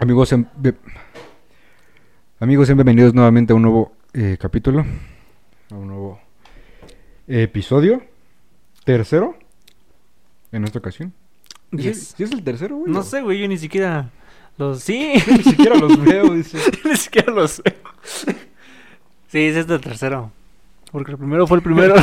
[0.00, 0.78] Amigos, sean bien-
[2.38, 4.84] amigos, bienvenidos nuevamente a un nuevo eh, capítulo,
[5.70, 6.20] a un nuevo
[7.28, 8.02] episodio,
[8.84, 9.36] tercero,
[10.52, 11.12] en esta ocasión.
[11.72, 12.14] ¿Sí, Diez.
[12.16, 12.92] sí es el tercero, güey?
[12.92, 14.10] No o- sé, güey, yo ni siquiera
[14.58, 14.80] los...
[14.82, 16.58] Sí, Ni siquiera los veo, dice.
[16.84, 17.74] ni siquiera los veo.
[19.28, 20.32] Sí, es el tercero.
[20.90, 21.94] Porque el primero fue el primero.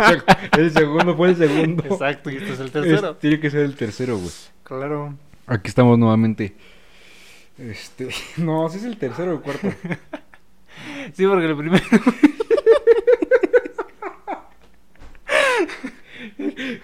[0.56, 1.84] el segundo fue el segundo.
[1.84, 3.16] Exacto, y este es el Es- tercero.
[3.16, 4.30] tiene que ser el tercero, güey.
[4.62, 5.14] Claro.
[5.46, 6.54] Aquí estamos nuevamente.
[7.60, 8.08] Este,
[8.38, 9.68] no, sí es el tercero o el cuarto.
[11.14, 11.84] Sí, porque el primero...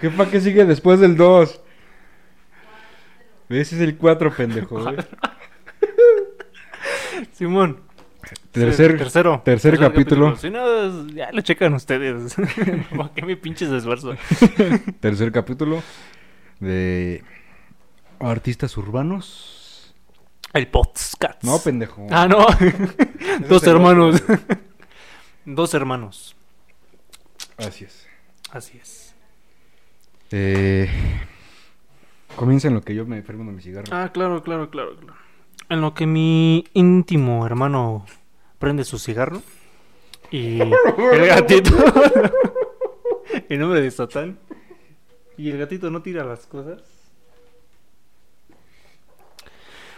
[0.01, 1.61] Jefa, ¿qué sigue después del 2?
[3.49, 4.83] Ese es el 4, pendejo.
[4.83, 4.97] güey.
[7.33, 7.81] Simón.
[8.51, 9.43] Tercer, Sí, tercero.
[9.45, 10.35] tercer capítulo.
[10.37, 12.35] Si no, ya lo checan ustedes.
[12.97, 14.15] ¿Para qué me pinches esfuerzo?
[15.01, 15.83] tercer capítulo
[16.59, 17.23] de
[18.19, 19.56] artistas urbanos.
[20.57, 21.45] El podcast.
[21.45, 22.07] No, pendejo.
[22.11, 22.47] Ah, no.
[23.49, 24.23] Dos hermanos.
[25.45, 26.35] Dos hermanos.
[27.59, 28.07] Así es.
[28.51, 29.15] Así es.
[30.31, 30.89] Eh,
[32.37, 33.87] comienza en lo que yo me enfermo de mi cigarro.
[33.91, 35.19] Ah, claro, claro, claro, claro.
[35.69, 38.07] En lo que mi íntimo hermano
[38.59, 39.43] prende su cigarro
[40.31, 41.75] y el gatito,
[43.49, 44.39] en nombre de Satán,
[45.37, 46.96] y el gatito no tira las cosas.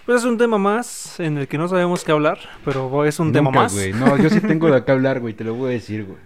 [0.08, 3.30] Pues es un tema más en el que no sabemos qué hablar, pero es un
[3.30, 3.74] tema más.
[3.74, 3.92] güey.
[3.92, 5.34] No, yo sí tengo de qué hablar, güey.
[5.34, 6.16] Te lo voy a decir, güey.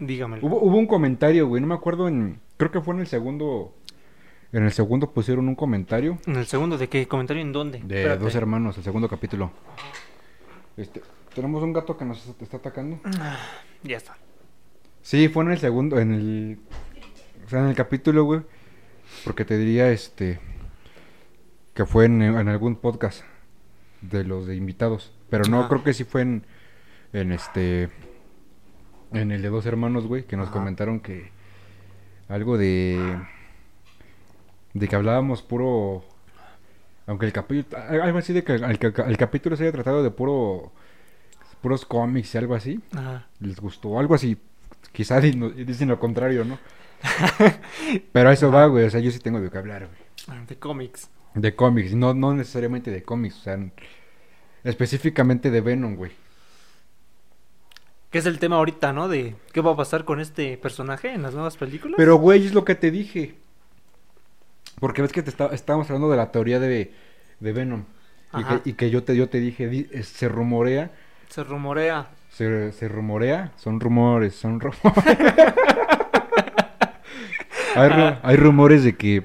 [0.00, 0.40] Dígame.
[0.42, 1.60] Hubo, hubo un comentario, güey.
[1.60, 2.40] No me acuerdo en.
[2.56, 3.76] Creo que fue en el segundo.
[4.50, 7.42] En el segundo pusieron un comentario En el segundo, ¿de qué comentario?
[7.42, 7.78] ¿En dónde?
[7.78, 8.24] de Espérate.
[8.24, 9.52] dos hermanos, el segundo capítulo.
[10.76, 11.00] Este,
[11.32, 12.98] tenemos un gato que nos está atacando.
[13.84, 14.16] Ya está.
[15.02, 16.58] Sí, fue en el segundo, en el.
[17.46, 18.40] O sea, en el capítulo, güey.
[19.24, 20.40] Porque te diría, este.
[21.76, 23.22] Que fue en, en algún podcast
[24.00, 25.12] de los de invitados.
[25.30, 25.68] Pero no, Ah.
[25.68, 26.44] creo que sí fue en.
[27.12, 27.88] En este.
[29.12, 30.24] En el de dos hermanos, güey.
[30.24, 30.58] Que nos Ajá.
[30.58, 31.30] comentaron que.
[32.28, 33.18] Algo de.
[34.74, 36.02] De que hablábamos puro.
[37.06, 37.80] Aunque el capítulo.
[38.02, 40.72] Algo así de que el, el capítulo se haya tratado de puro.
[41.62, 43.26] Puros cómics y algo así Ajá.
[43.40, 44.36] les gustó, algo así.
[44.92, 46.58] Quizás dicen lo contrario, ¿no?
[48.12, 48.84] Pero a eso va, güey.
[48.84, 49.88] O sea, yo sí tengo de qué hablar,
[50.26, 50.46] güey.
[50.46, 51.10] De cómics.
[51.36, 53.58] De cómics, no, no necesariamente de cómics, o sea,
[54.64, 56.10] específicamente de Venom, güey.
[58.10, 59.06] Que es el tema ahorita, ¿no?
[59.08, 61.94] De qué va a pasar con este personaje en las nuevas películas.
[61.98, 63.34] Pero, güey, es lo que te dije.
[64.80, 66.92] Porque ves que te está- estábamos hablando de la teoría de,
[67.40, 67.84] de Venom.
[68.34, 70.90] Y que, y que yo te, yo te dije, di- es- se rumorea,
[71.28, 72.06] Se rumorea.
[72.30, 75.04] se, se rumorea, son rumores, son rumores.
[77.74, 79.22] hay, ru- hay rumores de que,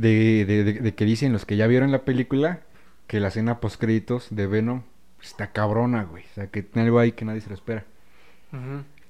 [0.00, 2.60] de, de- de- de que dicen los que ya vieron la película,
[3.06, 4.82] que la escena post créditos de Venom
[5.22, 6.24] está cabrona, güey.
[6.32, 7.84] O sea, que tiene algo ahí que nadie se lo espera.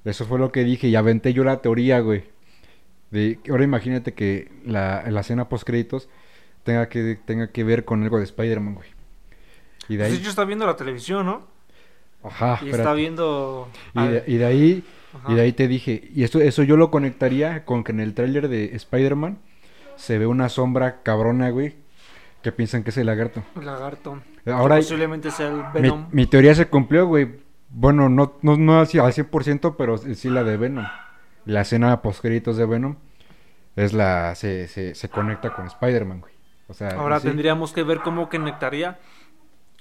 [0.05, 2.25] Eso fue lo que dije y aventé yo la teoría, güey.
[3.11, 6.09] De, ahora imagínate que la, la escena post créditos
[6.65, 8.89] tenga que, tenga que ver con algo de Spider-Man, güey.
[9.89, 10.19] Y de Pues ahí...
[10.19, 11.47] hecho está viendo la televisión, ¿no?
[12.25, 12.77] Ajá, y espérate.
[12.79, 13.69] está viendo...
[13.95, 15.33] Y de, y de ahí, Ajá.
[15.33, 18.15] y de ahí te dije, y eso, eso yo lo conectaría con que en el
[18.15, 19.39] tráiler de Spider-Man
[19.97, 21.77] se ve una sombra cabrona, güey,
[22.43, 23.43] que piensan que es el lagarto.
[23.61, 24.21] Lagarto.
[24.47, 26.07] Ahora, Posiblemente sea el mi, Venom.
[26.13, 27.41] mi teoría se cumplió, güey.
[27.69, 30.87] Bueno, no, no, no al 100%, pero sí la de Venom.
[31.45, 32.97] La escena post créditos de Venom
[33.75, 36.33] es la, se, se, se conecta con Spider-Man, güey.
[36.69, 37.29] O sea, Ahora sí.
[37.29, 38.99] tendríamos que ver cómo conectaría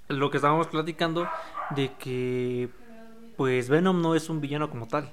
[0.08, 1.28] lo que estábamos platicando
[1.76, 2.70] de que
[3.38, 5.12] pues Venom no es un villano como tal.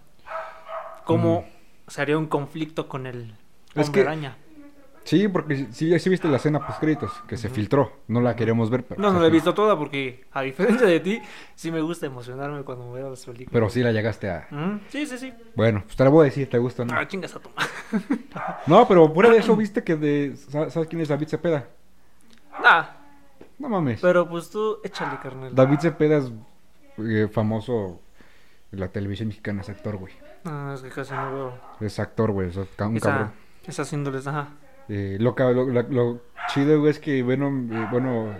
[1.05, 1.45] ¿Cómo
[1.89, 3.35] se haría un conflicto con el
[3.75, 3.81] Mm.
[3.81, 4.37] Es hombre que- araña?
[5.05, 7.93] Sí, porque sí, sí viste la escena post créditos, que se filtró.
[8.09, 9.01] No la queremos ver, pero...
[9.01, 11.21] No, no la he visto toda porque a diferencia de ti,
[11.57, 13.51] sí me gusta emocionarme cuando veo las películas.
[13.53, 14.47] Pero sí la llegaste a...
[14.89, 15.33] Sí, sí, sí.
[15.57, 16.95] Bueno, pues te la voy a decir, ¿te gusta no?
[16.97, 17.71] Ah, chingas a tu madre.
[18.67, 20.37] No, pero fuera de eso, viste que de.
[20.37, 21.67] sa- ¿Sabes quién es David Cepeda?
[22.63, 22.85] Nah,
[23.59, 24.01] No mames.
[24.01, 25.55] pero pues tú échale, carnal.
[25.55, 26.33] David Cepeda es
[26.99, 28.01] eh, famoso
[28.71, 30.15] en la televisión mexicana, es actor, güey.
[30.45, 31.53] Ah, es que casi no veo.
[31.81, 32.67] Es actor, güey, es un
[32.97, 33.33] Esa, cabrón.
[33.67, 34.49] esas índoles, ajá.
[34.95, 35.35] Eh, lo,
[36.53, 38.35] chido, güey, es que Venom, eh, bueno,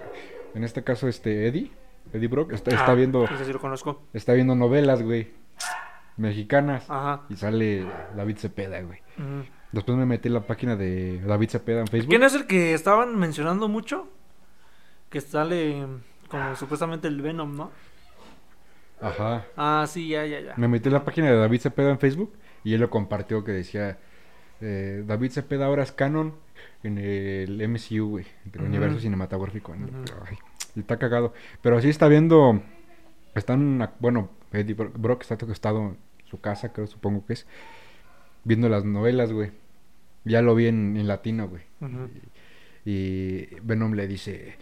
[0.55, 1.71] en este caso, este Eddie,
[2.13, 4.03] Eddie Brock, está, está Ah, viendo Ese sí lo conozco.
[4.13, 5.31] está viendo novelas, güey,
[6.19, 6.85] mexicanas.
[6.91, 7.23] Ajá.
[7.31, 8.99] Y sale David Cepeda, güey.
[9.73, 12.11] Después me metí en la página de David Cepeda en Facebook.
[12.11, 14.09] ¿Quién es el que estaban mencionando mucho?
[15.09, 15.87] Que sale
[16.29, 17.71] como supuestamente el Venom, ¿no?
[19.01, 19.47] Ajá.
[19.57, 20.55] Ah, sí, ya, ya, ya.
[20.59, 23.53] Me metí en la página de David Cepeda en Facebook y él lo compartió que
[23.53, 23.99] decía
[24.63, 26.35] eh, David Cepeda ahora es canon
[26.83, 28.71] en el MCU, güey, del Ujú.
[28.71, 29.75] universo cinematográfico.
[29.75, 30.39] Ay,
[30.75, 31.35] Y está cagado.
[31.61, 32.63] Pero sí está viendo.
[33.35, 33.91] Están.
[34.01, 37.47] Bueno, Eddie Bro- Brock está acostado en su casa, creo, supongo que es.
[38.45, 39.51] Viendo las novelas, güey.
[40.25, 41.63] Ya lo vi en, en latino, güey.
[41.81, 42.09] Ujú.
[42.85, 44.57] Y Venom le dice.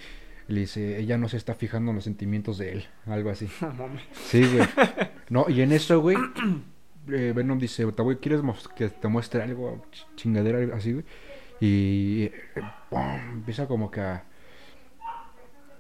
[0.49, 2.85] Le dice, ella no se está fijando en los sentimientos de él.
[3.06, 3.47] Algo así.
[4.14, 4.67] Sí, güey.
[5.29, 6.17] No, y en eso, güey.
[7.12, 8.41] eh, Venom dice, "Ta, güey, ¿quieres
[8.77, 9.83] que te muestre algo?
[9.93, 11.05] Ch- Chingadera, así, güey.
[11.61, 12.33] Y eh,
[12.89, 13.01] ¡pum!
[13.33, 14.25] empieza como que a...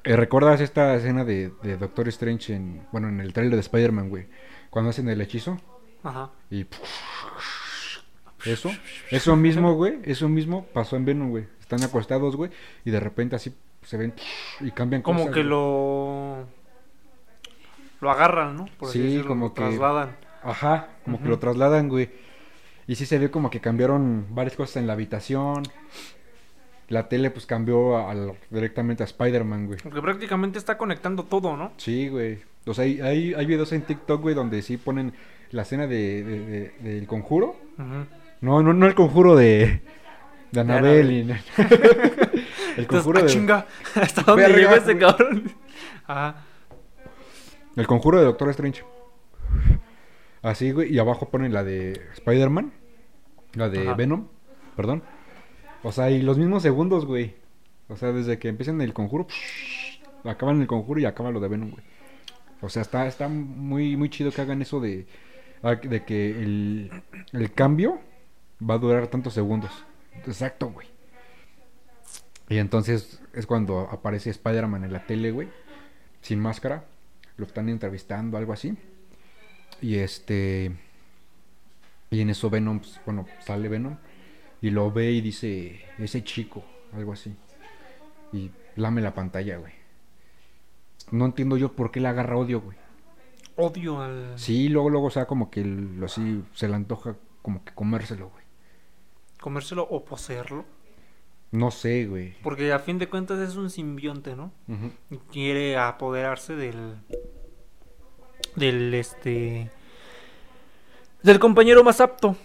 [0.04, 2.86] Eh, ¿Recuerdas esta escena de, de Doctor Strange en...
[2.92, 4.26] Bueno, en el trailer de Spider-Man, güey?
[4.70, 5.58] Cuando hacen el hechizo
[6.02, 6.30] Ajá.
[6.50, 6.66] y...
[8.46, 8.70] Eso,
[9.10, 11.46] eso mismo, güey, eso mismo pasó en Venom, güey.
[11.60, 12.50] Están acostados, güey,
[12.86, 14.14] y de repente así se ven
[14.60, 15.50] y cambian Como cosas, que güey.
[15.50, 16.46] lo.
[18.00, 18.64] Lo agarran, ¿no?
[18.78, 20.16] Por así Sí, decirlo, como lo que- trasladan.
[20.42, 22.10] Ajá, como que lo trasladan, güey.
[22.86, 25.62] Y sí se ve como que cambiaron varias cosas en la habitación.
[26.88, 28.14] La tele pues cambió a-
[28.50, 29.78] directamente a Spider-Man, güey.
[29.82, 31.72] Porque prácticamente está conectando todo, ¿no?
[31.76, 32.40] Sí, güey.
[32.66, 35.12] O sea, hay, hay, hay videos en TikTok, güey, donde sí ponen
[35.50, 36.40] la escena de, de-
[36.80, 37.56] de- del conjuro.
[37.78, 38.06] Ujú.
[38.40, 39.82] No, no, no el conjuro de,
[40.50, 40.60] de.
[40.60, 41.12] Annabelle.
[41.12, 41.20] y-
[41.60, 41.64] el
[42.76, 43.28] Entonces, conjuro ah, de...
[43.28, 43.66] chinga.
[43.94, 45.52] ¿Hasta dónde Verga, llegó ese cabrón?
[46.08, 46.36] Ajá.
[47.76, 48.82] El conjuro de Doctor Strange.
[50.42, 50.92] Así, güey.
[50.92, 52.72] Y abajo ponen la de Spider-Man.
[53.54, 53.94] La de Ajá.
[53.94, 54.28] Venom.
[54.76, 55.02] Perdón.
[55.82, 57.34] O sea, y los mismos segundos, güey.
[57.88, 59.26] O sea, desde que empiezan el conjuro.
[60.24, 61.84] acaban el conjuro y acaba lo de Venom, güey.
[62.60, 65.06] O sea, está, está muy, muy chido que hagan eso de,
[65.62, 66.90] ah, de que el,
[67.32, 68.00] el cambio
[68.68, 69.70] va a durar tantos segundos.
[70.26, 70.88] Exacto, güey.
[72.48, 75.48] Y entonces es cuando aparece Spider-Man en la tele, güey.
[76.20, 76.84] Sin máscara.
[77.36, 78.76] Lo están entrevistando, algo así.
[79.80, 80.72] Y este.
[82.10, 83.96] Y en eso Venom, pues, bueno, sale Venom.
[84.62, 87.34] Y lo ve y dice, ese chico, algo así.
[88.32, 89.72] Y lame la pantalla, güey.
[91.10, 92.76] No entiendo yo por qué le agarra odio, güey.
[93.56, 94.38] Odio al.
[94.38, 98.28] Sí, luego, luego, o sea, como que lo así se le antoja como que comérselo,
[98.28, 98.44] güey.
[99.40, 100.64] Comérselo o poseerlo.
[101.52, 102.34] No sé, güey.
[102.42, 104.52] Porque a fin de cuentas es un simbionte, ¿no?
[104.68, 104.92] Ujú.
[105.10, 106.96] Y quiere apoderarse del.
[108.56, 109.70] Del este.
[111.22, 112.36] Del compañero más apto.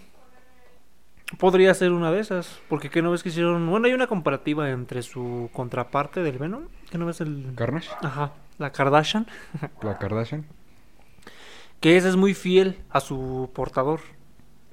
[1.38, 2.60] Podría ser una de esas.
[2.68, 3.68] Porque que no ves que hicieron.
[3.68, 6.64] Bueno, hay una comparativa entre su contraparte del Venom.
[6.90, 7.52] Que no ves el.
[7.54, 8.32] Carnage, Ajá.
[8.58, 9.26] La Kardashian.
[9.82, 10.46] la Kardashian.
[11.80, 14.00] Que ese es muy fiel a su portador.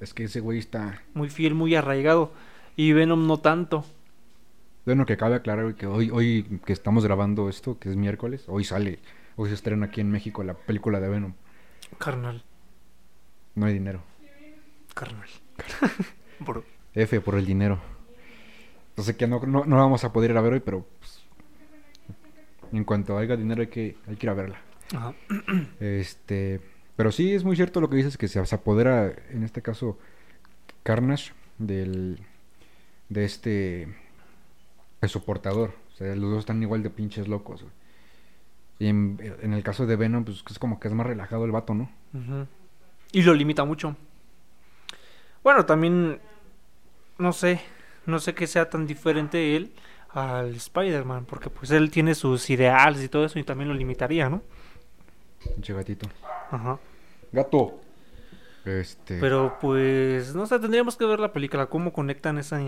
[0.00, 1.02] Es que ese güey está.
[1.12, 2.32] Muy fiel, muy arraigado.
[2.76, 3.84] Y Venom no tanto.
[4.84, 8.64] Bueno, que cabe aclarar que hoy, hoy que estamos grabando esto, que es miércoles, hoy
[8.64, 8.98] sale,
[9.36, 11.34] hoy se estrena aquí en México la película de Venom.
[11.98, 12.42] Carnal.
[13.54, 14.02] No hay dinero.
[14.94, 15.28] Carnal.
[16.40, 16.64] Bro.
[16.94, 17.80] F por el dinero.
[18.90, 21.20] Entonces que no, no, no vamos a poder ir a ver hoy, pero pues,
[22.72, 24.60] en cuanto haya dinero hay que, hay que ir a verla.
[24.94, 25.14] Ajá.
[25.80, 26.60] Este,
[26.96, 29.98] pero sí es muy cierto lo que dices que se, se apodera, en este caso,
[30.82, 32.20] Carnage del
[33.08, 33.88] de este
[35.00, 35.74] de su portador.
[35.92, 37.62] O sea, los dos están igual de pinches locos.
[37.62, 37.72] güey.
[38.78, 41.52] Y en, en el caso de Venom, pues es como que es más relajado el
[41.52, 41.90] vato, ¿no?
[43.12, 43.96] Y lo limita mucho.
[45.42, 46.20] Bueno, también
[47.18, 47.60] no sé,
[48.06, 49.72] no sé que sea tan diferente él
[50.10, 54.28] al Spider-Man, porque pues él tiene sus ideales y todo eso y también lo limitaría,
[54.28, 54.42] ¿no?
[55.54, 56.08] Pinche gatito.
[56.50, 56.78] Ajá.
[57.32, 57.80] Gato.
[58.64, 59.18] Este.
[59.20, 62.58] Pero pues, no sé, tendríamos que ver la película, cómo conectan esa,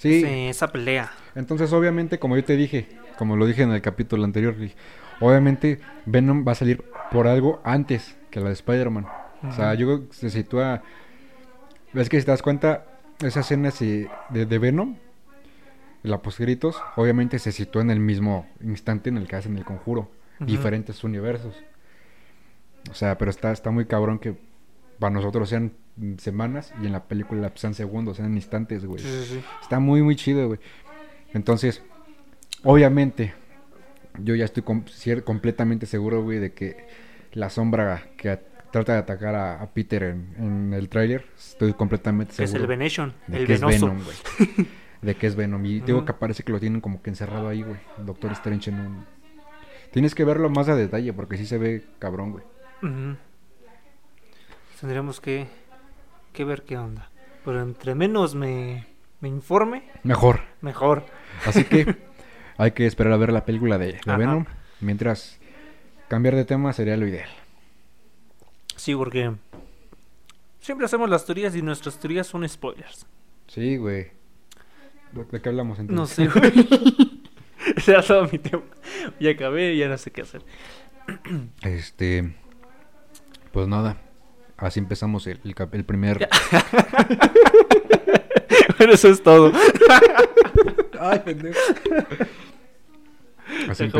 [0.00, 0.08] sí.
[0.08, 1.12] ese- esa pelea.
[1.34, 2.88] Entonces, obviamente, como yo te dije,
[3.18, 4.54] como lo dije en el capítulo anterior,
[5.20, 9.06] obviamente Venom va a salir por algo antes que la de Spider-Man.
[9.42, 10.82] O sea, yo creo que se sitúa.
[11.92, 12.84] ¿Ves que si te das cuenta?
[13.20, 14.94] Esa escena de, de Venom,
[16.04, 20.08] la posgritos, obviamente se sitúa en el mismo instante en el que hacen el conjuro.
[20.36, 20.46] Ujú.
[20.46, 21.56] Diferentes universos.
[22.88, 24.36] O sea, pero está, está muy cabrón que
[25.00, 25.72] para nosotros sean
[26.18, 29.02] semanas y en la película sean segundos, sean instantes, güey.
[29.02, 29.44] Sí, sí, sí.
[29.60, 30.60] Está muy, muy chido, güey.
[31.34, 31.82] Entonces,
[32.64, 33.34] obviamente,
[34.22, 34.84] yo ya estoy com-
[35.24, 36.86] completamente seguro, güey, de que
[37.32, 38.38] la sombra que
[38.72, 42.64] trata de atacar a, a Peter en, en el tráiler, estoy completamente Que es seguro.
[42.72, 43.60] el Venation, de el que es.
[43.64, 44.68] Venom, güey.
[45.02, 45.64] De que es Venom.
[45.64, 47.78] Y digo que parece que lo tienen como que encerrado ahí, güey.
[47.98, 49.04] Doctor Strange en un...
[49.92, 52.44] Tienes que verlo más a detalle porque sí se ve cabrón, güey.
[52.82, 53.16] Ujú.
[54.80, 55.46] Tendríamos que,
[56.32, 57.10] que ver qué onda.
[57.44, 58.86] Pero entre menos me,
[59.20, 60.40] me informe, Mejor.
[60.62, 61.04] mejor.
[61.46, 61.94] Así que
[62.58, 64.16] hay que esperar a ver la película de, de.
[64.16, 64.44] Venom.
[64.80, 65.38] Mientras
[66.08, 67.28] cambiar de tema sería lo ideal.
[68.76, 69.32] Sí, porque
[70.60, 73.06] siempre hacemos las teorías y nuestras teorías son spoilers.
[73.46, 74.10] Sí, güey.
[75.12, 76.18] ¿De qué hablamos entonces?
[76.18, 77.22] No sé, güey.
[77.86, 78.66] Era todo mi tiempo.
[79.18, 80.42] Ya acabé, ya no sé qué hacer.
[81.62, 82.34] Este.
[83.52, 83.96] Pues nada.
[84.56, 85.40] Así empezamos el,
[85.72, 86.28] el primer.
[88.76, 89.52] Pero eso es todo.
[91.00, 91.58] Ay, pendejo.
[93.68, 93.90] Así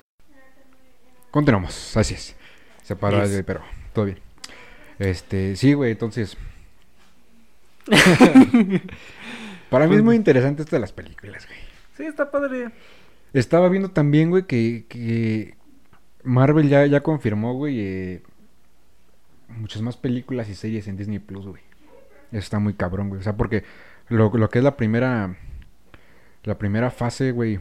[1.30, 2.36] Continuamos, así es.
[2.82, 3.30] Se paró, Es.
[3.32, 3.60] eh, pero
[3.92, 4.18] todo bien.
[4.98, 6.36] Este, sí, güey, entonces.
[9.70, 11.58] Para mí es muy interesante esto de las películas, güey.
[11.96, 12.70] Sí, está padre.
[13.32, 15.54] Estaba viendo también, güey, que, que
[16.24, 18.22] Marvel ya, ya confirmó, güey, eh,
[19.48, 21.62] muchas más películas y series en Disney Plus, güey.
[22.30, 23.20] Eso está muy cabrón, güey.
[23.20, 23.64] O sea, porque
[24.08, 25.36] lo, lo que es la primera.
[26.44, 27.58] La primera fase, güey.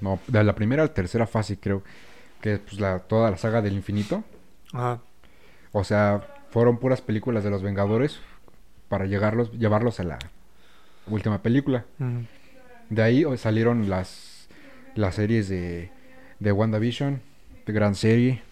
[0.00, 1.82] No, de la primera a la tercera fase, creo.
[2.40, 4.22] Que es pues, la, toda la saga del infinito.
[4.72, 5.00] Ajá.
[5.72, 8.20] O sea, fueron puras películas de los Vengadores.
[8.88, 10.18] Para llegarlos, llevarlos a la
[11.08, 11.84] última película.
[12.88, 14.48] De ahí salieron las,
[14.94, 15.90] las series de,
[16.38, 17.20] de WandaVision,
[17.66, 18.42] de gran serie.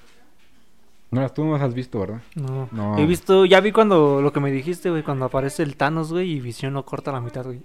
[1.12, 2.20] No, las- tú no las has visto, ¿verdad?
[2.34, 2.68] No.
[2.72, 2.98] No.
[2.98, 6.32] He visto, ya vi cuando lo que me dijiste, güey, cuando aparece el Thanos, güey,
[6.32, 7.62] y Visión lo corta a la mitad, güey.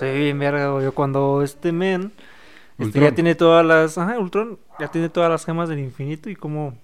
[0.00, 0.90] Ve bien verga, güey.
[0.92, 2.12] Cuando este men
[2.78, 3.96] este, ya tiene todas las.
[3.98, 6.74] Ajá, Ultron ya tiene todas las gemas del infinito y cómo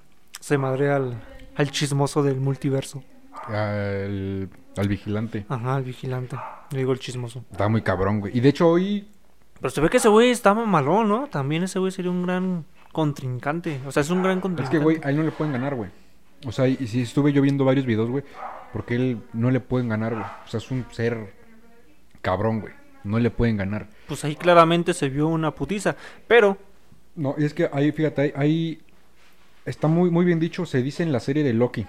[0.40, 1.21] se madrea al,
[1.57, 3.02] al chismoso del multiverso.
[3.47, 5.45] Al, al vigilante.
[5.49, 6.37] Ajá, el vigilante.
[6.71, 7.45] Le digo el chismoso.
[7.50, 8.37] Está muy cabrón, güey.
[8.37, 9.09] Y de hecho hoy...
[9.61, 11.26] Pero se ve que ese güey está malón, ¿no?
[11.28, 13.81] También ese güey sería un gran contrincante.
[13.87, 14.78] O sea, es un gran Es contrincante.
[14.78, 15.90] que, güey, a él no le pueden ganar, güey.
[16.47, 18.25] O sea, y si estuve yo viendo varios videos, güey.
[18.73, 20.25] Porque él no le pueden ganar, güey.
[20.25, 21.33] O sea, es un ser
[22.23, 22.73] cabrón, güey.
[23.04, 23.88] No le pueden ganar.
[24.06, 25.97] Pues ahí claramente se vio una putiza.
[26.28, 26.56] Pero,
[27.14, 28.80] No, y es que ahí, fíjate, ahí, ahí
[29.64, 30.64] está muy, muy bien dicho.
[30.66, 31.87] Se dice en la serie de Loki.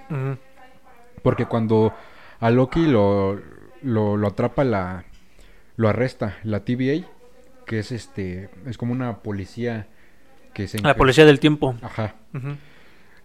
[1.22, 1.94] Porque cuando
[2.40, 3.40] a Loki lo,
[3.82, 5.06] lo, lo atrapa la...
[5.76, 7.08] Lo arresta la TVA.
[7.66, 8.50] Que es este...
[8.66, 9.88] Es como una policía
[10.54, 10.80] que se...
[10.80, 11.76] la policía del tiempo.
[11.82, 12.16] Ajá.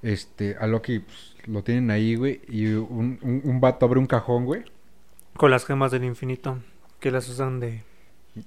[0.02, 0.56] Este...
[0.60, 2.40] A Loki pues, lo tienen ahí, güey.
[2.48, 4.62] Y un, un, un vato abre un cajón, güey.
[5.36, 6.58] Con las gemas del infinito.
[7.00, 7.82] Que las usan de...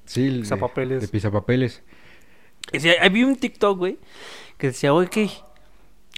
[0.05, 1.01] Sí, de- Pisapapeles.
[1.01, 1.83] De pisapapeles.
[2.77, 3.99] Sí, ahí vi un TikTok, güey.
[4.57, 5.29] Que decía, que...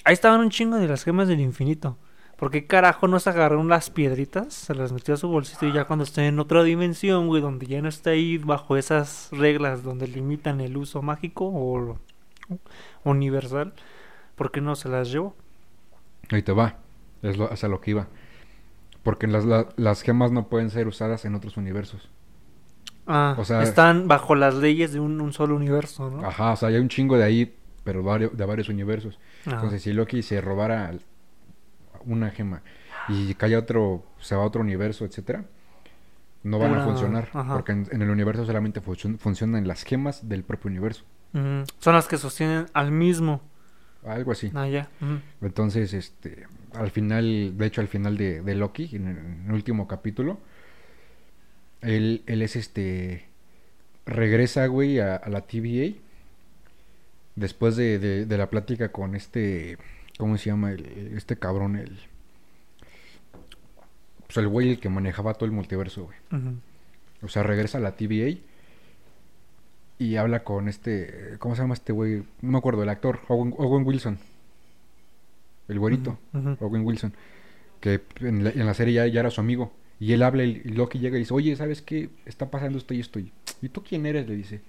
[0.05, 1.97] Ahí estaban un chingo de las gemas del infinito.
[2.37, 4.53] ¿Por qué carajo no se agarraron las piedritas?
[4.53, 7.67] Se las metió a su bolsito y ya cuando esté en otra dimensión, güey, donde
[7.67, 11.97] ya no está ahí bajo esas reglas donde limitan el uso mágico o
[13.05, 13.73] universal,
[14.35, 15.35] ¿por qué no se las llevó?
[16.31, 16.77] Ahí te va.
[17.21, 18.07] Es lo, hacia lo que iba.
[19.03, 22.09] Porque las, la- las gemas no pueden ser usadas en otros universos.
[23.07, 26.25] Ah, O sea- están bajo las leyes de un, un solo universo, ¿no?
[26.25, 29.19] Ajá, o sea, hay un chingo de ahí, pero varios, de varios universos.
[29.45, 29.55] Ajá.
[29.57, 30.91] Entonces, si Loki se robara
[32.05, 32.61] una gema
[33.09, 35.45] y cae otro, se va a otro universo, etcétera,
[36.43, 37.29] no van a Pura- funcionar.
[37.33, 37.53] ajá.
[37.53, 41.03] Porque en, en el universo solamente funcio- funcionan las gemas del propio universo.
[41.33, 41.63] Ujú.
[41.79, 43.41] Son las que sostienen al mismo.
[44.05, 44.51] Algo así.
[44.53, 44.89] Ah, ya.
[45.41, 49.53] Entonces, este, al final, de hecho, al final de, de Loki, en el, en el
[49.53, 50.39] último capítulo,
[51.83, 53.25] él, él es este,
[54.05, 55.95] regresa, güey, a, a la TVA,
[57.35, 59.77] después de, de, de la plática con este,
[60.17, 60.71] ¿cómo se llama?
[60.71, 61.97] El- este cabrón, el,
[64.25, 66.17] pues el güey el que manejaba todo el multiverso, güey.
[67.21, 68.37] O sea, regresa a la TVA
[69.99, 72.23] y habla con este, ¿cómo se llama este güey?
[72.41, 74.17] No me acuerdo, el actor, Owen, Owen Wilson,
[75.69, 76.17] el güerito.
[76.59, 77.13] Owen Wilson,
[77.79, 79.71] que en la, en la serie ya, ya era su amigo.
[80.03, 82.09] Y él habla y Loki llega y dice, oye, ¿sabes qué?
[82.25, 83.19] Está pasando esto y esto.
[83.19, 83.31] Y
[83.61, 84.27] ¿y tú quién eres?
[84.27, 84.59] Le dice.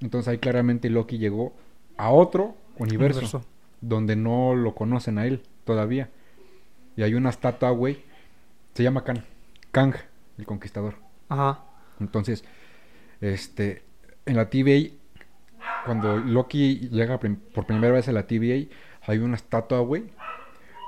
[0.00, 1.52] Entonces ahí claramente Loki llegó
[1.96, 3.44] a otro universo, Universo.
[3.80, 6.10] donde no lo conocen a él todavía.
[6.96, 8.02] Y hay una estatua, güey.
[8.74, 9.20] Se llama Kang.
[9.70, 9.94] Kang,
[10.38, 10.96] el conquistador.
[11.28, 11.60] Ajá.
[12.00, 12.42] Entonces,
[13.20, 13.84] este,
[14.26, 14.90] en la TVA,
[15.84, 18.66] cuando Loki llega por primera vez a la TVA,
[19.02, 20.06] hay una estatua, güey.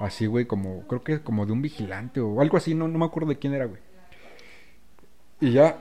[0.02, 3.04] Así, güey, como, creo que como de un vigilante o algo así, no, no me
[3.04, 3.80] acuerdo de quién era, güey.
[5.40, 5.78] Y ya,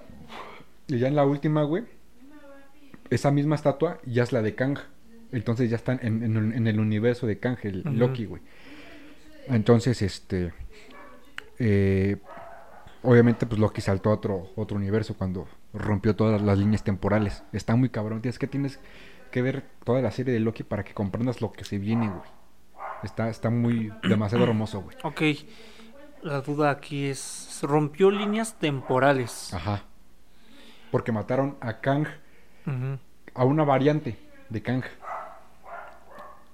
[0.88, 1.84] y ya en la última, güey,
[3.10, 4.78] esa misma estatua ya es la de Kang.
[5.32, 7.84] Entonces ya están en, en- en el universo de Kang, el.
[7.98, 8.42] Loki, güey.
[9.48, 10.54] Entonces, este,
[11.60, 12.18] eh,
[13.04, 17.44] obviamente, pues Loki saltó a otro, otro universo cuando rompió todas las líneas temporales.
[17.54, 18.22] Está muy cabrón.
[18.22, 18.80] Tienes que tienes
[19.32, 22.30] que ver toda la serie de Loki para que comprendas lo que se viene, güey.
[23.04, 24.98] Está, está muy demasiado hermoso, güey.
[25.04, 25.22] Ok.
[26.22, 27.60] La duda aquí es.
[27.64, 29.54] Rompió líneas temporales.
[29.54, 29.84] Ajá.
[30.92, 32.08] Porque mataron a Kang,
[33.34, 34.18] a una variante
[34.50, 34.84] de Kang.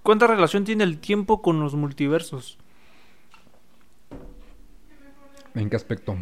[0.03, 2.57] ¿Cuánta relación tiene el tiempo con los multiversos?
[5.53, 6.15] ¿En qué aspecto?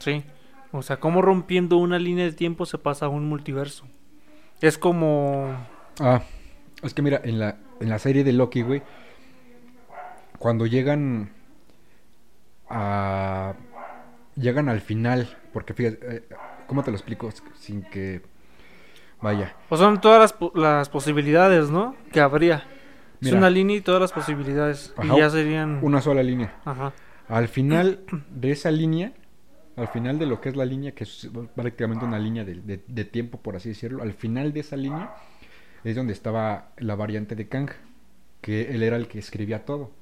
[0.00, 0.24] Sí.
[0.72, 3.86] O sea, ¿cómo rompiendo una línea de tiempo se pasa a un multiverso?
[4.60, 5.54] Es como...
[6.00, 6.22] Ah,
[6.82, 8.82] es que mira, en la, en la serie de Loki, güey,
[10.42, 11.30] cuando llegan
[12.68, 13.54] a...
[14.34, 16.22] Llegan al final, porque fíjate, eh,
[16.66, 17.30] ¿cómo te lo explico?
[17.54, 18.22] Sin que...
[19.20, 19.54] Vaya.
[19.68, 21.94] O son todas las, las posibilidades, ¿no?
[22.10, 22.64] Que habría.
[23.20, 24.92] es una línea y todas las posibilidades.
[24.96, 25.78] Ajá, y ya serían...
[25.82, 26.56] Una sola línea.
[26.64, 26.92] Ajá.
[27.28, 29.12] Al final de esa línea,
[29.76, 32.82] al final de lo que es la línea, que es prácticamente una línea de, de-
[32.84, 35.14] de tiempo, por así decirlo, al final de esa línea
[35.84, 37.70] es donde estaba la variante de Kang,
[38.40, 39.92] que él era el que escribía todo.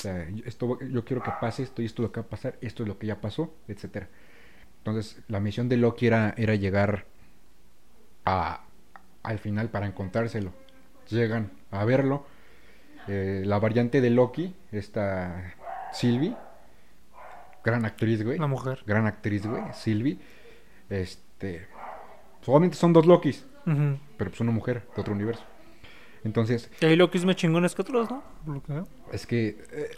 [0.00, 2.26] O sea, yo- esto, yo quiero que pase esto y esto es lo que va
[2.26, 4.08] a pasar, esto es lo que ya pasó, etcétera.
[4.78, 7.04] Entonces, la misión de Loki era, era llegar
[8.24, 8.64] a,
[9.22, 10.52] al final para encontrárselo.
[11.10, 12.24] Llegan a verlo.
[13.08, 15.54] eh, la variante de Loki, esta
[15.92, 16.34] Sylvie,
[17.64, 18.38] gran actriz, güey.
[18.38, 18.82] La mujer.
[18.86, 20.18] Gran actriz, güey, Sylvie.
[20.88, 21.66] Este,
[22.42, 23.44] solamente son dos Lokis,
[24.16, 25.44] pero pues una mujer de otro universo.
[26.24, 28.22] Entonces, Y ahí lo que es más chingones que otros, ¿no?
[28.62, 29.90] Que es que, eh,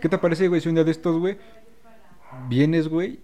[0.00, 1.38] ¿qué te parece, güey, si un día de estos, güey,
[2.48, 3.20] vienes, güey,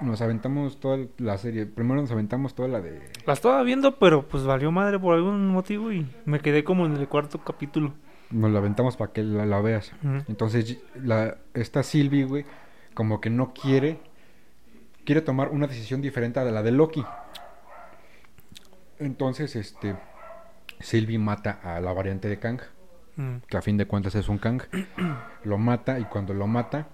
[0.00, 3.00] nos aventamos toda la serie, primero nos aventamos toda la de...
[3.26, 6.96] La estaba viendo, pero pues valió madre por algún motivo y me quedé como en
[6.96, 7.94] el cuarto capítulo.
[8.30, 9.92] Nos la aventamos para que la, la veas.
[10.28, 12.44] Entonces, la, esta Sylvie, güey,
[12.94, 14.00] como que no quiere,
[15.04, 17.04] quiere tomar una decisión diferente a la de Loki.
[18.98, 19.96] Entonces, este,
[20.80, 22.60] Sylvie mata a la variante de Kang,
[23.16, 23.36] Mm.
[23.46, 24.60] que a fin de cuentas es un Kang.
[25.44, 26.88] lo mata y cuando lo mata,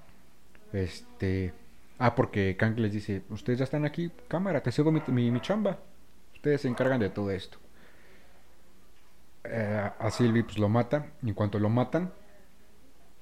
[0.73, 1.55] este,
[1.99, 5.41] ah, porque Kang les dice, ustedes ya están aquí, cámara, te sigo mi, mi, mi
[5.41, 5.79] chamba.
[6.35, 7.59] Ustedes se encargan de todo esto.
[9.45, 11.07] Eh, a Sylvie pues lo mata.
[11.23, 12.13] Y en cuanto lo matan,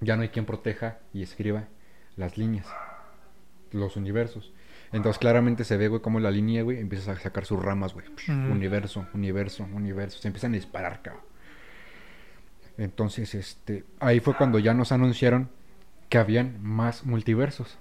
[0.00, 1.64] ya no hay quien proteja y escriba
[2.16, 2.66] las líneas,
[3.70, 4.52] los universos.
[4.92, 8.06] Entonces claramente se ve, güey, como la línea, güey, empieza a sacar sus ramas, güey.
[8.28, 10.18] Universo, universo, universo.
[10.18, 11.22] Se empiezan a disparar, cabrón.
[12.78, 15.50] Entonces, este, ahí fue cuando ya nos anunciaron
[16.08, 17.76] que habían más multiversos.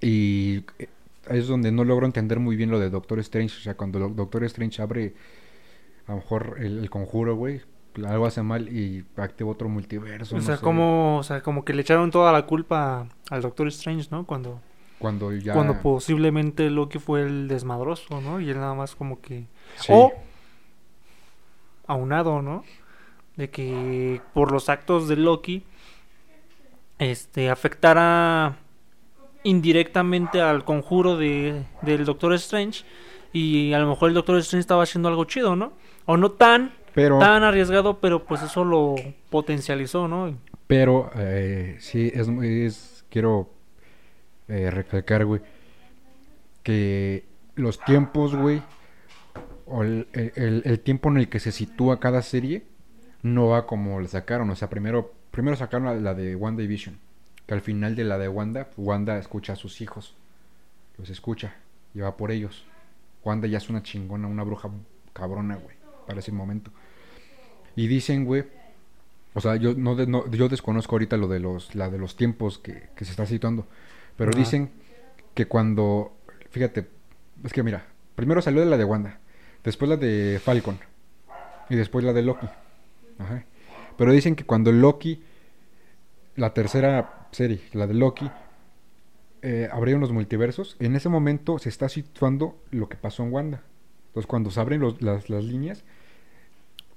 [0.00, 0.88] Y eh,
[1.30, 3.56] es donde no logro entender muy bien lo de Doctor Strange.
[3.56, 5.14] O sea, cuando Doctor Strange abre
[6.06, 7.62] a lo mejor el, el conjuro, güey,
[8.06, 10.34] algo hace mal y activa otro multiverso.
[10.34, 10.62] O no sea, sé.
[10.62, 14.26] como, o sea, como que le echaron toda la culpa al Doctor Strange, ¿no?
[14.26, 14.60] Cuando,
[14.98, 15.52] Cuando ya.
[15.52, 18.40] cuando posiblemente Loki fue el desmadroso, ¿no?
[18.40, 19.44] Y él nada más como que...
[19.76, 19.92] Sí.
[19.92, 20.12] O
[21.86, 22.64] aunado, ¿no?
[23.36, 25.64] De que por los actos de Loki,
[26.98, 28.56] este, afectara
[29.42, 32.84] indirectamente al conjuro de, del Doctor Strange
[33.32, 35.72] y a lo mejor el Doctor Strange estaba haciendo algo chido, ¿no?
[36.06, 38.94] O no tan, Pero, tan arriesgado, pero pues eso lo
[39.30, 40.36] potencializó, ¿no?
[40.66, 43.50] pero eh, sí, es, quiero
[44.48, 45.40] eh, recalcar, güey,
[46.62, 47.24] que
[47.56, 48.62] los tiempos, güey,
[49.66, 52.64] o el, el- tiempo en el que se sitúa cada serie,
[53.22, 54.48] no va como la sacaron.
[54.50, 56.98] O sea, primero, primero sacaron la, la de WandaVision,
[57.46, 60.14] que al final de la de Wanda, Wanda escucha a sus hijos,
[60.98, 61.54] los escucha
[61.94, 62.64] y va por ellos.
[63.24, 64.70] Wanda ya es una chingona, una bruja
[65.12, 66.70] cabrona, güey, para ese momento.
[67.76, 68.44] Y dicen, güey,
[69.34, 72.16] o sea, yo no, de- no- yo desconozco ahorita lo de los la de los
[72.16, 73.66] tiempos que, que se está situando,
[74.16, 74.38] pero Ajá.
[74.38, 74.70] dicen
[75.34, 76.12] que cuando
[76.50, 76.88] fíjate,
[77.42, 79.18] es que mira, primero salió de la de Wanda,
[79.64, 80.78] después la de Falcon
[81.68, 82.46] y después la de Loki.
[83.18, 83.44] Ajá.
[83.98, 85.22] Pero dicen que cuando Loki
[86.36, 88.30] la tercera serie, la de Loki
[89.42, 93.62] eh, abrieron los multiversos, en ese momento se está situando lo que pasó en Wanda.
[94.08, 95.84] Entonces, cuando se abren los- las, las líneas,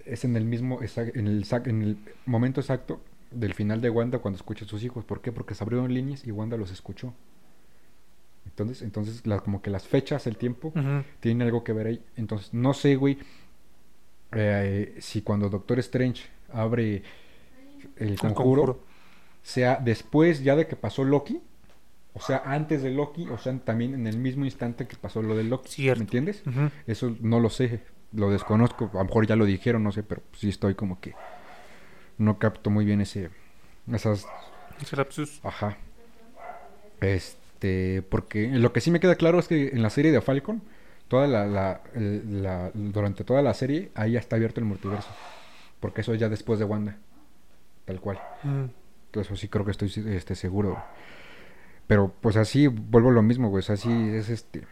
[0.09, 4.37] es en el mismo, en el, en el momento exacto del final de Wanda cuando
[4.37, 5.03] escucha a sus hijos.
[5.05, 5.31] ¿Por qué?
[5.31, 7.13] Porque se abrieron líneas y Wanda los escuchó.
[8.45, 10.71] Entonces, entonces la- como que las fechas, el tiempo,
[11.19, 12.01] tienen algo que ver ahí.
[12.15, 13.17] Entonces, no sé, güey,
[14.31, 17.03] eh, si cuando Doctor Strange abre
[17.97, 18.83] el El conjuro,
[19.43, 21.39] sea después ya de que pasó Loki,
[22.13, 25.35] o sea, antes de Loki, o sea, también en el mismo instante que pasó lo
[25.35, 25.69] de Loki.
[25.69, 25.99] Cierto.
[25.99, 26.41] ¿Me entiendes?
[26.87, 27.81] Eso no lo sé,
[28.13, 31.13] lo desconozco, a lo mejor ya lo dijeron, no sé, pero sí estoy como que
[32.17, 33.29] no capto muy bien ese
[33.91, 34.25] esas
[34.81, 35.39] Ese lapsus.
[35.43, 35.77] ajá.
[37.01, 40.61] Este, porque lo que sí me queda claro es que en la serie de Falcon
[41.07, 41.45] toda la,
[41.95, 45.09] la- durante toda la serie ahí ya está abierto el multiverso,
[45.79, 46.97] porque eso es ya después de Wanda,
[47.85, 48.19] tal cual.
[48.43, 48.65] Mm.
[49.19, 50.77] Eso sí creo que estoy este, seguro.
[51.87, 53.63] Pero pues así vuelvo a lo mismo, güey.
[53.67, 54.63] así es este.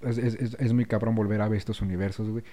[0.00, 2.44] Es, es- es- es muy cabrón volver a ver estos universos, güey.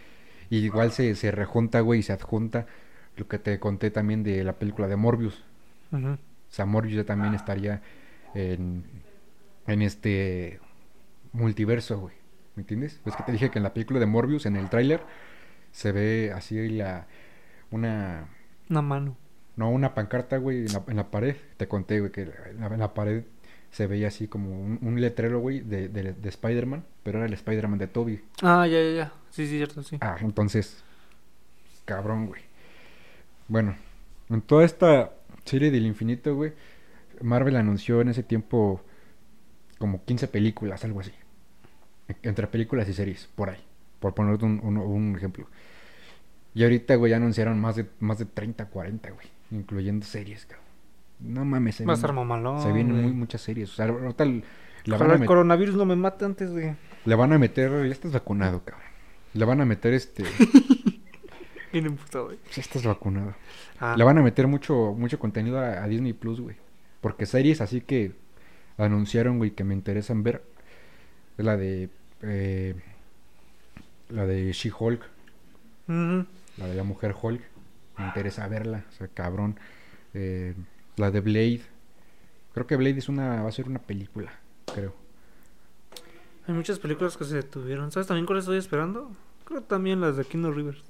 [0.51, 2.67] Y igual se, se rejunta, güey, y se adjunta
[3.15, 5.43] lo que te conté también de la película de Morbius.
[5.91, 6.09] Ujú.
[6.09, 6.17] O
[6.49, 7.81] sea, Morbius ya también estaría
[8.35, 8.83] en,
[9.65, 10.59] en este
[11.31, 12.15] multiverso, güey.
[12.55, 12.99] ¿Me entiendes?
[13.05, 15.01] Es que te dije que en la película de Morbius, en el tráiler,
[15.71, 17.07] se ve así la...
[17.71, 18.25] Una...
[18.69, 19.15] Una mano.
[19.55, 21.37] No, una pancarta, güey, en la, en la pared.
[21.55, 23.23] Te conté, güey, que en la, en la pared
[23.71, 27.33] se veía así como un, un letrero, güey, de, de, de Spider-Man, pero era el
[27.33, 28.21] Spider-Man de Toby.
[28.41, 29.13] Ah, ya, ya, ya.
[29.31, 29.97] Sí, sí, cierto, sí.
[30.01, 30.83] Ah, entonces,
[31.85, 32.41] cabrón, güey.
[33.47, 33.75] Bueno,
[34.29, 35.11] en toda esta
[35.45, 36.53] serie del infinito, güey,
[37.21, 38.81] Marvel anunció en ese tiempo
[39.77, 41.11] como 15 películas, algo así.
[42.23, 43.63] Entre películas y series, por ahí.
[43.99, 45.47] Por ponerte un, un- un ejemplo.
[46.53, 49.27] Y ahorita, güey, ya anunciaron más de, más de 30, 40, güey.
[49.51, 50.65] Incluyendo series, cabrón.
[51.21, 52.61] No mames, se Va a estar vienen, mamalón.
[52.61, 53.71] se vienen muy, muchas series.
[53.71, 54.43] O sea, ahorita le le
[54.93, 56.75] van, Ojalá a el met- coronavirus no me mate antes de.
[57.05, 57.69] le van a meter...
[57.85, 58.87] Ya estás vacunado, cabrón.
[59.33, 60.23] Le van a meter este...
[61.71, 62.39] Bien emputado, güey.
[62.53, 63.33] Ya estás vacunado.
[63.79, 66.55] Ah, Le van a meter mucho, mucho contenido a, a Disney Plus, güey.
[66.99, 68.11] Porque series así que
[68.77, 70.43] anunciaron, güey, que me interesan ver.
[71.37, 71.89] Es la de.
[72.23, 72.75] eh,
[74.09, 75.01] la de She-Hulk.
[75.87, 77.41] La de la mujer Hulk.
[77.97, 78.83] Me interesa verla.
[78.89, 79.57] O sea, cabrón.
[80.13, 80.53] Eh,
[81.01, 81.61] la de Blade.
[82.53, 84.31] Creo que Blade es una, va a ser una película.
[84.73, 84.93] Creo.
[86.47, 87.91] Hay muchas películas que se detuvieron.
[87.91, 89.11] ¿Sabes también cuál estoy esperando?
[89.45, 90.83] Creo también las de Kino Rivers.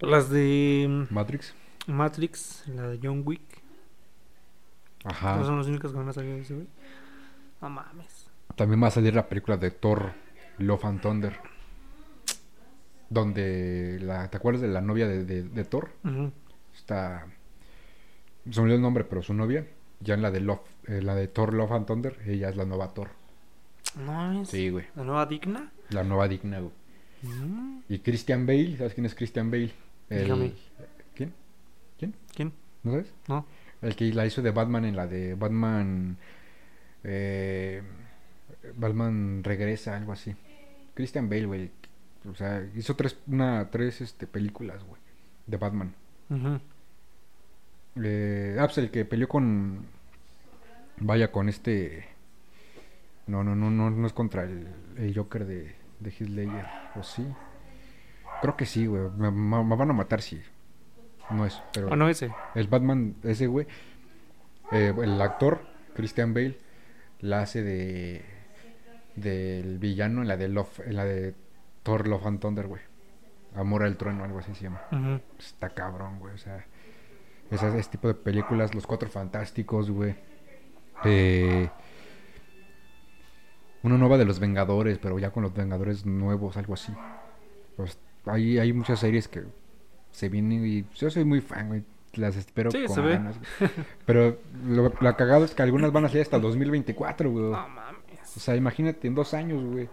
[0.00, 1.54] Las de Matrix.
[1.86, 3.40] mm, Matrix, la de John Wick.
[5.04, 5.42] Ajá.
[5.44, 6.66] Son las únicas que van a salir de ese güey.
[7.60, 8.26] No mames.
[8.56, 10.12] También va a salir la película de Thor,
[10.58, 11.38] Love and Thunder.
[13.10, 15.90] Donde la, ¿te acuerdas de la novia de, de- de Thor?
[16.04, 16.32] Ujú.
[16.74, 17.26] Está.
[18.50, 19.66] Se me olvidó el nombre, pero su novia.
[20.00, 22.64] Ya en la de Love, eh, la de Thor Love and Thunder, ella es la
[22.64, 23.10] nueva Thor.
[24.04, 24.44] No.
[24.46, 24.86] Sí, güey.
[24.96, 25.70] La nueva digna.
[25.90, 26.72] La nueva digna, güey.
[27.22, 27.82] Mm.
[27.88, 29.70] Y Christian Bale, ¿sabes quién es Christian Bale?
[30.10, 30.52] El- Dígame.
[31.14, 31.32] ¿Quién?
[32.34, 32.52] ¿Quién?
[32.82, 33.12] ¿No sabes?
[33.28, 33.46] No.
[33.80, 36.16] El que la hizo de Batman en la de Batman.
[37.04, 37.80] eh,
[38.76, 40.34] Batman regresa, algo así.
[40.94, 41.70] Christian Bale, güey.
[42.28, 45.00] O sea, hizo tres, una, tres este, películas, güey.
[45.46, 45.94] De Batman.
[46.30, 46.60] Ujú.
[48.02, 49.86] Eh, el que peleó con.
[50.98, 52.06] Vaya, con este.
[53.26, 56.66] No, no, no, no, no es contra el, el Joker de, de Heath Ledger.
[56.96, 57.26] ¿O sí?
[58.40, 59.10] Creo que sí, güey.
[59.16, 60.40] Me, me- me van a matar si.
[61.30, 61.88] No es, pero.
[61.92, 62.32] Ah, no, ese.
[62.54, 63.66] El Batman, ese güey.
[64.72, 65.60] eh, el actor,
[65.94, 66.58] Christian Bale,
[67.20, 68.24] la hace de.
[69.16, 71.34] Del villano en la de Love, en la de
[71.82, 72.80] Thor Love and Thunder, güey.
[73.54, 74.80] Amor al trueno, algo así se llama.
[75.38, 76.34] Está cabrón, güey.
[76.34, 76.64] O sea,
[77.50, 80.14] ese, ese tipo de películas, Los Cuatro Fantásticos, güey.
[81.04, 81.68] Eh,
[83.82, 86.92] una nueva de los Vengadores, pero ya con los Vengadores nuevos, algo así.
[87.76, 89.42] Pues, hay, hay muchas series que
[90.12, 91.82] se vienen y yo soy muy fan, güey.
[92.14, 93.36] Las espero Sí, con ganas.
[94.04, 97.44] Pero lo, la cagada es que algunas van a salir hasta el 2024, güey.
[97.44, 98.36] No mames.
[98.36, 99.88] O sea, imagínate, en dos años, güey.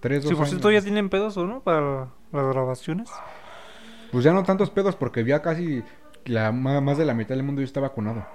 [0.00, 0.48] Tres, dos Sí, por años.
[0.50, 1.60] cierto, ya tienen pedos, ¿o no?
[1.60, 3.10] Para las grabaciones.
[4.10, 5.82] Pues ya no tantos pedos porque ya casi
[6.24, 8.26] la, más de la mitad del mundo ya está vacunado.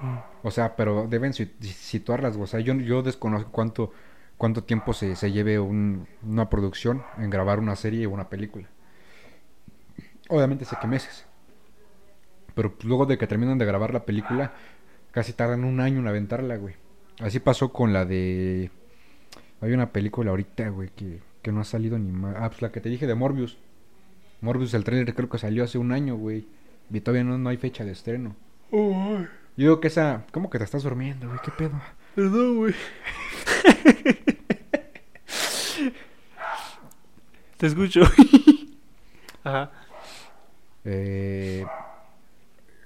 [0.00, 0.16] Mm.
[0.42, 2.36] O sea, pero deben si- situarlas.
[2.36, 3.92] O sea, yo, yo desconozco cuánto,
[4.36, 8.68] cuánto tiempo se, se lleve un- una producción en grabar una serie o una película.
[10.28, 11.26] Obviamente sé que meses.
[12.54, 14.52] Pero pues, luego de que terminan de grabar la película,
[15.10, 16.74] casi tardan un año en aventarla, güey.
[17.20, 18.70] Así pasó con la de...
[19.60, 22.36] Hay una película ahorita, güey, que, que no ha salido ni más.
[22.38, 23.56] Ah, pues la que te dije de Morbius.
[24.42, 26.46] Morbius, el trailer creo que salió hace un año, güey.
[26.90, 28.36] Y todavía no, no hay fecha de estreno.
[28.70, 30.26] Yo digo que esa...
[30.30, 31.38] ¿Cómo que te estás durmiendo, güey?
[31.42, 31.80] ¿Qué pedo?
[32.14, 32.74] Perdón, güey.
[37.56, 38.02] Te escucho.
[39.42, 39.70] Ajá.
[40.84, 41.64] Eh,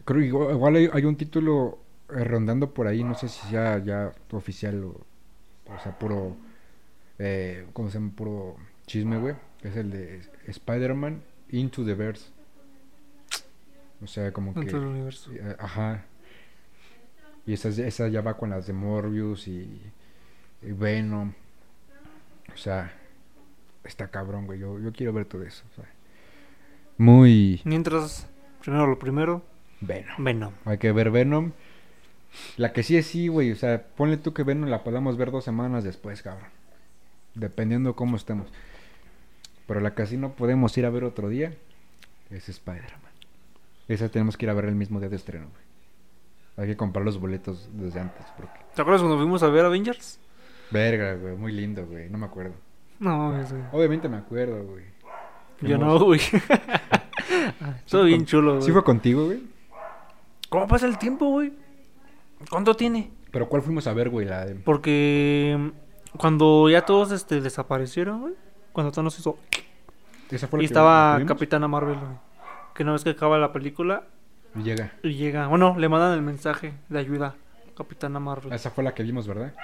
[0.05, 3.44] creo que igual, igual hay, hay un título eh, rondando por ahí, no sé si
[3.48, 5.01] sea ya oficial o,
[5.66, 6.37] o sea, puro,
[7.24, 8.12] eh, ¿cómo se llama?
[8.16, 8.56] Puro
[8.87, 9.37] chisme, güey.
[9.62, 12.30] Es el de Spider-Man Into the Verse.
[14.02, 14.61] O sea, como que...
[14.61, 15.30] Dentro del universo.
[15.32, 16.04] eh, Ajá.
[17.46, 19.80] Y esa, esa ya va con las de Morbius y,
[20.62, 21.32] y Venom.
[22.52, 22.92] O sea,
[23.85, 24.58] está cabrón, güey.
[24.58, 25.62] Yo, yo quiero ver todo eso.
[25.72, 25.88] o sea.
[26.98, 28.26] Muy Mientras,
[28.61, 29.42] primero lo primero,
[29.80, 30.24] Venom.
[30.24, 30.52] Venom.
[30.64, 31.52] Hay que ver Venom.
[32.56, 33.52] La que sí es sí, güey.
[33.52, 36.48] O sea, ponle tú que Venom la podamos ver dos semanas después, cabrón.
[37.34, 38.48] Dependiendo cómo estemos.
[39.66, 41.54] Pero la que sí no podemos ir a ver otro día
[42.30, 43.12] es Spider-Man.
[43.88, 45.62] Esa tenemos que ir a ver el mismo día de estreno, güey.
[46.56, 48.26] Hay que comprar los boletos desde antes.
[48.36, 48.60] Porque...
[48.74, 50.20] ¿Te acuerdas cuando fuimos a ver Avengers?
[50.70, 51.36] Verga, güey.
[51.36, 52.08] Muy lindo, güey.
[52.10, 52.54] No me acuerdo.
[52.98, 53.56] No, ese.
[53.72, 54.84] Obviamente me acuerdo, güey.
[55.62, 56.20] Yo no, güey.
[57.88, 58.62] Todo Sí, bien chulo, güey.
[58.62, 59.42] ¿Sí fue contigo, güey?
[60.48, 61.52] ¿Cómo pasa el tiempo, güey?
[62.50, 63.10] ¿Cuánto tiene?
[63.30, 64.26] Pero ¿cuál fuimos a ver, güey?
[64.26, 64.54] La de...
[64.56, 65.72] Porque
[66.18, 68.35] Cuando ya todos este, desaparecieron, güey.
[68.72, 69.38] Cuando Thanos hizo.
[70.31, 71.29] Esa fue Y la que- estaba vimos.
[71.33, 72.12] Capitana Marvel, güey.
[72.75, 74.05] Que una vez que acaba la película
[74.55, 74.92] Y llega.
[75.03, 75.46] y llega.
[75.48, 77.35] Bueno, le mandan el mensaje de ayuda.
[77.77, 78.53] Capitana Marvel.
[78.53, 79.55] Esa fue la que vimos, ¿verdad?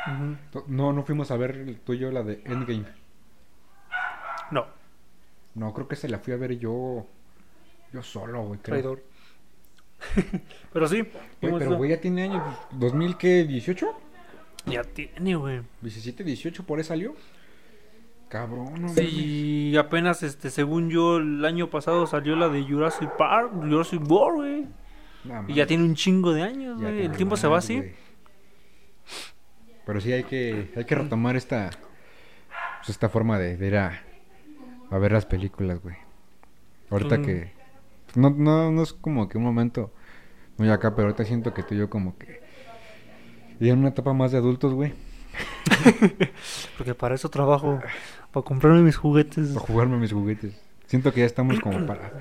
[0.67, 2.85] No, no fuimos a ver el tuyo, la de Endgame.
[4.51, 4.67] No,
[5.55, 7.07] No, creo que se la fui a ver yo.
[7.93, 9.03] Yo solo, güey, traidor.
[10.73, 11.03] pero sí.
[11.41, 12.43] Vimos pero güey, ya tiene años.
[12.79, 13.47] pues, ¿2000 qué?
[13.47, 13.89] ¿18?
[14.70, 15.61] Ya tiene, güey.
[15.83, 17.14] 17, 18, por ahí salió.
[18.28, 18.94] Cabrón, no mames.
[18.94, 24.37] Sí, apenas, este, según yo, el año pasado salió la de Jurassic Park, Jurassic World,
[24.37, 24.66] güey.
[25.48, 27.07] Y ya tiene un chingo de años, güey.
[27.07, 27.83] El tiempo se va así.
[29.87, 31.70] Pero sí hay que, hay que retomar esta,
[32.78, 34.02] pues, esta forma de, de ir a,
[34.90, 35.96] a ver las películas, güey.
[36.90, 37.24] Ahorita Mm.
[37.24, 37.52] que...
[38.14, 39.92] No, no, no es como que un momento
[40.59, 42.40] muy acá, pero ahorita siento que tú y yo como que...
[43.61, 44.92] Y en una etapa más de adultos, güey.
[46.79, 47.81] Porque para eso trabajo.
[48.33, 49.49] Para comprarme mis juguetes.
[49.49, 50.55] Para jugarme mis juguetes.
[50.87, 52.12] Siento que ya estamos como para...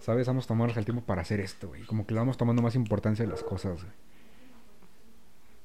[0.00, 0.26] ¿Sabes?
[0.26, 1.82] Vamos a tomarnos el tiempo para hacer esto, güey.
[1.84, 3.92] Como que le vamos tomando más importancia a las cosas, güey.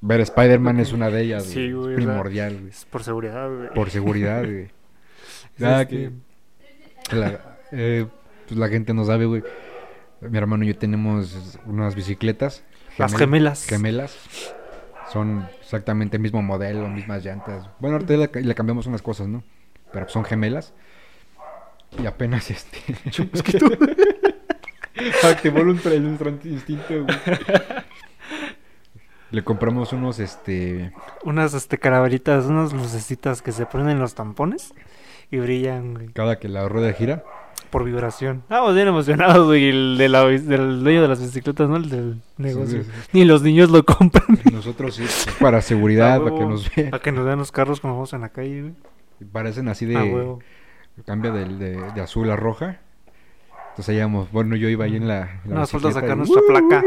[0.04, 1.92] Ver Spider-Man es una de ellas, Sí, güey.
[1.94, 2.70] Es primordial, güey.
[2.70, 3.70] Es por seguridad, güey.
[3.74, 4.70] Por seguridad, güey.
[5.58, 6.12] Ya este-
[7.08, 8.08] que la, eh,
[8.48, 9.44] pues la gente no sabe, güey.
[10.22, 12.64] Mi hermano y yo tenemos unas bicicletas.
[12.98, 13.66] Las gemel- gemelas.
[13.68, 14.56] Gemelas.
[15.12, 17.70] Son exactamente el mismo modelo, mismas llantas.
[17.80, 19.44] Bueno, ahorita le, le cambiamos unas cosas, ¿no?
[19.92, 20.74] Pero son gemelas.
[22.02, 22.80] Y apenas este.
[25.24, 27.18] Activó el ultra instinto, güey.
[29.32, 30.94] Le compramos unos, este.
[31.24, 34.74] Unas este, calaveritas, unas lucecitas que se ponen en los tampones
[35.32, 36.08] y brillan, güey.
[36.10, 37.24] Cada que la rueda gira.
[37.72, 38.40] Por vibración.
[38.44, 39.70] Estamos bien emocionados, güey.
[39.70, 41.78] El de la, del dueño de las bicicletas, ¿no?
[41.78, 42.84] El del negocio.
[42.84, 43.10] sí, sí.
[43.14, 44.26] Ni los niños lo compran.
[44.52, 45.06] Nosotros sí.
[45.40, 46.90] Para seguridad, para que nos vean.
[46.92, 48.74] Para que nos vean los carros cuando vamos en la calle, güey.
[49.32, 49.96] Parecen así de.
[49.96, 50.40] Huevo.
[51.06, 52.80] Cambia del- de, de azul a roja.
[53.70, 54.30] Entonces ahí íbamos.
[54.34, 55.40] Bueno, yo iba ahí en la.
[55.46, 56.84] la Nos falta sacar y- nuestra placa.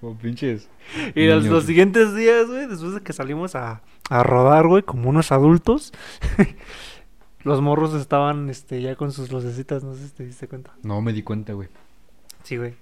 [0.00, 0.68] Como pinches.
[1.14, 5.08] Y los, los siguientes días, güey, después de que salimos a, a rodar, güey, como
[5.08, 5.92] unos adultos,
[7.44, 10.72] los morros estaban este, ya con sus lucecitas, no sé si te diste cuenta.
[10.82, 11.68] No me di cuenta, güey.
[12.42, 12.74] Sí, güey.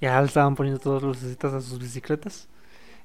[0.00, 2.48] Ya estaban poniendo todas las lucecitas a sus bicicletas.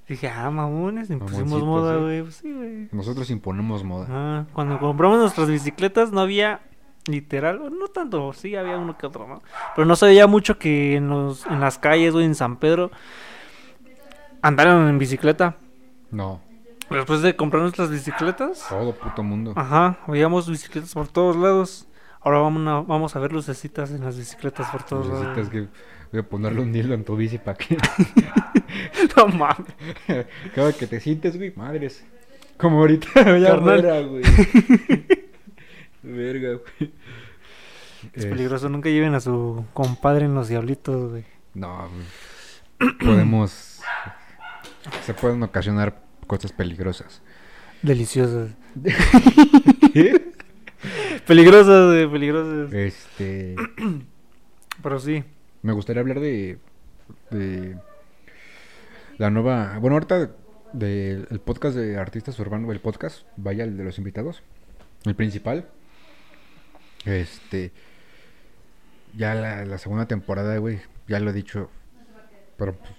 [0.08, 2.22] Dije, ah, mamones, impusimos moda, güey.
[2.22, 2.90] Pues sí, güey.
[2.92, 4.08] Nosotros imponemos moda.
[4.10, 6.62] Ah, cuando compramos nuestras bicicletas no había
[7.08, 9.42] literal, no tanto, sí había uno que otro, ¿no?
[9.76, 12.92] Pero no se veía mucho que en, los, en las calles, güey, en San Pedro,
[14.42, 15.58] andaran en bicicleta.
[16.12, 16.42] No.
[17.00, 19.54] Después de comprar nuestras bicicletas, Todo puto mundo.
[19.56, 21.88] ajá, veíamos bicicletas por todos lados.
[22.22, 25.50] Ahora vamos a, vamos a ver lucecitas en las bicicletas por todos Necesitas lados.
[25.50, 25.68] que
[26.12, 27.78] voy a ponerle un hilo en tu bici para que
[29.18, 30.26] No mames.
[30.56, 32.06] cada que te sientes, güey, madres.
[32.58, 34.24] Como ahorita, ya fuera, güey.
[36.04, 36.94] Verga, güey.
[38.14, 41.26] Es peligroso, nunca lleven a su compadre en los diablitos, güey.
[41.54, 41.90] No,
[42.80, 42.94] güey.
[42.98, 43.82] podemos.
[45.06, 47.22] Se pueden ocasionar cosas peligrosas.
[47.82, 48.52] Deliciosas.
[51.28, 52.74] Peligrosas, güey, peligrosas.
[52.74, 53.56] Este.
[54.84, 55.24] Pero sí.
[55.62, 56.58] Me gustaría hablar de.
[57.30, 57.78] de
[59.18, 59.78] la nueva.
[59.80, 60.32] Bueno, ahorita
[60.74, 64.44] del el podcast de artistas urbanos, el podcast, vaya el de los invitados,
[65.06, 65.70] el principal.
[67.06, 67.72] Este.
[69.16, 71.70] Ya la, la segunda temporada, güey, ya lo he dicho.
[72.58, 72.92] Pero pues,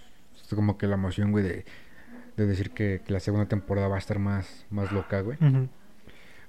[0.42, 1.64] es como que la emoción, güey, de,
[2.36, 5.38] de decir que, que la segunda temporada va a estar más, más loca, güey.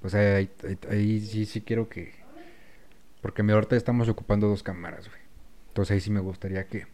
[0.03, 2.13] O sea, ahí, ahí- ahí sí, sí quiero que...
[3.21, 5.19] Porque mi ahorita estamos ocupando dos cámaras, güey.
[5.69, 6.85] Entonces ahí sí me gustaría que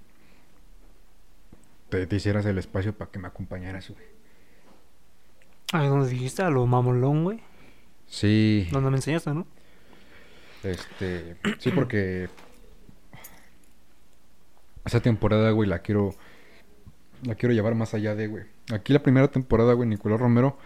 [1.89, 4.05] te, te hicieras el espacio para que me acompañaras, güey.
[5.73, 7.39] Ahí donde dijiste, a lo mamolón, güey.
[8.07, 9.45] Sí, Donde me enseñaste, ¿no?
[10.63, 11.37] este...
[11.59, 12.27] Sí, porque...
[14.85, 16.13] Esa temporada, güey, la quiero...
[17.23, 18.45] La quiero llevar más allá de, güey.
[18.73, 20.57] Aquí la primera temporada, güey, Nicolás Romero...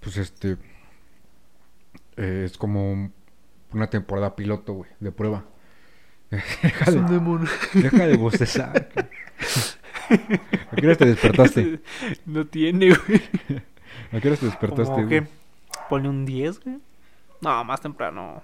[0.00, 0.56] Pues este...
[2.16, 3.10] eh, es como
[3.72, 5.44] una temporada piloto, güey, de prueba.
[6.30, 7.48] Deja de- demonio.
[7.74, 8.88] Deja de bostezar.
[10.70, 11.80] ¿A qué hora te despertaste?
[12.26, 13.22] No tiene, güey.
[14.12, 15.20] ¿A qué hora te despertaste, Como güey?
[15.20, 15.26] que
[15.88, 16.78] pone un 10, güey.
[17.40, 18.42] No, más temprano.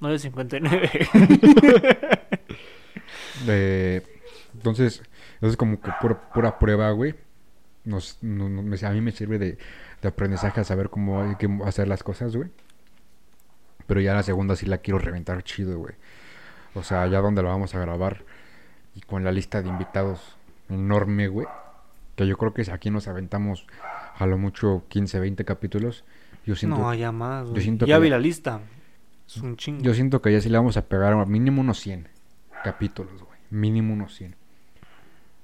[0.00, 2.18] 9.59.
[3.46, 4.02] Eh,
[4.54, 5.02] entonces,
[5.40, 7.14] eso es como que pura, pura prueba, güey.
[7.88, 9.58] Nos, no- no- me- a mí me sirve de,
[10.02, 12.50] de aprendizaje a saber cómo hay que hacer las cosas, güey.
[13.86, 15.94] Pero ya la segunda sí la quiero reventar chido, güey.
[16.74, 18.24] O sea, ya donde la vamos a grabar
[18.94, 20.36] y con la lista de invitados
[20.68, 21.46] enorme, güey.
[22.16, 23.64] que yo creo que aquí nos aventamos
[24.18, 26.04] a lo mucho 15, 20 capítulos.
[26.44, 28.60] Yo siento, No, ya más, siento Ya que vi la lista.
[29.26, 29.82] Es un chingo.
[29.82, 32.08] yo siento que ya sí le vamos a pegar a mínimo unos 100
[32.64, 33.38] capítulos, güey.
[33.50, 34.34] Mínimo unos 100.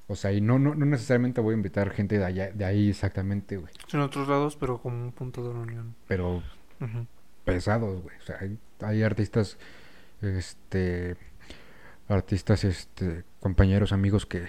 [0.06, 2.90] O sea, y no, no, no necesariamente voy a invitar gente de, allá, de ahí
[2.90, 3.72] exactamente, güey.
[3.92, 5.94] En otros lados, pero como un punto de reunión.
[6.06, 6.42] Pero
[6.80, 7.06] Ujú.
[7.44, 8.16] pesados, güey.
[8.18, 9.56] O sea, hay, hay artistas,
[10.20, 11.16] este,
[12.08, 14.44] artistas, este, compañeros, amigos que,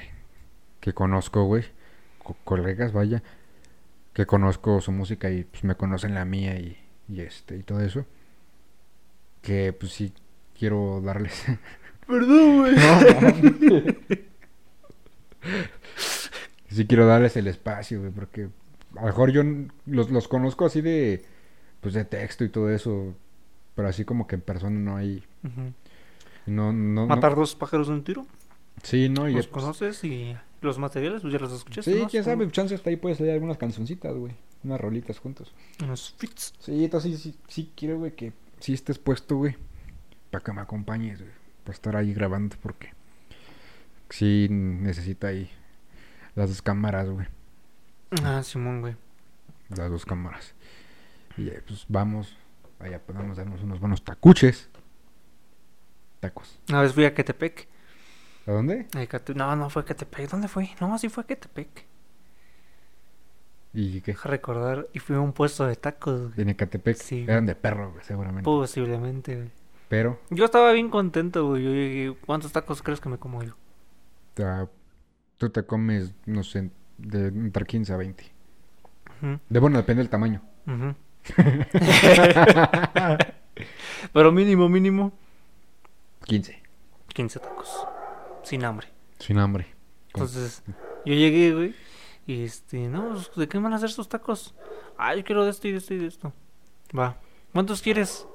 [0.82, 1.64] que conozco, güey,
[2.22, 3.24] co- colegas, vaya,
[4.14, 7.80] que conozco su música y pues me conocen la mía y, y este, y todo
[7.82, 8.06] eso,
[9.42, 10.12] que pues sí
[10.58, 11.46] quiero darles.
[12.08, 12.76] Perdón, güey.
[16.70, 18.50] sí quiero darles el espacio, güey, porque
[18.96, 19.44] a lo mejor yo
[19.86, 21.26] los, los conozco así de,
[21.82, 23.14] pues de texto y todo eso,
[23.76, 25.24] pero así como que en persona no hay,
[26.46, 28.26] no, no, no- Matar dos pájaros de un tiro.
[28.84, 31.94] sí, no, y Los pues, conoces y los materiales, pues ya los escuchaste.
[31.94, 32.08] sí, ¿no?
[32.08, 35.54] quién sabe, chance hasta ahí puedes leer algunas cancioncitas, güey, unas rolitas juntos.
[35.84, 36.54] Unos fits.
[36.60, 39.56] Sí, entonces sí, sí, sí quiero, güey, que sí estés puesto, güey,
[40.32, 41.32] para que me acompañes, güey,
[41.64, 42.94] para estar ahí grabando, porque
[44.10, 45.50] sí necesita ahí
[46.36, 47.28] las dos cámaras, güey.
[48.24, 48.96] Ah, Simón, güey.
[49.70, 50.54] las dos cámaras.
[51.38, 52.38] Y eh, pues vamos,
[52.80, 54.70] allá podemos darnos unos buenos tacuches.
[56.20, 56.60] Tacos.
[56.70, 57.68] Una vez fui a Ketepec.
[58.48, 58.88] ¿A dónde?
[59.36, 60.30] No, no fue a Ketepec.
[60.30, 60.70] ¿Dónde fue?
[60.80, 61.86] No, sí fue a.
[63.74, 64.14] ¿Y qué?
[64.14, 64.88] Deja recordar.
[64.94, 66.42] Y fui a un puesto de tacos, güey.
[66.42, 66.96] En Ecatepec.
[66.96, 67.30] Sí, güey.
[67.32, 68.46] Eran de perro, güey, seguramente.
[68.46, 69.52] Posiblemente, güey.
[69.90, 71.64] Pero Yo estaba bien contento, güey.
[71.64, 73.56] Yo llegué, ¿cuántos tacos crees que me como yo?
[74.44, 74.68] Ah,
[75.38, 78.32] tú te comes, no sé, de entre 15 a 20.
[79.22, 80.42] Ujú, De bueno, depende del tamaño.
[84.14, 85.12] Pero mínimo, mínimo,
[86.26, 86.62] 15.
[87.14, 87.88] 15 tacos.
[88.44, 88.88] Sin hambre.
[89.20, 89.68] Sin hambre.
[90.14, 90.64] Entonces,
[91.06, 91.76] yo llegué, güey.
[92.28, 94.56] Y este, no, pues, ¿de qué van a hacer estos tacos?
[94.98, 96.34] Ah, yo quiero de esto y de esto y de esto.
[96.98, 97.18] Va.
[97.54, 98.28] ¿Cuántos quieres?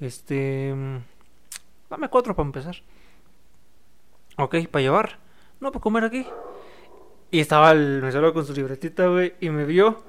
[0.00, 0.72] Este.
[0.74, 0.98] mm,
[1.90, 2.76] Dame cuatro para empezar.
[4.36, 5.18] Ok, para llevar.
[5.62, 6.26] No, para comer aquí.
[7.30, 9.34] Y estaba el mesero con su libretita, güey.
[9.40, 10.02] Y me vio.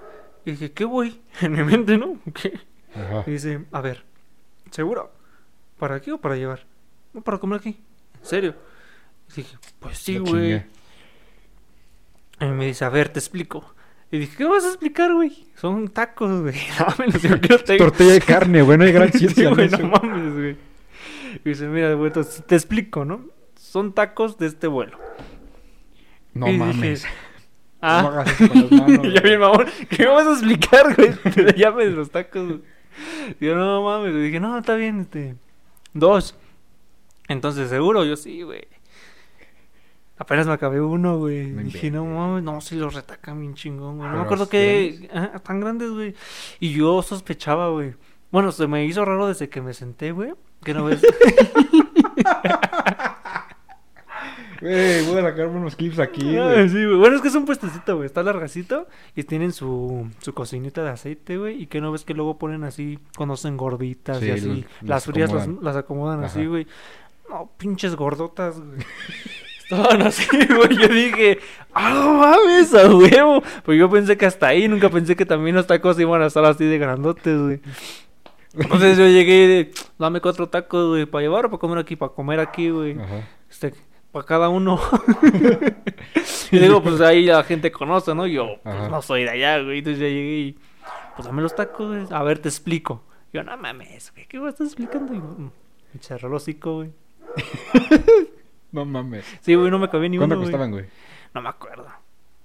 [0.46, 1.22] Y dije, ¿qué voy?
[1.42, 2.18] En mi mente, ¿no?
[2.34, 2.60] ¿Qué?
[2.96, 3.24] Ajá.
[3.28, 4.04] Y dice, a ver,
[4.72, 5.12] ¿seguro?
[5.78, 6.66] ¿Para aquí o para llevar?
[7.14, 7.80] No, para comer aquí.
[8.20, 8.56] ¿En serio?
[9.32, 10.64] Y dije, pues sí, güey.
[12.42, 13.74] Y me dice, a ver, te explico.
[14.12, 15.46] Y dije, ¿qué vas a explicar, güey?
[15.56, 16.56] Son tacos, güey.
[16.80, 19.70] Dámelos, yo quiero te- Tortilla de carne, güey, no hay gran Sí, ciencia en güey,
[19.70, 20.58] no mames, güey.
[21.46, 23.22] Y dice, mira, güey, entonces te explico, ¿no?
[23.56, 25.00] Son tacos de este vuelo.
[26.34, 27.04] No Y dije, mames.
[27.04, 27.10] No
[27.86, 31.14] Ah, hagas eso con las manos, ya bien, mamón, ¿qué me vas a explicar, güey?
[31.36, 32.62] Te llame de los tacos,
[33.42, 34.14] yo, no mames.
[34.16, 35.36] Dije, no, está bien, este.
[35.94, 36.36] Dos.
[37.28, 38.68] Entonces, seguro, yo sí, güey.
[40.18, 41.48] Apenas me acabé uno, güey.
[41.48, 44.10] No Dije, no mames, no, sí los retacan bien chingón, güey.
[44.10, 45.10] No me acuerdo que.
[45.12, 46.16] Ajá, tan grandes, güey.
[46.60, 47.96] Y yo sospechaba, güey.
[48.32, 50.34] Bueno, se me hizo raro desde que me senté, güey.
[50.64, 51.02] Que no ves.
[54.64, 56.70] Güey, voy a sacarme unos clips aquí, güey.
[56.70, 56.96] sí, güey.
[56.98, 58.06] Bueno, es que es un puestecito, güey.
[58.06, 61.62] Está largacito y tienen su, su cocinita de aceite, güey.
[61.62, 64.48] Y que no ves que luego ponen así cuando hacen gorditas Sí, y así.
[64.82, 65.64] los- las frías las, acomodan.
[65.66, 66.66] las acomodan así, güey.
[67.30, 68.80] No, pinches gordotas, güey.
[69.64, 70.78] Estaban así, güey.
[70.78, 71.40] Yo dije,
[71.74, 73.42] ¡ah, no mames, a huevo!
[73.64, 76.46] Pues yo pensé que hasta ahí, nunca pensé que también los tacos iban a estar
[76.46, 77.60] así de grandotes, güey.
[78.56, 82.12] Entonces yo llegué de, dame cuatro tacos, güey, para llevar o para comer aquí, para
[82.14, 83.00] comer aquí, güey.
[83.00, 83.28] Ajá.
[83.50, 83.74] Este,
[84.14, 84.80] para cada uno.
[86.52, 88.26] y digo, pues ahí la gente conoce, ¿no?
[88.28, 88.88] Yo, pues Ajá.
[88.90, 89.80] no soy de allá, güey.
[89.80, 90.60] Entonces ya llegué y,
[91.16, 92.08] pues dame los tacos, güey.
[92.18, 93.04] A ver, te explico.
[93.34, 95.14] Yo, no mames, güey, ¿qué me estás explicando?
[95.14, 95.52] Y mm,
[95.94, 96.92] me cerró el hocico, güey.
[98.72, 99.24] No mames.
[99.42, 100.86] Sí, güey, no me cabía ni ¿Cuánto uno, costaban, güey?
[101.36, 101.86] No me acuerdo.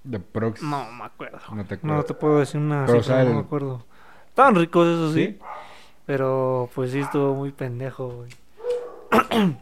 [0.03, 0.61] De Prox.
[0.61, 1.39] No me acuerdo.
[1.55, 2.05] No te No acuerdas.
[2.05, 3.85] te puedo decir una Pero, o cifra, sea, no el- me acuerdo.
[4.27, 5.25] Estaban ricos, eso sí.
[5.25, 5.39] ¿Sí?
[6.05, 8.29] Pero pues sí estuvo muy pendejo, güey.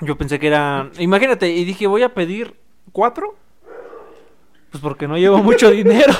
[0.00, 0.90] Yo pensé que era.
[0.98, 2.54] Imagínate, y dije, voy a pedir
[2.92, 3.36] cuatro.
[4.70, 6.14] Pues porque no llevo mucho dinero.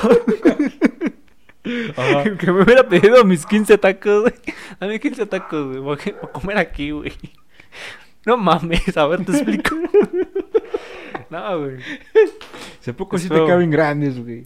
[1.95, 2.23] Ajá.
[2.37, 4.33] que me hubiera pedido mis 15 tacos, güey.
[4.79, 5.79] Dame 15 tacos, güey.
[5.79, 7.13] Voy a a comer aquí, güey.
[8.25, 9.75] No mames, a ver, te explico.
[11.29, 11.77] no, güey.
[12.79, 14.45] Hace poco sí te caben grandes, güey.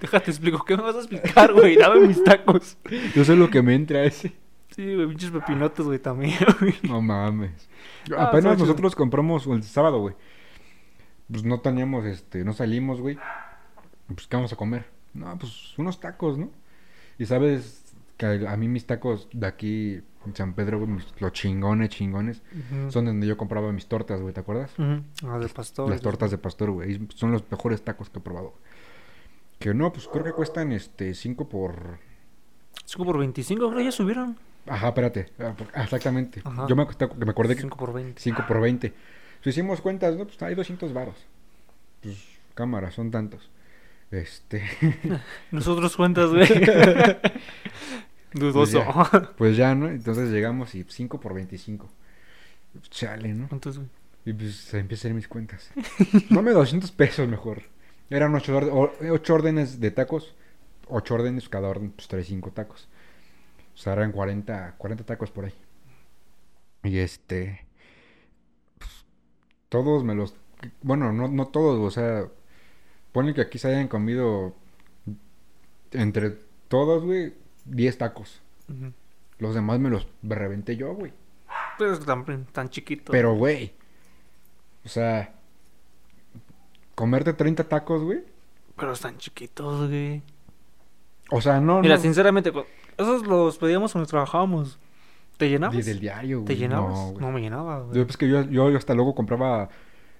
[0.00, 0.64] Déjate explico.
[0.64, 1.76] ¿Qué me vas a explicar, güey?
[1.76, 2.76] Dame mis tacos.
[3.14, 4.32] Yo sé lo que me entra ese.
[4.74, 6.74] Sí, güey, pinches pepinotes, güey, también, güey.
[6.82, 7.68] No mames.
[8.16, 10.14] Ah, Apenas nosotros compramos el sábado, güey.
[11.30, 13.16] Pues no teníamos, este, no salimos, güey.
[14.08, 14.86] Pues, ¿qué vamos a comer?
[15.14, 16.50] No, pues unos tacos, ¿no?
[17.18, 21.90] Y sabes que a mí mis tacos de aquí en San Pedro, güey, los chingones,
[21.90, 22.90] chingones, Ujú.
[22.90, 24.72] son donde yo compraba mis tortas, güey, ¿te acuerdas?
[24.78, 25.02] Ujú.
[25.28, 25.88] Ah, de pastor.
[25.88, 27.06] Las tortas de pastor, güey.
[27.14, 28.54] Son los mejores tacos que he probado.
[29.60, 31.98] Que no, pues creo que cuestan este 5 por.
[32.86, 34.36] 5 por 25, creo que ya subieron.
[34.66, 35.30] Ajá, espérate.
[35.40, 36.40] ah, ah, exactamente.
[36.44, 36.66] Ajá.
[36.68, 36.86] Yo me,
[37.18, 38.20] me acordé que 5 por 20.
[38.20, 38.92] 5 por 20.
[39.42, 41.16] Si hicimos cuentas, no, pues hay 200 varos.
[42.02, 42.16] Pues
[42.54, 43.50] cámara, son tantos.
[44.10, 44.62] Este.
[45.50, 46.46] Nosotros cuentas, güey.
[48.32, 48.84] Dudoso.
[49.36, 49.88] pues ya, ¿no?
[49.88, 51.88] Entonces llegamos y 5 por 25.
[52.90, 53.48] Chale, ¿no?
[53.48, 53.88] ¿Cuántos, güey?
[54.24, 55.70] Y pues se empiezan a hacer mis cuentas.
[56.30, 57.62] Dame 200 pesos mejor.
[58.10, 58.56] Eran 8,
[59.34, 60.34] órdenes de tacos.
[60.88, 62.88] 8 órdenes, cada orden, pues trae 5 tacos.
[63.74, 65.54] O sea, eran 40, 40 tacos por ahí.
[66.84, 67.66] Y este.
[68.78, 69.04] pues,
[69.68, 70.36] todos me los.
[70.82, 72.28] Bueno, no, no todos, o sea.
[73.12, 74.54] Ponle que aquí se hayan comido.
[75.92, 77.34] Entre todos, güey,
[77.66, 78.40] 10 tacos.
[79.38, 81.12] Los demás me los reventé yo, güey.
[81.78, 83.12] Pero es tan, tan chiquito.
[83.12, 83.74] Pero, güey.
[84.84, 85.34] O sea.
[86.94, 88.24] Comerte 30 tacos, güey.
[88.76, 90.22] Pero están chiquitos, güey.
[91.30, 91.80] O sea, no.
[91.80, 92.02] Mira, no.
[92.02, 92.52] sinceramente,
[92.98, 94.78] esos los pedíamos cuando trabajábamos.
[95.36, 95.76] ¿Te llenabas?
[95.76, 96.46] Desde el diario, güey.
[96.46, 97.12] ¿Te llenabas?
[97.14, 97.96] No, No, me llenaba, güey.
[97.96, 99.68] Yo, pues que yo, yo hasta luego compraba.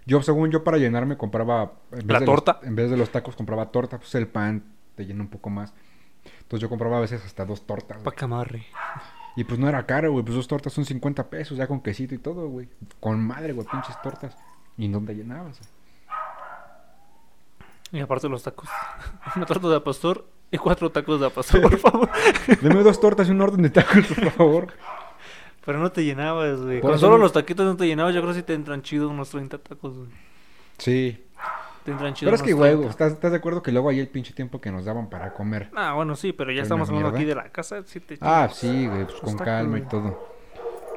[0.06, 1.72] Yo, según yo, para llenarme, compraba.
[1.92, 2.60] en vez ¿La de los- torta?
[2.62, 3.98] en vez de los tacos, compraba torta.
[3.98, 4.64] Pues el pan
[4.96, 5.72] te llena un poco más.
[6.42, 7.98] Entonces yo compraba a veces hasta dos tortas.
[7.98, 8.16] Pa' güey.
[8.16, 8.66] que amarre.
[9.36, 10.24] Y pues no era caro, güey.
[10.24, 12.68] Pues dos tortas son 50 pesos, ya con quesito y todo, güey.
[13.00, 14.36] Con madre, güey, pinches tortas.
[14.76, 15.60] ¿Y dónde llenabas?
[17.92, 18.68] Y aparte los tacos.
[19.36, 22.10] Una torta de pastor y cuatro tacos de pastor, por favor.
[22.62, 24.66] Deme dos tortas y un orden de tacos, por favor.
[25.64, 26.80] Pero no te llenabas, güey.
[26.80, 28.14] Con solo los taquitos no te llenabas.
[28.14, 30.08] Yo creo que sí te entran chido unos 30 tacos, güey.
[30.78, 31.24] Sí.
[31.84, 32.90] Te entran chido Pero es que, güey, 30.
[32.90, 35.70] ¿estás, ¿estás de acuerdo que luego ahí el pinche tiempo que nos daban para comer?
[35.74, 37.82] Ah, bueno, sí, pero ya estamos hablando aquí de la casa.
[37.86, 40.34] Sí te Ah, sí, güey, pues con calma y todo.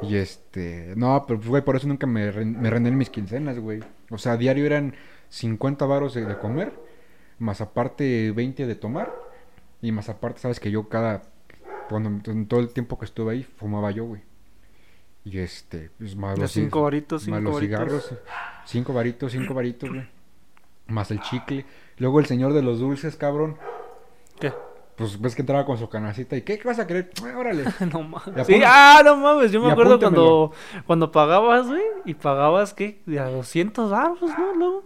[0.02, 3.80] Y este, no, pero güey, por eso nunca me, ren- me rendían mis quincenas, güey.
[4.12, 4.94] O sea, a diario eran
[5.30, 6.72] 50 varos de, de comer,
[7.40, 9.14] más aparte 20 de tomar,
[9.82, 11.24] y más aparte, sabes que yo cada,
[11.90, 14.22] cuando, en todo el tiempo que estuve ahí, fumaba yo, güey.
[15.24, 17.80] Y este, pues más los, cinco varitos, más cinco los varitos.
[18.06, 18.14] cigarros,
[18.66, 20.08] cinco varitos, cinco varitos, güey.
[20.88, 21.66] Más el chicle.
[21.98, 23.58] Luego el señor de los dulces, cabrón.
[24.40, 24.54] ¿Qué?
[24.96, 27.12] Pues ves que entraba con su canacita y ¿qué, qué vas a querer?
[27.24, 27.66] Ah, órale.
[27.92, 28.48] No mames.
[28.48, 29.52] Sí, ah, no mames.
[29.52, 30.84] Yo me acuerdo cuando, apúntemelo.
[30.88, 31.84] cuando pagabas, güey.
[32.06, 33.02] Y pagabas, ¿qué?
[33.06, 34.54] De a 200 baros, ¿no?
[34.56, 34.84] Luego.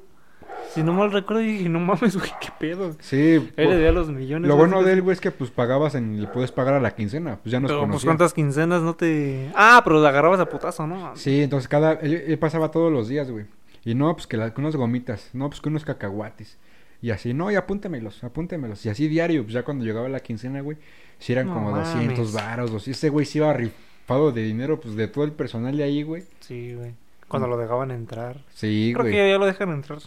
[0.70, 2.95] Si no mal recuerdo, dije, no mames, güey, qué pedo.
[2.99, 3.18] Sí,
[3.57, 4.47] Él le debía los millones.
[4.47, 6.80] Lo bueno de que- él, güey, es que pues pagabas en, le puedes pagar a
[6.80, 8.05] la quincena, pues ya nos Pero, pues.
[8.05, 9.51] ¿cuántas quincenas no te...?
[9.53, 11.14] Ah, pero agarrabas a putazo, ¿no?
[11.16, 13.45] Sí, entonces cada, él, él pasaba todos los días, güey.
[13.84, 16.57] Y no, pues que, la- que unas gomitas, no, pues que unos cacahuates.
[17.01, 18.86] Y así, no, y apúntemelos, apúntemelos.
[18.86, 20.78] Y así diario, pues ya cuando llegaba la quincena, güey,
[21.18, 21.91] si eran No como mames.
[21.93, 25.76] 200 varos, si ese güey se iba rifado de dinero, pues de todo el personal
[25.76, 26.24] de ahí, güey.
[26.41, 26.93] Sí, güey.
[27.28, 28.38] Cuando lo dejaban entrar.
[28.53, 29.14] Sí, Creo güey.
[29.14, 29.99] que ya, ya lo dejan entrar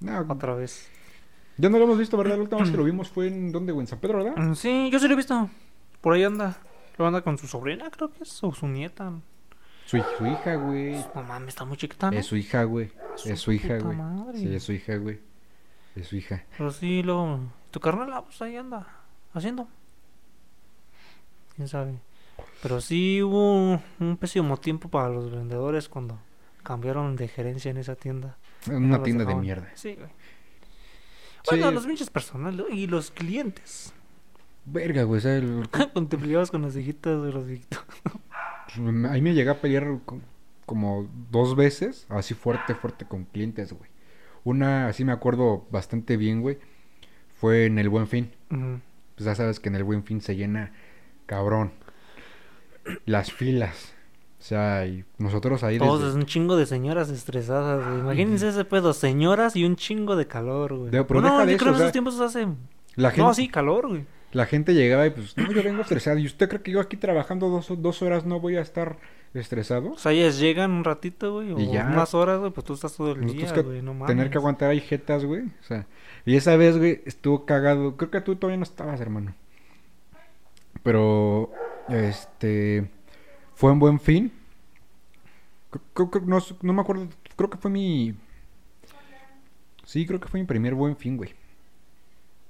[0.00, 0.88] No, otra vez.
[1.56, 2.36] ya no lo hemos visto, ¿verdad?
[2.36, 3.84] La última vez que lo vimos fue en, ¿dónde, güey?
[3.84, 4.36] En San Pedro, ¿verdad?
[4.36, 5.50] Mm, Sí, yo sí lo he visto.
[6.00, 6.56] Por ahí anda.
[6.98, 8.42] Lo anda con su sobrina, creo que es.
[8.44, 9.12] O su nieta.
[9.86, 10.92] Su, su hija, güey.
[11.14, 12.16] No mames, está muy chiquita, ¿no?
[12.18, 12.90] Es su hija, güey.
[13.16, 13.96] Su Es su hija, güey.
[13.96, 14.38] madre.
[14.38, 15.20] Sí, es su hija, güey.
[15.96, 16.44] Es su hija.
[16.56, 17.40] Pero sí, luego...
[17.70, 18.86] Tu carnal, ah, pues ahí anda.
[19.34, 19.68] Haciendo.
[21.56, 21.94] Quién sabe.
[22.62, 26.18] Pero sí hubo un pésimo tiempo para los vendedores cuando
[26.62, 28.36] cambiaron de gerencia en esa tienda.
[28.68, 29.70] No una tienda de mierda.
[29.74, 30.08] Sí, güey.
[30.08, 31.50] Sí.
[31.50, 33.92] Bueno, los pinches personales y los clientes.
[34.66, 35.18] Verga, güey.
[35.18, 37.82] o sea, el- Cuando te peleabas con las viejitas de los viejitos.
[39.10, 40.20] ahí me llegué a pelear co-
[40.66, 43.90] como dos veces, así fuerte, fuerte con clientes, güey.
[44.44, 46.58] Una, así me acuerdo bastante bien, güey.
[47.34, 48.30] Fue en el Buen Fin.
[48.48, 50.72] Pues ya sabes que en el Buen Fin se llena
[51.26, 51.72] cabrón.
[53.06, 53.94] Las filas.
[54.40, 58.00] O sea, y nosotros ahí Todos desde- es un chingo de señoras estresadas, güey.
[58.00, 60.90] Imagínense ese pedo, señoras y un chingo de calor, güey.
[60.90, 62.48] De- pero no, deja yo creo que en sea, esos tiempos hace...
[62.96, 64.06] la gente, No, sí, calor, güey.
[64.32, 66.16] la gente llegaba y pues, no, yo vengo estresado.
[66.18, 68.96] ¿Y usted cree que yo aquí trabajando dos, dos horas no voy a estar
[69.34, 69.90] estresado?
[69.92, 71.86] O sea, ellas llegan un ratito, güey, o ya.
[71.92, 74.06] unas horas, güey, pues tú estás todo el Nosotros día, güey, no mames.
[74.08, 75.42] tener que aguantar ahí jetas, güey.
[75.42, 75.86] O sea,
[76.24, 77.98] y esa vez, güey, estuvo cagado.
[77.98, 79.34] Creo que tú todavía no estabas, hermano.
[80.82, 81.50] Pero,
[81.88, 82.88] este,
[83.60, 84.32] fue en buen fin.
[85.92, 86.24] Creo, creo-
[86.62, 87.06] no, me acuerdo,
[87.36, 88.14] creo que fue mi...
[89.84, 91.34] Sí, creo que fue mi primer buen fin, güey.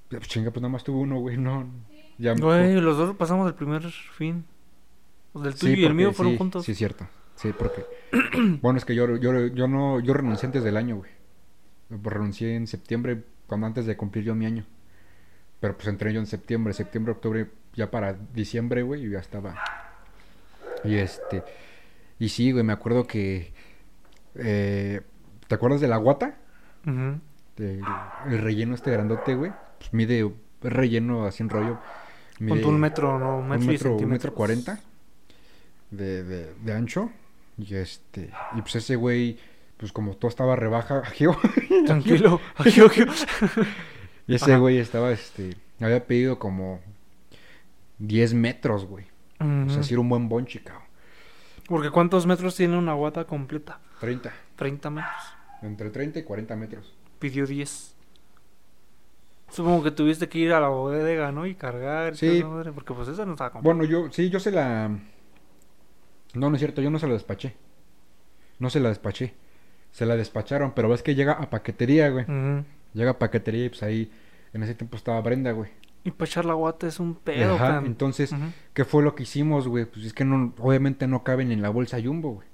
[0.09, 1.67] Pues chinga, pues nada más tuve uno, güey, no...
[2.17, 4.45] Ya me- Güey, los dos pasamos el primer fin.
[5.33, 6.65] Del Sí, tuyo y el mío fueron sí, juntos.
[6.65, 7.05] Sí, cierto.
[7.35, 7.85] Sí, porque...
[8.61, 9.99] bueno, es que yo, yo, yo no...
[9.99, 11.11] Yo renuncié antes del año, güey.
[11.89, 14.65] Renuncié en septiembre, cuando antes de cumplir yo mi año.
[15.59, 19.55] Pero pues entré yo en septiembre, septiembre, octubre, ya para diciembre, güey, y ya estaba.
[20.83, 21.43] Y este.
[22.19, 23.53] Y sí, güey, me acuerdo que.
[24.35, 25.01] eh,
[25.47, 26.37] ¿Te acuerdas de la guata?
[26.85, 27.19] Ujú.
[27.57, 27.81] De-
[28.27, 29.51] el relleno este grandote, güey.
[29.79, 31.79] Pues mide relleno así en rollo.
[32.39, 34.79] Mide un metro, no, un un metro, y metro, un metro cuarenta
[35.91, 37.11] de, de, de ancho.
[37.57, 38.31] Y este.
[38.55, 39.37] Y pues ese güey,
[39.77, 41.03] pues como todo estaba rebaja,
[41.85, 42.39] Tranquilo.
[42.57, 43.05] Ají, ají.
[44.27, 44.59] Y ese Ajá.
[44.59, 46.79] güey estaba, este, había pedido como
[47.99, 49.05] 10 metros, güey.
[49.41, 50.87] O sea, sí era un buen bonche, cabrón.
[51.67, 53.79] Porque ¿cuántos metros tiene una guata completa?
[53.99, 54.31] 30.
[54.55, 55.21] 30 metros.
[55.61, 56.93] Entre 30 y 40 metros.
[57.19, 57.95] Pidió 10.
[59.49, 61.45] Supongo que tuviste que ir a la bodega, ¿no?
[61.45, 62.15] Y cargar.
[62.15, 62.43] Sí.
[62.43, 63.75] madre, porque pues esa no estaba completa.
[63.75, 64.89] Bueno, yo, sí, yo se la...
[66.33, 67.55] No, no es cierto, yo no se la despaché.
[68.59, 69.33] No se la despaché.
[69.91, 72.25] Se la despacharon, pero ves que llega a paquetería, güey.
[72.93, 74.11] Llega a paquetería y pues ahí,
[74.53, 75.69] en ese tiempo estaba Brenda, güey.
[76.03, 77.85] Y para echar la guata es un pedo, Ajá, can.
[77.85, 78.33] entonces.
[78.73, 79.85] ¿qué fue lo que hicimos, güey?
[79.85, 82.47] Pues es que no, obviamente no caben en la bolsa Jumbo, güey.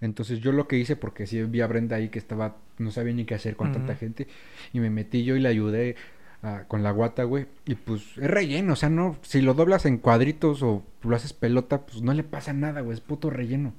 [0.00, 3.14] Entonces yo lo que hice, porque sí vi a Brenda ahí que estaba, no sabía
[3.14, 4.28] ni qué hacer con tanta gente,
[4.72, 5.96] y me metí yo y le ayudé
[6.42, 7.46] a- con la guata, güey.
[7.64, 11.32] Y pues es relleno, o sea, no, si lo doblas en cuadritos o lo haces
[11.32, 13.72] pelota, pues no le pasa nada, güey, es puto relleno.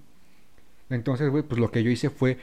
[0.89, 2.37] Entonces, güey, pues lo que yo hice fue,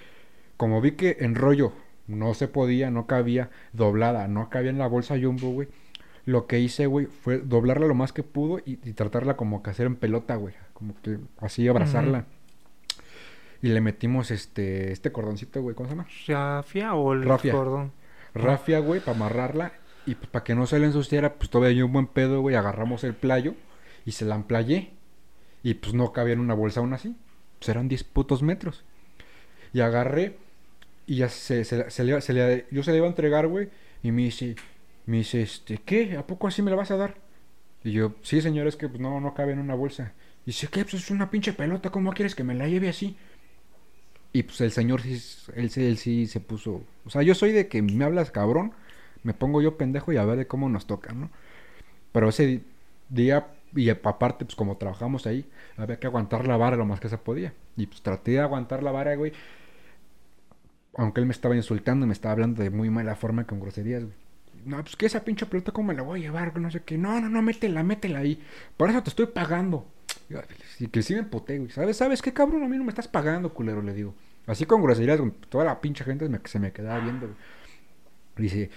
[0.56, 1.72] como vi que en rollo
[2.06, 5.68] no se podía, no cabía, doblada, no cabía en la bolsa Jumbo, güey.
[6.24, 9.70] Lo que hice, güey, fue doblarla lo más que pudo y, y tratarla como que
[9.70, 10.54] hacer en pelota, güey.
[10.72, 12.26] Como que así abrazarla.
[13.60, 16.08] Y le metimos este este cordoncito, güey, ¿cómo se llama?
[16.26, 17.52] ¿Rafia o el Rafia.
[17.52, 17.92] cordón?
[18.34, 19.72] Rafia, güey, para amarrarla.
[20.06, 22.56] Y pues para que no se le ensuciara, pues todavía hay un buen pedo, güey.
[22.56, 23.54] Agarramos el playo
[24.04, 24.90] y se la emplayé.
[25.62, 27.14] Y pues no cabía en una bolsa aún así.
[27.60, 28.84] Pues eran 10 putos metros.
[29.72, 30.36] Y agarré
[31.06, 33.68] y ya se, se, se le, se le- yo se le iba a entregar, güey.
[34.02, 34.56] Y me dice,
[35.12, 36.16] me dice, este, ¿qué?
[36.16, 37.16] ¿A poco así me la vas a dar?
[37.84, 40.14] Y yo, sí, señor, es que pues no, no cabe en una bolsa.
[40.46, 40.84] Y dice, ¿qué?
[40.84, 43.18] Pues es una pinche pelota, ¿cómo quieres que me la lleve así?
[44.32, 45.20] Y pues el señor sí,
[45.54, 46.86] él, él sí se puso.
[47.04, 48.72] O sea, yo soy de que me hablas cabrón,
[49.22, 51.30] me pongo yo pendejo y a ver de cómo nos toca, ¿no?
[52.12, 52.62] Pero ese
[53.10, 55.46] día, y aparte, pues como trabajamos ahí,
[55.76, 57.54] había que aguantar la vara lo más que se podía.
[57.76, 59.34] Y pues traté de aguantar la vara, güey.
[60.96, 64.21] Aunque él me estaba insultando, me estaba hablando de muy mala forma con groserías, güey.
[64.64, 66.58] No, pues que esa pinche pelota, ¿cómo me la voy a llevar?
[66.58, 66.96] No sé qué.
[66.98, 68.40] No, no, no, métela, métela ahí.
[68.76, 69.86] Por eso te estoy pagando.
[70.78, 71.70] Y que sí me emputé, güey.
[71.70, 71.96] ¿Sabes?
[71.96, 72.62] ¿Sabes qué, cabrón?
[72.62, 74.14] A mí no me estás pagando, culero, le digo.
[74.46, 75.20] Así con groserías.
[75.48, 77.38] Toda la pinche gente se me quedaba viendo, güey.
[78.36, 78.70] Dice,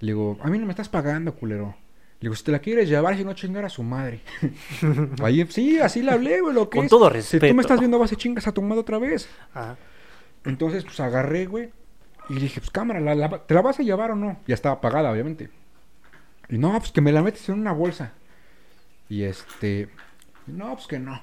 [0.00, 1.74] le digo, a mí no me estás pagando, culero.
[2.20, 4.20] Le digo, si te la quieres llevar, si no chingar a su madre.
[5.22, 6.90] Ahí, sí, así le hablé, güey, lo que Con es.
[6.90, 7.54] todo Si tú respeto.
[7.54, 9.28] me estás viendo, vas a chingas a tu madre otra vez.
[9.54, 9.76] Ajá.
[10.44, 11.70] Entonces, pues agarré, güey.
[12.28, 14.38] Y dije, pues cámara, ¿la, la- ¿te la vas a llevar o no?
[14.46, 15.50] Ya estaba pagada, obviamente.
[16.48, 18.12] Y no, pues que me la metes en una bolsa.
[19.08, 19.88] Y este.
[20.46, 21.22] No, pues que no.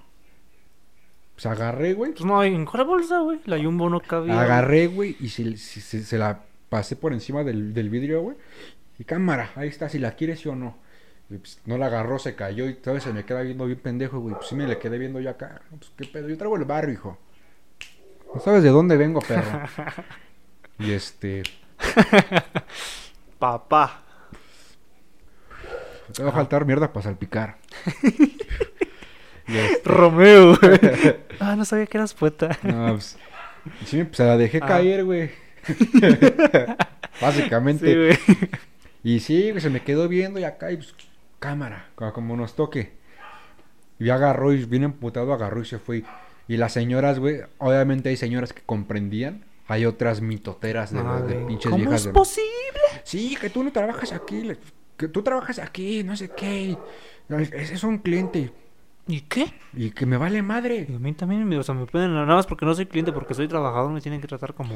[1.36, 2.12] Pues agarré, güey.
[2.12, 3.40] Pues no, ¿en cuál bolsa, güey?
[3.46, 4.40] La Jumbo no cabía.
[4.42, 8.38] Agarré, güey, y se, se- se- se la pasé por encima del, del vidrio, güey.
[9.00, 10.78] Y cámara, ahí está, si la quieres sí o no.
[11.30, 14.20] Y, pues, no la agarró, se cayó y todavía se me queda viendo bien pendejo,
[14.20, 14.36] güey.
[14.36, 15.62] Pues sí me le quedé viendo yo acá.
[15.70, 17.18] Pues qué pedo, yo traigo el barrio, hijo.
[18.36, 19.62] No sabes de dónde vengo, perro.
[20.80, 21.44] y este.
[23.40, 24.04] Papá.
[26.14, 27.58] Te va a faltar mierda para salpicar.
[29.48, 30.80] este, Romeo, güey.
[31.40, 32.58] ah, no sabía que eras poeta.
[32.64, 33.18] no, pues,
[33.86, 34.68] sí, pues, se la dejé Ah.
[34.68, 35.32] caer, güey.
[37.22, 37.86] Básicamente.
[37.86, 38.50] Sí, güey.
[39.04, 40.96] Y sí, se me quedó viendo y acá, y pues,
[41.40, 42.94] cámara, como, como nos toque.
[44.00, 46.04] Y agarró y bien emputado agarró y se fue.
[46.48, 49.46] Y las señoras, güey, obviamente hay señoras que comprendían.
[49.70, 51.00] Hay otras mitoteras de,
[51.48, 52.02] pinches ¿Cómo viejas.
[52.02, 52.80] es de- posible?
[53.04, 54.52] Sí, que tú no trabajas aquí,
[54.98, 56.76] que tú trabajas aquí, no sé qué.
[57.30, 58.52] Ese es un cliente.
[59.08, 59.54] ¿Y qué?
[59.74, 60.86] Y que me vale madre.
[60.90, 63.12] Y a mí también, me- o sea, me pueden, nada más porque no soy cliente,
[63.12, 64.74] porque soy trabajador, me tienen que tratar como,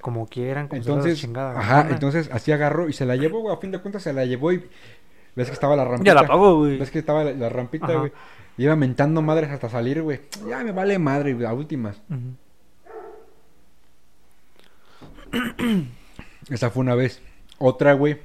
[0.00, 3.54] como quieran, como se Entonces, chingada ajá, entonces así agarró y se la llevó, güey,
[3.54, 4.58] a fin de cuentas se la llevó y
[5.36, 6.10] ves que estaba la rampita.
[6.10, 6.78] Ya la pago, güey.
[6.78, 7.98] Ves que estaba la, la rampita, Ajá.
[7.98, 8.12] güey.
[8.58, 10.20] Iba mentando madres hasta salir, güey.
[10.48, 12.02] Ya me vale madre, güey, a últimas.
[12.10, 12.34] Ujú.
[16.50, 17.20] Esa fue una vez.
[17.58, 18.18] Otra, güey,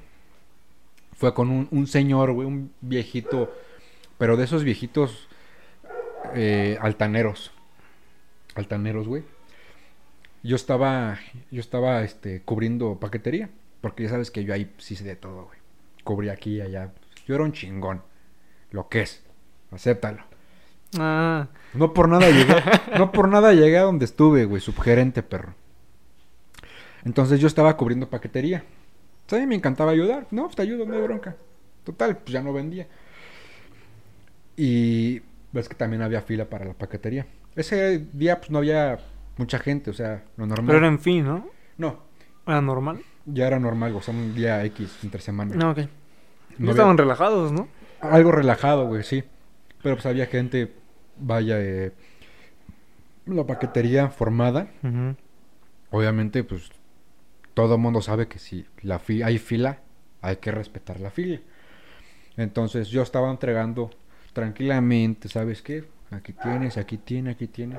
[1.17, 3.53] fue con un, un señor, güey, un viejito,
[4.17, 5.27] pero de esos viejitos
[6.33, 7.51] eh, altaneros.
[8.55, 9.23] Altaneros, güey.
[10.43, 11.19] Yo estaba,
[11.51, 13.49] yo estaba, este, cubriendo paquetería,
[13.81, 15.59] porque ya sabes que yo ahí sí sé de todo, güey.
[16.03, 16.91] Cubrí aquí y allá.
[17.27, 18.03] Yo era un chingón.
[18.71, 19.23] Lo que es.
[19.71, 20.23] Acéptalo.
[20.99, 22.55] Ah, No por nada llegué,
[22.97, 25.55] no por nada llegué a donde estuve, güey, subgerente, perro.
[27.05, 28.63] Entonces yo estaba cubriendo paquetería.
[29.27, 30.27] Sí, me encantaba ayudar.
[30.31, 31.35] No, pues te ayudo, no hay bronca.
[31.83, 32.87] Total, pues ya no vendía.
[34.55, 37.25] Y ves que también había fila para la paquetería.
[37.55, 38.99] Ese día pues no había
[39.37, 40.67] mucha gente, o sea, lo normal.
[40.67, 41.47] Pero era en fin, ¿no?
[41.77, 41.99] No,
[42.47, 43.01] Era normal.
[43.25, 45.55] ya era normal, o sea, un día X entre semana.
[45.55, 45.77] No, ok.
[45.77, 45.85] No
[46.57, 47.67] había- estaban relajados, ¿no?
[47.99, 49.23] Algo relajado, güey, sí.
[49.83, 50.73] Pero pues había gente,
[51.19, 51.91] vaya, eh,
[53.25, 54.67] la paquetería formada.
[55.91, 56.69] Obviamente, pues
[57.55, 59.79] todo mundo sabe que si la fi- hay fila,
[60.21, 61.39] hay que respetar la fila.
[62.37, 63.89] Entonces yo estaba entregando
[64.33, 65.85] tranquilamente, ¿sabes qué?
[66.11, 67.77] Aquí tienes, aquí tiene, aquí tiene.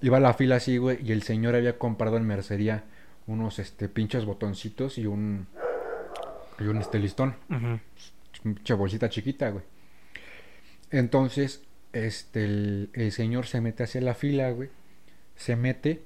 [0.00, 2.84] Iba la fila así, güey, y el señor había comprado en mercería
[3.26, 5.46] unos este pinches botoncitos y un
[6.58, 7.34] y un este listón,
[8.76, 9.64] bolsita chiquita, güey.
[10.90, 14.68] Entonces, este el, el señor se mete hacia la fila, güey.
[15.36, 16.04] Se mete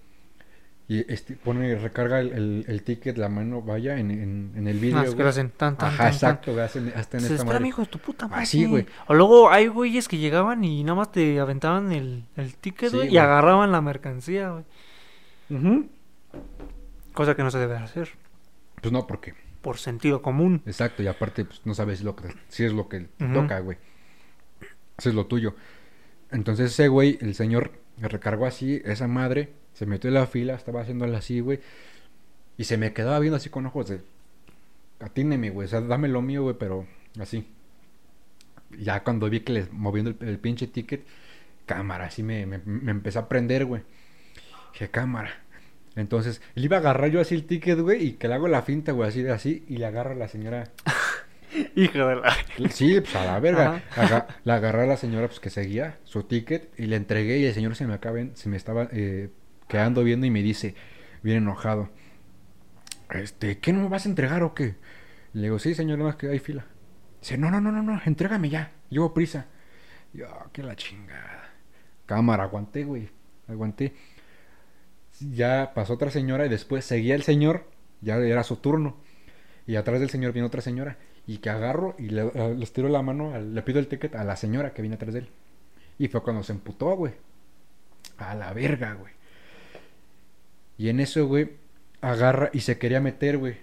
[0.91, 4.79] y este, pone, recarga el, el- el ticket, la mano, vaya, en, en, en el
[4.79, 7.25] Ah, vídeo, es que lo hacen tan, tan, Ajá, tan, exacto, güey, hacen- hasta en
[7.25, 7.69] esta espera, madre.
[7.69, 8.43] hijo de tu puta madre.
[8.45, 8.87] Así, güey.
[9.07, 12.97] O luego hay güeyes que llegaban y nada más te aventaban el, el ticket, Sí,
[12.97, 14.65] güey, y agarraban la mercancía, güey.
[15.51, 15.89] Ujú.
[17.13, 18.09] Cosa que no se debe hacer.
[18.81, 20.63] Pues no, porque, Por sentido común.
[20.67, 23.77] exacto, y aparte, pues no sabes lo que, si es lo que te toca, güey.
[24.97, 25.55] Eso es lo tuyo.
[26.31, 30.81] Entonces ese güey, el señor, recargó así, esa madre, se metió en la fila, estaba
[30.81, 31.61] haciéndola así, güey.
[32.57, 34.01] Y se me quedaba viendo así con ojos de...
[34.99, 36.85] Atíneme, güey, o sea, dame lo mío, güey, pero
[37.21, 37.47] así.
[38.77, 41.07] Ya cuando vi que les moviendo el, el pinche ticket,
[41.67, 43.83] cámara, así me, me, me empezó a prender, güey.
[44.73, 45.31] Dije, cámara.
[45.95, 48.63] Entonces, le iba a agarrar yo así el ticket, güey, y que le hago la
[48.63, 50.65] finta, güey, así de así, y le agarra a la señora.
[51.77, 52.37] Hijo de la...
[52.71, 53.83] Sí, pues a la verga.
[53.97, 57.45] Aga- la agarré a la señora, pues que seguía su ticket, y le entregué, y
[57.47, 59.31] el señor se me acaba, se me estaba eh,
[59.69, 60.75] quedando viendo y me dice,
[61.23, 61.91] bien enojado,
[63.11, 64.77] este, ¿qué no me vas a entregar o qué?
[65.33, 66.67] Le digo, sí, señor, más que hay fila.
[67.21, 69.47] Dice, no, no, no, no, no, entrégame ya, llevo prisa.
[70.13, 71.51] Yo, "Ah, qué la chingada.
[72.07, 73.11] Cámara, aguanté, güey,
[73.49, 73.95] aguanté.
[75.21, 77.67] Ya pasó otra señora y después seguía el señor,
[78.01, 78.97] ya era su turno.
[79.67, 80.97] Y atrás del señor viene otra señora.
[81.27, 84.25] Y que agarro y le, eh, les tiro la mano, le pido el ticket a
[84.25, 85.29] la señora que viene atrás de él.
[85.99, 87.15] Y fue cuando se emputó, güey.
[88.19, 89.13] A la verga, güey.
[90.79, 91.51] Y en eso, güey,
[92.01, 93.57] agarra y se quería meter, güey.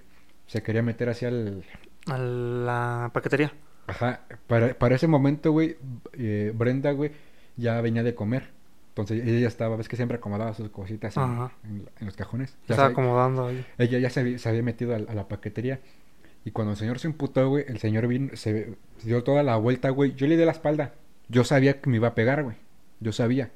[0.47, 1.63] Se quería meter hacia el...
[2.07, 3.51] A la paquetería.
[3.87, 5.77] Ajá, para, para ese momento, güey,
[6.13, 7.11] eh, Brenda, güey,
[7.55, 8.49] ya venía de comer.
[8.89, 11.23] Entonces ella ya estaba, ves que siempre acomodaba sus cositas en,
[11.63, 12.51] en- en los cajones.
[12.51, 13.65] Se Ya estaba acomodando ahí.
[13.77, 15.79] ella ya se, había- se había metido a, a la paquetería.
[16.45, 19.89] Y cuando el señor se emputó, güey, el señor vino, se dio toda la vuelta,
[19.89, 20.13] güey.
[20.15, 20.93] Yo le di la espalda.
[21.27, 22.55] Yo sabía que me iba a pegar, güey.
[22.99, 23.49] Yo sabía.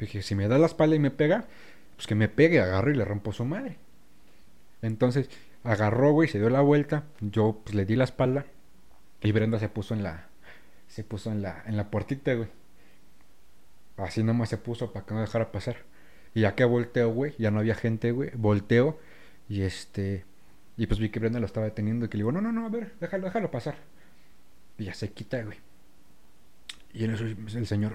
[0.00, 1.46] Dije, si me da la espalda y me pega,
[1.96, 3.78] pues que me pegue, agarro y le rompo su madre.
[4.82, 5.30] Entonces,
[5.64, 7.04] agarró, güey, se dio la vuelta.
[7.20, 8.46] Yo, pues, le di la espalda.
[9.22, 10.28] Y Brenda se puso en la...
[10.88, 12.48] Se puso en la, en la puertita, güey.
[13.96, 15.76] Así nomás se puso para que no dejara pasar.
[16.34, 18.30] Y ya que volteo, güey, ya no había gente, güey.
[18.34, 18.98] Volteo
[19.48, 20.24] y este...
[20.76, 22.66] Y pues vi que Brenda lo estaba deteniendo y que le digo, no, no, no,
[22.66, 23.76] a ver, déjalo, déjalo pasar.
[24.76, 25.58] Y ya se quita, güey.
[26.92, 27.94] Y en eso el señor,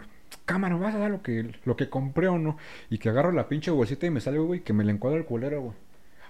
[0.52, 2.58] cámara, ¿vas a dar lo que, lo que compré o no?
[2.89, 5.26] Y que agarro la pinche bolsita y me salgo, güey, que me le encuadra el
[5.26, 5.76] culero, güey.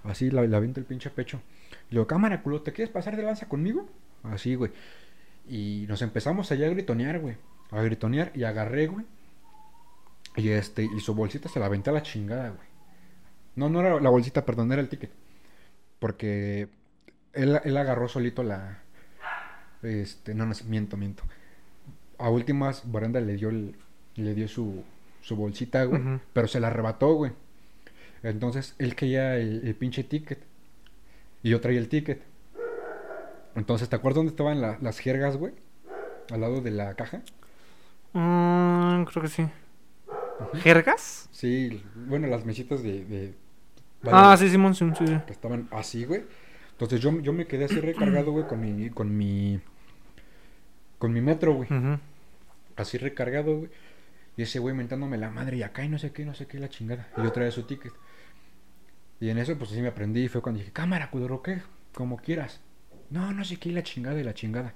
[0.03, 1.41] Así, la, la el pinche pecho.
[1.89, 3.89] Y digo, cámara, culo, ¿te quieres pasar de lanza conmigo?
[4.21, 4.71] Así, güey.
[5.49, 7.35] Y nos empezamos allá a gritonear, güey.
[7.71, 9.07] A gritonear y agarré, güey.
[10.35, 12.67] Y este, y su bolsita se la aventé a la chingada, güey.
[13.55, 15.11] No, no era la bolsita, perdón, era el ticket.
[15.97, 16.69] Porque
[17.33, 18.83] él, él agarró solito la.
[19.81, 21.23] Este, no, no, miento, miento.
[22.19, 23.75] A últimas, Brenda le dio el,
[24.15, 24.83] le dio su,
[25.21, 26.01] su bolsita, güey.
[26.33, 27.31] Pero se la arrebató, güey.
[28.23, 30.39] Entonces él quería el, el pinche ticket.
[31.43, 32.21] Y yo traía el ticket.
[33.55, 35.53] Entonces, ¿te acuerdas dónde estaban la- las jergas, güey?
[36.31, 37.21] Al lado de la caja.
[38.13, 39.47] Mm, creo que sí.
[40.61, 41.27] ¿Jergas?
[41.31, 43.05] Sí, bueno, las mesitas de.
[43.05, 43.33] de-
[44.05, 45.05] Ah, sí, Simón, sí, sí.
[45.07, 45.17] sí.
[45.27, 46.23] que estaban así, güey.
[46.71, 49.59] Entonces yo, yo me quedé así recargado, güey, con mi, con mi,
[50.97, 51.69] con mi metro, güey.
[52.75, 53.69] Así recargado, güey.
[54.41, 56.57] Y ese güey mentándome la madre y acá y no sé qué, no sé qué,
[56.57, 57.07] la chingada.
[57.15, 57.93] Y yo traía su ticket.
[59.19, 61.61] Y en eso, pues así me aprendí y fue cuando dije, cámara, culero, ¿qué?
[61.93, 62.59] Como quieras.
[63.11, 64.73] No, no sé qué, la chingada y la chingada.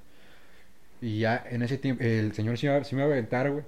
[1.01, 3.63] Y ya en ese tiempo, el señor sí, sí me iba a aventar, güey.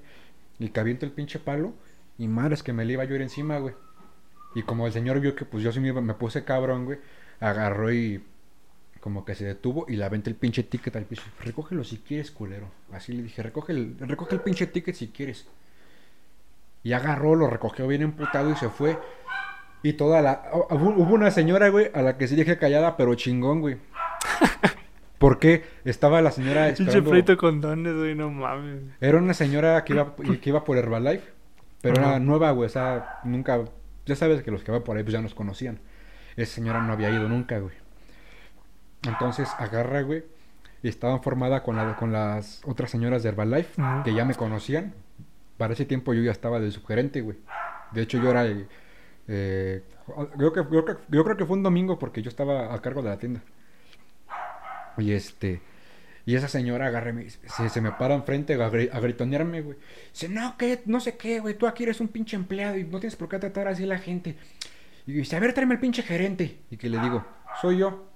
[0.59, 1.73] Y que el pinche palo.
[2.19, 3.73] Y madres que me le iba a ir encima, güey.
[4.53, 6.99] Y como el señor vio que pues yo sí me, me puse cabrón, güey.
[7.39, 8.23] Agarró y
[8.99, 11.23] como que se detuvo y le aventé el pinche ticket al piso.
[11.43, 12.69] Recógelo si quieres, culero.
[12.91, 15.47] Así le dije, recoge el, recoge el pinche ticket si quieres.
[16.87, 18.97] Y agarró, lo recogió bien emputado y se fue.
[19.83, 20.43] Y toda la...
[20.69, 23.75] Hubo una señora, güey, a la que sí dije callada, pero chingón, güey.
[25.17, 27.35] Porque estaba la señora esperando...
[27.35, 28.83] con dones, güey, no mames.
[29.01, 31.29] Era una señora que iba, que iba por Herbalife,
[31.81, 33.65] pero era nueva, güey, o sea, nunca...
[34.05, 35.81] Ya sabes que los que van por ahí pues ya nos conocían.
[36.37, 37.75] Esa señora no había ido nunca, güey.
[39.05, 40.23] Entonces agarra, güey,
[40.81, 43.73] y estaba formada con, la, con las otras señoras de Herbalife,
[44.05, 44.93] que ya me conocían.
[45.57, 47.37] Para ese tiempo yo ya estaba de subgerente, güey.
[47.91, 48.45] De hecho, yo era...
[49.27, 49.83] eh,
[50.37, 50.65] yo, que-
[51.09, 53.41] yo creo que fue un domingo porque yo estaba a cargo de la tienda.
[54.97, 55.61] Y este...
[56.25, 59.77] Y esa señora me- se, me para enfrente a, gri- a gritonearme, güey.
[60.11, 61.57] Dice, no, que no sé qué, güey.
[61.57, 63.97] Tú aquí eres un pinche empleado y no tienes por qué tratar así a la
[63.97, 64.35] gente.
[65.05, 66.57] Y dice, a ver, tráeme el pinche gerente.
[66.69, 67.25] Y que le digo,
[67.61, 68.09] soy yo.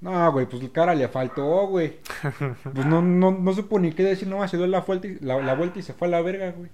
[0.00, 1.98] No, güey, pues cara le faltó, güey.
[2.74, 5.40] Pues no, no, no supo ni qué decir, no, se dio la vuelta, y, la,
[5.42, 6.70] la vuelta y se fue a la verga, güey.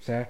[0.00, 0.28] O sea,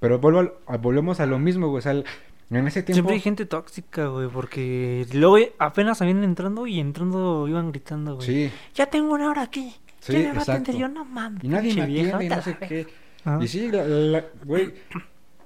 [0.00, 1.78] pero vuelvo a- volvemos a lo mismo, güey.
[1.78, 2.04] O sea, el-
[2.50, 2.94] en ese tiempo...
[2.94, 8.26] Siempre hay gente tóxica, güey, porque luego apenas habían entrando y entrando iban gritando, güey.
[8.26, 9.74] Sí, Ya tengo una hora aquí.
[10.00, 10.76] Sí, ¿Quién me va a atender?
[10.76, 11.42] Yo no mames.
[11.44, 12.86] y nadie me atiende y no sé qué.
[13.24, 13.38] Ah.
[13.42, 14.74] Y sí, la- la- güey,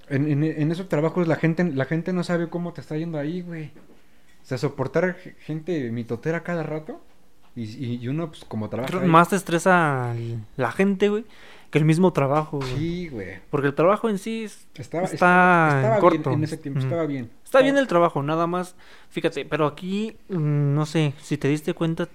[0.09, 3.19] en, en, en esos trabajos la gente, la gente no sabe cómo te está yendo
[3.19, 3.71] ahí, güey.
[4.49, 7.03] O sea, soportar gente mitotera cada rato
[7.55, 10.15] y, y, uno, pues, como trabaja Creo- ahí- Más te estresa
[10.57, 11.27] la gente, güey,
[11.71, 12.77] que el mismo trabajo, güey.
[12.79, 13.41] Sí, güey.
[13.51, 16.31] Porque el trabajo en sí es- Estaba, está estaba, estaba bien corto.
[16.33, 17.31] en ese tiempo, estaba bien.
[17.45, 18.75] Está bien el trabajo, nada más.
[19.11, 22.09] Fíjate, pero aquí, mm, no sé, si te diste cuenta,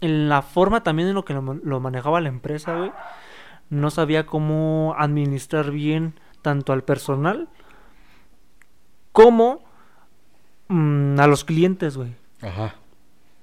[0.00, 2.92] en la forma también en lo que lo manejaba la empresa, güey,
[3.68, 7.46] no sabía cómo administrar bien tanto al personal
[9.12, 9.67] como
[10.68, 12.14] mm, a los clientes, güey.
[12.42, 12.74] Ajá.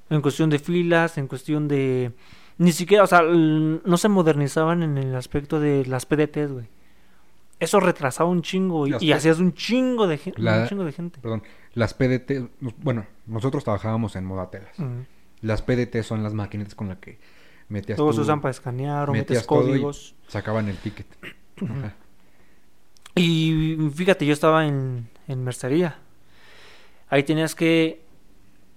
[0.10, 2.12] En cuestión de filas, en cuestión de...
[2.58, 6.68] Ni siquiera, o sea, no se modernizaban en el aspecto de las PDTs, güey.
[7.60, 10.42] Eso retrasaba un chingo y, Las y P- hacías un chingo de gente.
[10.42, 11.20] Un chingo de gente.
[11.22, 11.44] Perdón.
[11.74, 12.50] Las PDT,
[12.82, 14.78] bueno, nosotros trabajábamos en Modatelas.
[14.80, 15.06] Ujú.
[15.42, 17.18] Las PDT son las maquinitas con las que
[17.68, 20.16] metías tú- se usan para escanear o metes códigos.
[20.28, 21.08] sacaban el ticket.
[21.62, 21.94] Ajá.
[23.16, 26.00] Y fíjate, yo estaba en, en mercería.
[27.10, 28.04] Ahí tenías que.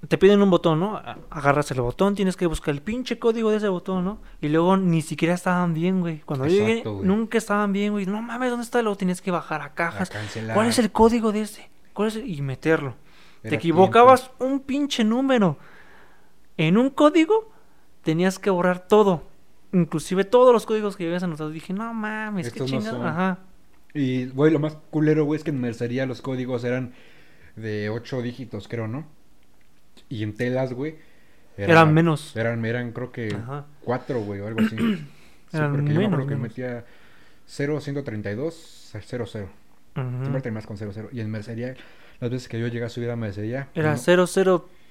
[0.06, 0.96] Te piden un botón, ¿no?
[1.28, 4.20] Agarras el botón, tienes que buscar el pinche código de ese botón, ¿no?
[4.40, 6.20] Y luego ni siquiera estaban bien, güey.
[6.20, 7.06] Cuando llegué, Exacto, güey.
[7.06, 8.06] nunca estaban bien, güey.
[8.06, 8.80] No mames, ¿dónde está?
[8.80, 10.08] Luego tienes que bajar a cajas.
[10.14, 10.54] A.
[10.54, 11.68] ¿Cuál es el código de ese?
[11.94, 12.94] ¿Cuál es el- Y meterlo.
[13.42, 15.58] Te equivocabas un pinche número
[16.56, 17.50] en un código,
[18.02, 19.22] tenías que borrar todo.
[19.72, 21.50] Inclusive todos los códigos que habías anotado.
[21.50, 23.10] Dije, no mames, qué Estos no chingada.
[23.10, 23.38] Ajá.
[23.94, 26.92] Y, güey, lo más culero, güey, es que en mercería los códigos eran
[27.58, 29.06] de 8 dígitos, creo, ¿no?
[30.08, 30.96] Y en telas, güey.
[31.56, 32.34] era- Eran menos.
[32.36, 33.66] Eran, eran creo que Ajá.
[33.82, 34.76] 4, güey, o algo así.
[35.50, 36.48] sí, Eran porque yo me menos, acuerdo que menos.
[36.50, 36.84] metía
[37.46, 39.48] 0, 132, 0, 0.
[39.96, 40.04] Ujú.
[40.20, 41.08] Siempre terminas con 0, 0.
[41.12, 41.74] Y en mercería,
[42.20, 43.68] las veces que yo llegué a subir a mercería...
[43.74, 43.98] Era no-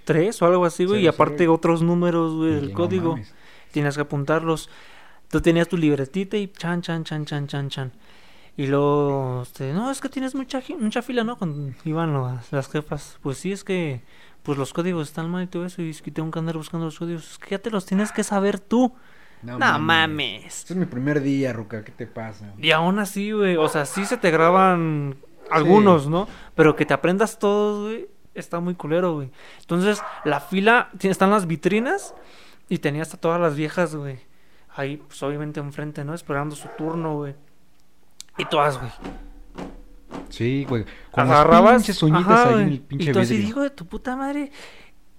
[0.05, 0.99] 003 o algo así, güey.
[1.01, 1.09] Y 00.
[1.15, 3.11] aparte otros números, güey, del no código.
[3.11, 3.33] mames.
[3.71, 4.69] Tienes que apuntarlos.
[5.29, 7.91] Tú tenías tu libretita y chan, chan, chan, chan, chan, chan.
[8.57, 11.37] Y luego, este, no, es que tienes mucha, mucha fila, ¿no?
[11.37, 13.19] Cuando iban las, las jefas.
[13.21, 14.01] Pues sí, es que,
[14.41, 15.83] pues los códigos están mal y todo eso.
[15.83, 17.33] Y es que tengo que andar buscando los códigos.
[17.33, 18.95] Es que ya te los tienes que saber tú.
[19.43, 20.45] No, mames.
[20.45, 22.51] Este es mi primer día, Ruca, ¿qué te pasa?
[22.57, 25.17] Y aún así, güey, o sea, sí se te graban
[25.51, 26.27] algunos, ¿no?
[26.55, 29.29] Pero que te aprendas todos, güey, está muy culero, güey.
[29.59, 32.15] Entonces, la fila, están las vitrinas
[32.67, 34.19] y tenías a todas las viejas, güey.
[34.75, 36.15] Ahí, pues obviamente enfrente, ¿no?
[36.15, 37.35] Esperando su turno, güey.
[38.37, 38.91] Y todas, güey.
[40.29, 40.85] Sí, güey.
[41.11, 41.75] Con las Agarrabas.
[41.77, 44.51] pinches uñitas ajá, ahí en el pinche y tú así, digo de tu puta madre.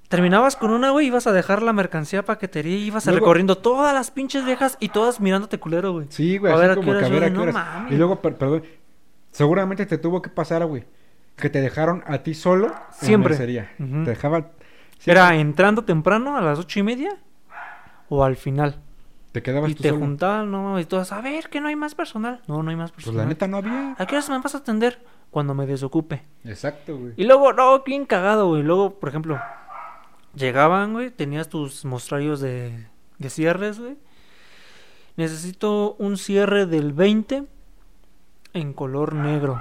[0.08, 3.92] Terminabas con una, güey, ibas a dejar la mercancía paquetería y ibas a recorriendo todas
[3.92, 6.06] las pinches viejas y todas mirándote culero, güey.
[6.10, 7.54] Sí, güey, A así ver como que a ver a qué no horas.
[7.54, 7.92] mames.
[7.92, 8.62] Y luego, per- perdón,
[9.30, 10.84] seguramente te tuvo que pasar, güey,
[11.36, 12.72] que te dejaron a ti solo en
[13.06, 13.30] Siempre.
[13.30, 13.70] mercería.
[13.78, 14.04] Ujú.
[14.04, 14.48] Te dejaban...
[15.04, 17.16] Era entrando temprano a las ocho y media
[18.08, 18.80] o al final.
[19.32, 20.00] Te quedabas Y tú te solo.
[20.00, 22.40] juntaban, no, y todas, a ver, que no hay más personal.
[22.46, 23.24] No, no hay más Pues personal.
[23.26, 23.94] la neta no había.
[23.98, 25.04] ¿A qué horas me vas a atender?
[25.30, 26.22] Cuando me desocupe.
[26.44, 27.12] Exacto, güey.
[27.16, 28.62] Y luego, no, bien cagado, güey.
[28.62, 29.38] Luego, por ejemplo,
[30.34, 32.86] llegaban, güey, tenías tus mostrarios de,
[33.18, 33.96] de cierres, güey.
[35.16, 37.44] Necesito un cierre del 20
[38.54, 39.60] en color negro.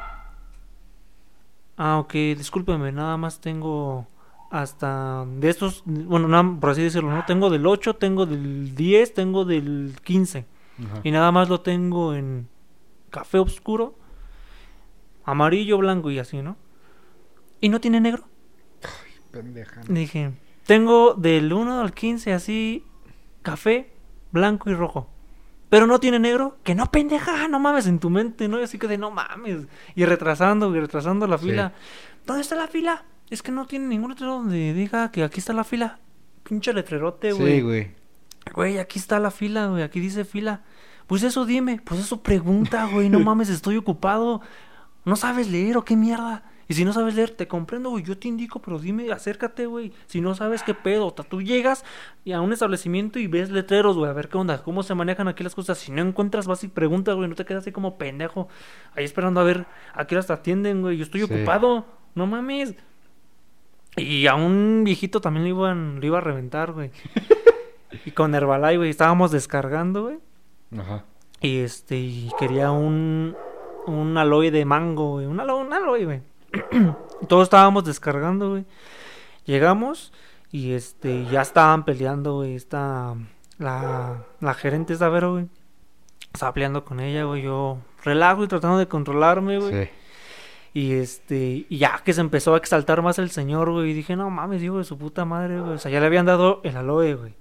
[1.78, 4.08] Ah, ok, discúlpeme, nada más tengo
[4.50, 7.26] hasta de estos, bueno, nada, por así decirlo, ¿no?
[7.26, 10.46] Tengo del 8, tengo del 10, tengo del 15.
[10.86, 11.02] Ajá.
[11.04, 12.48] Y nada más lo tengo en
[13.10, 13.96] café oscuro,
[15.26, 16.56] amarillo, blanco y así, ¿no?
[17.60, 18.24] Y no tiene negro.
[19.32, 19.82] Pendeja.
[19.88, 20.32] Dije,
[20.66, 22.86] tengo del 1 al 15 así,
[23.42, 23.92] café,
[24.32, 25.10] blanco y rojo.
[25.70, 28.58] Pero no tiene negro, que no pendeja, no mames en tu mente, ¿no?
[28.60, 29.68] Y así que de no mames.
[29.96, 31.48] Y retrasando, y retrasando la Sí.
[31.50, 31.74] fila.
[32.26, 33.04] ¿Dónde está la fila?
[33.30, 36.00] Es que no tiene ningún otro donde diga que aquí está la fila.
[36.44, 37.62] pinche letrerote, Sí, güey.
[37.62, 37.92] güey.
[38.54, 40.62] Güey, aquí está la fila, güey, aquí dice fila.
[41.06, 44.42] Pues eso dime, pues eso pregunta, güey, no mames, estoy ocupado.
[45.04, 46.44] ¿No sabes leer o qué mierda?
[46.70, 49.94] Y si no sabes leer, te comprendo, güey, yo te indico, pero dime, acércate, güey.
[50.06, 51.86] Si no sabes qué pedo, o sea, tú llegas
[52.26, 55.28] y a un establecimiento y ves letreros, güey, a ver qué onda, cómo se manejan
[55.30, 55.78] aquí las cosas.
[55.78, 58.50] Si no encuentras, vas y preguntas, güey, no te quedas así como pendejo,
[58.96, 60.98] ahí esperando a ver a qué te atienden, güey.
[60.98, 61.34] Yo estoy Sí.
[61.34, 62.76] ocupado, no mames.
[63.98, 66.92] Y a un viejito también le iban, le iba a reventar, güey.
[68.06, 70.20] y con Herbalife, güey, estábamos descargando, güey.
[70.78, 71.04] Ajá.
[71.42, 73.36] Y este, y quería un,
[73.88, 75.26] un aloe de mango, güey.
[75.26, 76.22] Un aloe, un aloe, güey.
[77.28, 78.66] Todos estábamos descargando, güey.
[79.46, 80.14] Llegamos
[80.52, 82.56] y este, ya estaban peleando, güey.
[82.56, 83.16] Esta,
[83.58, 85.48] la, la gerente esta güey.
[86.34, 87.42] Estaba peleando con ella, güey.
[87.42, 89.86] Yo relajo y tratando de controlarme, güey.
[89.86, 89.90] Sí.
[90.74, 94.16] Y este, y ya que se empezó a exaltar más el señor, güey, y dije,
[94.16, 95.74] no mames, digo de su puta madre, güey.
[95.74, 97.36] O sea, ya le habían dado el aloe, güey.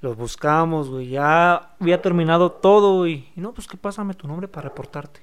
[0.00, 1.08] Los buscamos, güey.
[1.08, 3.28] Ya había terminado todo, güey.
[3.36, 5.22] Y no, pues que pásame tu nombre para reportarte.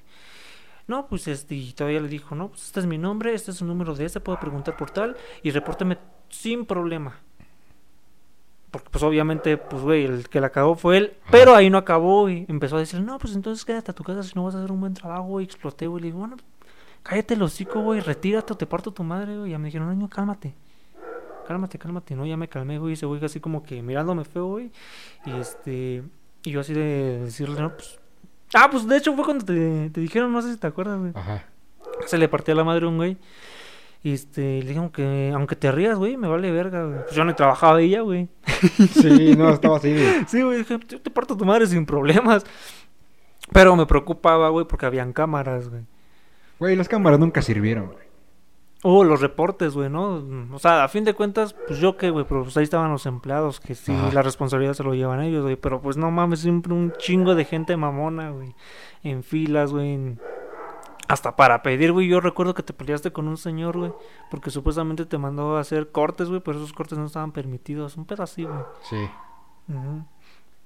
[0.86, 3.60] No, pues este, y todavía le dijo, no, pues este es mi nombre, este es
[3.60, 7.20] el número de este, puedo preguntar por tal, y repórtame sin problema.
[8.70, 12.28] Porque pues obviamente, pues güey, el que la cagó fue él, pero ahí no acabó,
[12.28, 14.58] y empezó a decir, no, pues entonces quédate a tu casa si no vas a
[14.58, 16.02] hacer un buen trabajo, güey, exploté, güey.
[16.02, 16.36] Le digo, bueno,
[17.02, 19.50] cállate el hocico, güey, retírate o te parto tu madre, güey.
[19.50, 20.54] Y ya me dijeron, no, cálmate.
[21.46, 22.94] Cálmate, cálmate, no, ya me calmé, güey.
[22.94, 24.70] Ese güey así como que mirándome feo, güey.
[25.26, 26.02] Y este,
[26.44, 27.98] y yo así de decirle, no, pues.
[28.54, 31.12] Ah, pues de hecho fue cuando te, te dijeron, no sé si te acuerdas, güey.
[31.14, 31.44] Ajá.
[32.06, 33.16] Se le partió la madre a un güey.
[34.04, 37.02] Y este, le dije, aunque, aunque te rías, güey, me vale verga, güey.
[37.02, 38.28] Pues yo no trabajaba ella, güey.
[38.92, 40.24] Sí, no, estaba así de...
[40.26, 42.44] Sí, güey, dije, yo te parto tu madre sin problemas.
[43.52, 45.82] Pero me preocupaba, güey, porque habían cámaras, güey.
[46.62, 48.04] Güey, las cámaras nunca sirvieron, güey.
[48.84, 50.24] O los reportes, güey, ¿no?
[50.52, 53.04] O sea, a fin de cuentas, pues yo qué, güey, pero pues ahí estaban los
[53.06, 54.12] empleados, que sí, Ajá.
[54.12, 55.56] la responsabilidad se lo llevan ellos, güey.
[55.56, 58.54] Pero pues no mames, siempre un chingo de gente mamona, güey.
[59.02, 59.92] En filas, güey.
[59.94, 60.20] en-
[61.08, 62.06] Hasta para pedir, güey.
[62.06, 63.92] Yo recuerdo que te peleaste con un señor, güey.
[64.30, 67.96] Porque supuestamente te mandó a hacer cortes, güey, pero esos cortes no estaban permitidos.
[67.96, 68.60] Un pedo así, güey.
[68.88, 69.04] Sí.
[69.68, 70.04] Ujú.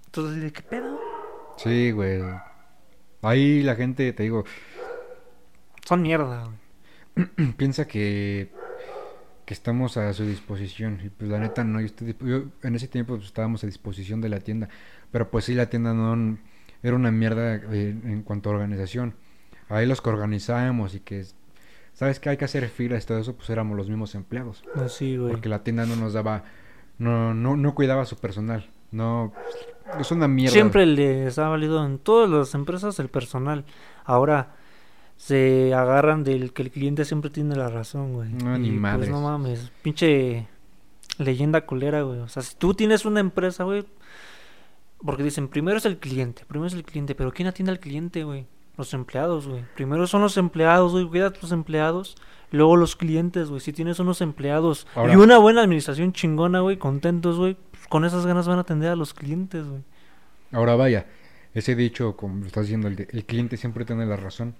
[0.05, 1.01] Entonces, ¿de qué pedo?
[1.57, 2.22] Sí, güey.
[3.22, 4.44] Ahí la gente, te digo,
[5.87, 7.26] Son mierda, güey.
[7.57, 8.51] piensa que,
[9.45, 11.01] que estamos a su disposición.
[11.05, 14.20] Y pues la neta no, yo, estoy yo en ese tiempo pues, estábamos a disposición
[14.20, 14.68] de la tienda.
[15.12, 16.39] Pero pues sí, la tienda no
[16.82, 19.14] era una mierda eh, en cuanto a organización.
[19.68, 21.24] Ahí los que organizábamos y que,
[21.93, 24.64] ¿sabes que Hay que hacer filas y todo eso, pues éramos los mismos empleados.
[24.74, 25.30] Así, güey.
[25.30, 26.45] Porque la tienda no nos daba,
[26.99, 28.68] no, no, no cuidaba a su personal.
[28.91, 29.32] No,
[30.01, 30.53] es una mierda.
[30.53, 33.64] Siempre les ha valido en todas las empresas el personal.
[34.05, 34.55] Ahora
[35.17, 38.31] se agarran del que el cliente siempre tiene la razón, güey.
[38.33, 39.09] No, ni Y, madres.
[39.09, 40.47] Pues no mames, pinche
[41.19, 42.21] leyenda culera, güey.
[42.21, 43.87] O sea, si tú tienes una empresa, güey,
[45.05, 48.25] porque dicen, primero es el cliente, primero es el cliente, pero ¿quién atiende al cliente,
[48.25, 48.47] güey?
[48.77, 49.64] Los empleados, güey.
[49.75, 52.17] Primero son los empleados, güey, cuida a tus empleados.
[52.53, 53.61] Luego los clientes, güey.
[53.61, 58.05] Si tienes unos empleados Ahora- y una buena administración chingona, güey, contentos, güey, pues con
[58.05, 59.81] esas ganas van a atender a los clientes, güey.
[60.53, 61.07] Ahora vaya,
[61.55, 64.55] ese dicho, como lo estás diciendo, el, de- el cliente siempre tiene la razón.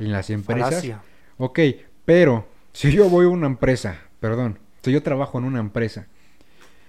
[0.00, 1.04] En las empresas, Falacia.
[1.38, 1.60] ok,
[2.04, 6.08] pero si yo voy a una empresa, perdón, si yo trabajo en una empresa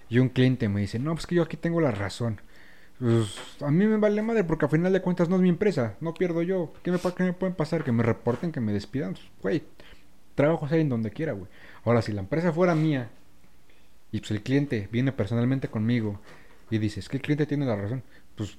[0.10, 2.42] y un cliente me dice, no, pues que yo aquí tengo la razón.
[3.00, 5.98] Pues a mí me vale madre porque al final de cuentas no es mi empresa,
[6.02, 6.74] no pierdo yo.
[6.84, 7.84] ¿Qué me, qué me pueden pasar?
[7.84, 9.14] Que me reporten, que me despidan.
[9.14, 9.64] Pues, Güey,
[10.36, 11.48] trabajo ahí en donde quiera, güey.
[11.86, 13.10] Ahora, si la empresa fuera mía
[14.12, 16.22] y pues el cliente viene personalmente conmigo
[16.70, 18.04] y dice, es que el cliente tiene la razón,
[18.36, 18.58] pues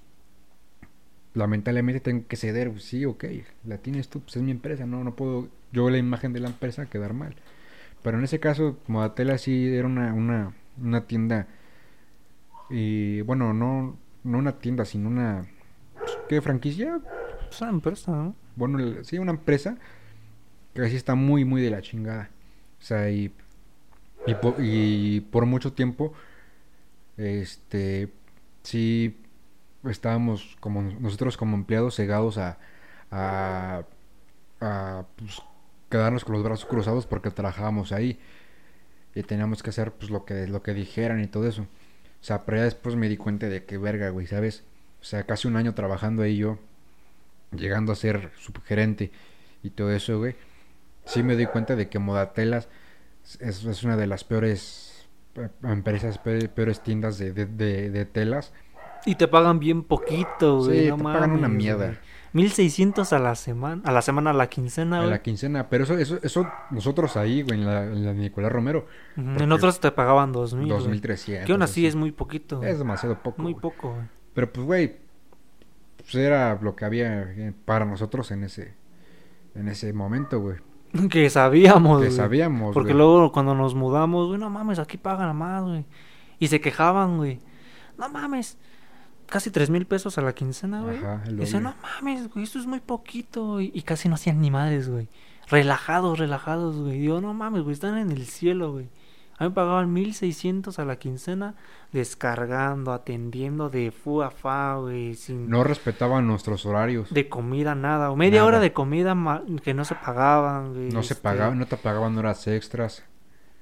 [1.34, 3.24] lamentablemente tengo que ceder, pues, sí, ok,
[3.66, 6.48] la tienes tú, pues es mi empresa, no, no puedo yo la imagen de la
[6.48, 7.34] empresa quedar mal.
[8.02, 11.48] Pero en ese caso, Modatela sí era una, una, una tienda,
[12.70, 15.46] y bueno, no, no una tienda, sino una,
[15.98, 17.00] pues, ¿qué franquicia?
[17.50, 18.34] Es una empresa, ¿no?
[18.56, 19.76] Bueno, sí, una empresa
[20.74, 22.30] que así está muy, muy de la chingada.
[22.80, 23.32] O sea, y,
[24.26, 26.12] y, po- y por mucho tiempo,
[27.16, 28.08] este,
[28.62, 29.16] sí,
[29.84, 32.58] estábamos como nosotros como empleados cegados a,
[33.10, 33.82] a,
[34.60, 35.42] a, pues,
[35.90, 38.18] quedarnos con los brazos cruzados porque trabajábamos ahí
[39.14, 41.62] y teníamos que hacer pues lo que lo que dijeran y todo eso.
[41.62, 44.64] O sea, pero ya después me di cuenta de que verga, güey, ¿sabes?
[45.00, 46.58] O sea, casi un año trabajando ahí yo,
[47.54, 49.10] llegando a ser subgerente
[49.62, 50.36] y todo eso, güey.
[51.04, 52.68] Sí me doy cuenta de que Modatelas
[53.40, 55.06] es, es una de las peores
[55.36, 58.52] eh, empresas, pe- peores tiendas de, de- de telas
[59.04, 60.84] Y te pagan bien poquito, güey.
[60.84, 61.86] Sí, no te pagan una mames, mierda.
[61.86, 61.98] güey.
[62.34, 65.10] 1600 a la semana, a la semana, a la quincena, A güey.
[65.10, 65.68] la quincena.
[65.68, 68.86] Pero eso, eso, eso nosotros ahí, güey, en la, en la Nicolás Romero,
[69.16, 70.66] En otros te pagaban 2000.
[70.66, 70.78] güey.
[70.78, 71.46] 2300.
[71.46, 72.62] Que aún así es muy poquito.
[72.62, 73.42] Es demasiado poco.
[73.42, 73.60] muy güey.
[73.62, 74.06] poco, güey.
[74.34, 74.96] Pero pues, güey,
[75.98, 78.72] pues era lo que había eh, para nosotros en ese,
[79.54, 80.56] en ese momento, güey.
[81.10, 82.16] Que sabíamos, Que güey.
[82.16, 82.98] sabíamos, Porque güey.
[82.98, 85.84] luego cuando nos mudamos, güey, no mames, aquí pagan más, güey.
[86.38, 87.40] Y se quejaban, güey.
[87.98, 88.56] No mames.
[89.32, 90.98] Casi tres mil pesos a la quincena, güey.
[90.98, 91.60] Ajá, el Y doble.
[91.60, 93.60] no mames, güey, esto es muy poquito.
[93.62, 95.08] Y, y casi no hacían ni madres, güey.
[95.48, 96.98] Relajados, relajados, güey.
[97.00, 98.88] Digo, no mames, güey, están en el cielo, güey.
[99.38, 101.54] A mí me pagaban 1600 a la quincena
[101.92, 105.14] descargando, atendiendo de fu a fa, güey.
[105.14, 107.12] Sin No respetaban nuestros horarios.
[107.12, 108.10] de comida, nada.
[108.10, 108.48] O media Nada.
[108.48, 109.16] hora de comida
[109.64, 110.90] que no se pagaban, güey.
[110.90, 113.02] No se este, pagaban, no te pagaban horas extras.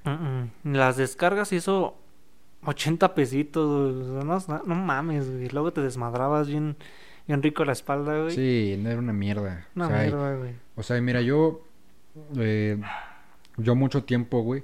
[0.03, 0.73] Mm.
[0.73, 1.95] Las descargas y eso,
[2.65, 5.49] 80 pesitos, güey, no, no mames, güey.
[5.49, 6.75] Luego te desmadrabas bien,
[7.27, 8.35] bien rico la espalda, güey.
[8.35, 9.67] Sí, no era una mierda.
[9.75, 10.53] Una o, sea, mierda, güey.
[10.75, 11.65] o sea, mira, yo,
[12.37, 12.79] eh,
[13.57, 14.63] yo mucho tiempo, güey,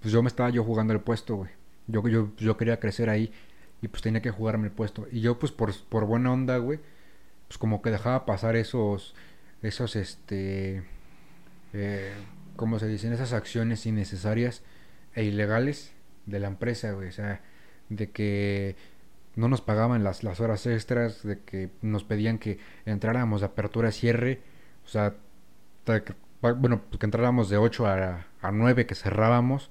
[0.00, 1.50] pues yo me estaba yo jugando el puesto, güey.
[1.86, 3.32] Yo, yo, yo quería crecer ahí
[3.80, 5.06] y pues tenía que jugarme el puesto.
[5.10, 6.80] Y yo, pues por, por buena onda, güey,
[7.46, 9.14] pues como que dejaba pasar esos,
[9.62, 10.82] esos, este,
[11.72, 12.12] eh,
[12.56, 13.12] ¿cómo se dicen?
[13.12, 14.62] Esas acciones innecesarias
[15.14, 15.92] e ilegales
[16.26, 17.08] de la empresa, güey.
[17.08, 17.40] O sea,
[17.88, 18.76] de que
[19.36, 23.88] no nos pagaban las, las horas extras, de que nos pedían que entráramos de apertura
[23.88, 24.40] a cierre,
[24.84, 25.14] o sea,
[25.84, 26.14] que-
[26.56, 29.70] bueno, pues que entráramos de 8 a, a 9, que cerrábamos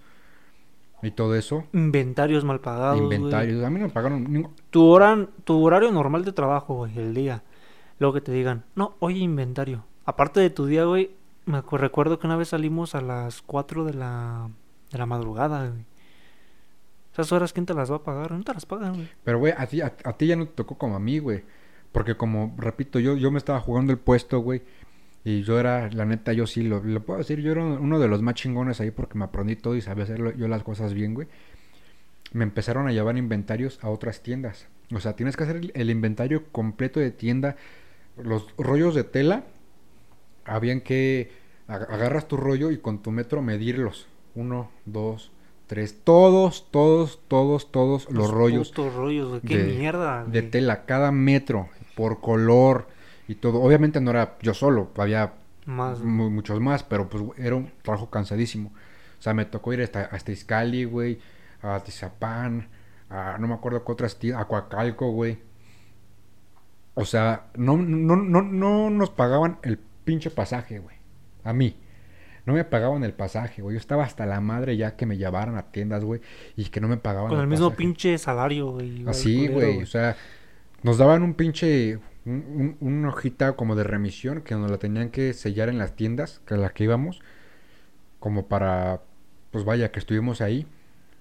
[1.04, 1.66] y todo eso.
[1.74, 2.99] Inventarios mal pagados.
[3.02, 3.64] Inventarios.
[3.64, 4.54] A mí no me pagaron ningún...
[4.70, 7.43] Tu, hora, tu horario normal de trabajo, güey, el día.
[7.99, 9.84] Luego que te digan, no, oye, inventario.
[10.06, 11.12] Aparte de tu día, güey,
[11.45, 14.49] me recuerdo que una vez salimos a las 4 de la,
[14.91, 15.86] de la madrugada, güey.
[17.14, 18.32] Esas horas, ¿quién te las va a pagar?
[18.32, 19.09] No te las pagan, güey.
[19.24, 21.43] Pero, güey, a ti, a, ti ya no te tocó como a mí, güey.
[21.91, 24.62] Porque como, repito, yo, yo me estaba jugando el puesto, güey.
[25.24, 28.07] Y yo era, la neta, yo sí, lo, lo puedo decir, yo era uno de
[28.07, 31.14] los más chingones ahí porque me aprendí todo y sabía hacer yo las cosas bien,
[31.14, 31.28] güey.
[32.34, 34.68] Me empezaron a llevar inventarios a otras tiendas.
[34.93, 37.55] O sea, tienes que hacer el, inventario completo de tienda.
[38.18, 39.43] Los rollos de tela,
[40.45, 41.32] habían que
[41.68, 44.07] ag- agarras tu rollo y con tu metro medirlos.
[44.34, 45.32] Uno, dos,
[45.72, 46.03] tres.
[46.03, 49.41] Todos, todos, todos, todos los, rollos putos rollos, güey.
[49.41, 52.89] Qué de- mierda, de tela, cada metro, por color
[53.30, 53.61] y todo.
[53.61, 58.74] Obviamente no era yo solo, había Más, muchos más, pero pues era un trabajo cansadísimo.
[59.17, 61.19] O sea, me tocó ir hasta, hasta Izcali, güey,
[61.61, 62.67] a Tizapán,
[63.09, 65.39] a no me acuerdo qué otras a Coacalco, güey.
[66.95, 70.97] O sea, no, no, no, no nos pagaban el pinche pasaje, güey.
[71.45, 71.78] A mí.
[72.46, 73.76] No me pagaban el pasaje, güey.
[73.76, 76.22] Yo estaba hasta la madre ya que me llevaran a tiendas, güey,
[76.56, 77.78] y que no me pagaban Con el mismo pasaje.
[77.78, 79.06] pinche salario, güey.
[79.08, 80.16] Así, güey, o sea,
[80.84, 85.10] nos daban un pinche, un, un- una hojita como de remisión que nos la tenían
[85.10, 87.22] que sellar en las tiendas que a las que íbamos,
[88.20, 89.02] como para,
[89.52, 90.66] pues vaya, que estuvimos ahí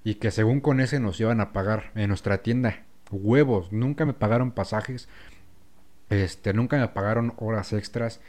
[0.05, 2.85] y que según con ese nos iban a pagar en nuestra tienda.
[3.11, 5.09] Huevos, nunca me pagaron pasajes,
[6.09, 8.21] este, nunca me pagaron horas extras,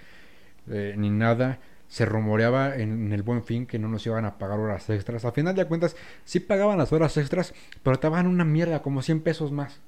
[0.69, 1.59] eh, ni nada.
[1.91, 5.25] Se rumoreaba en, el buen fin que no nos iban a pagar horas extras.
[5.25, 9.01] A final de cuentas, sí pagaban las horas extras, pero te daban una mierda, como
[9.01, 9.81] 100 pesos más.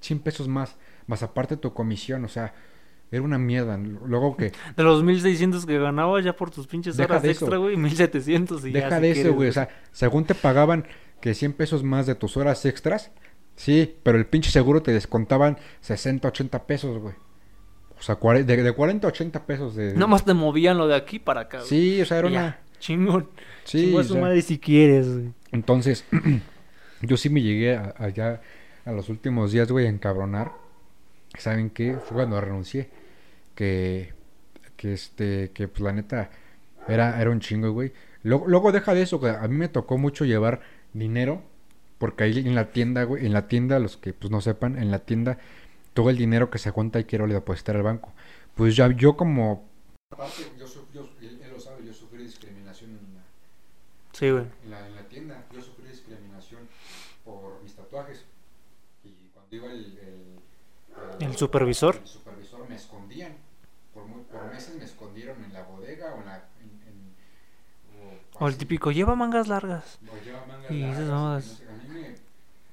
[0.00, 0.76] 100 pesos más,
[1.06, 2.52] más aparte tu comisión, o sea,
[3.10, 3.78] era una mierda.
[3.78, 8.66] Luego que, De los 1600 que ganabas ya por tus pinches horas extra, güey, 1700
[8.66, 10.86] y ya deja si de eso, güey, o sea, según te pagaban
[11.22, 13.10] que 100 pesos más de tus horas extras,
[13.56, 17.14] sí, pero el pinche seguro te descontaban 60, 80 pesos, güey.
[17.98, 19.92] O sea, de, de 40 a 80 pesos de...
[19.94, 21.68] Nada más te movían lo de aquí para acá, güey.
[21.68, 22.58] Sí, o sea, era ya, una...
[22.78, 23.28] Chingón.
[23.64, 25.32] Sí, Chingó a o su sea, madre si quieres, güey.
[25.50, 26.04] Entonces,
[27.02, 28.40] yo sí me llegué a- allá
[28.84, 30.52] a los últimos días, güey, a encabronar.
[31.36, 31.94] ¿Saben qué?
[31.96, 32.88] Fue cuando renuncié.
[33.54, 34.12] Que,
[34.76, 36.30] que este, que pues la neta
[36.86, 37.92] era, era un chingo, güey.
[38.22, 40.60] Luego, luego deja de eso, que a mí me tocó mucho llevar
[40.92, 41.42] dinero.
[41.98, 44.92] Porque ahí en la tienda, güey, en la tienda, los que pues no sepan, en
[44.92, 45.38] la tienda,
[45.98, 48.12] todo el dinero que se junta y quiero le depositar al banco.
[48.54, 49.66] Pues ya yo como...
[50.12, 50.64] Aparte, yo,
[51.20, 53.22] él, lo sabe, yo sufrí discriminación en la,
[54.12, 54.44] Sí, güey.
[54.62, 56.68] en la, en la tienda yo sufrí discriminación
[57.24, 58.24] por mis tatuajes
[59.02, 59.98] y cuando iba el,
[61.18, 61.96] el, ¿El supervisor?
[61.96, 63.32] el supervisor me escondían
[63.92, 68.46] por, muy- por meses me escondieron en la bodega o en la en, en- O
[68.46, 69.98] el típico, lleva mangas largas.
[70.08, 71.62] o lleva mangas Y esas largas, mamadas.
[71.66, 72.14] no a mí me,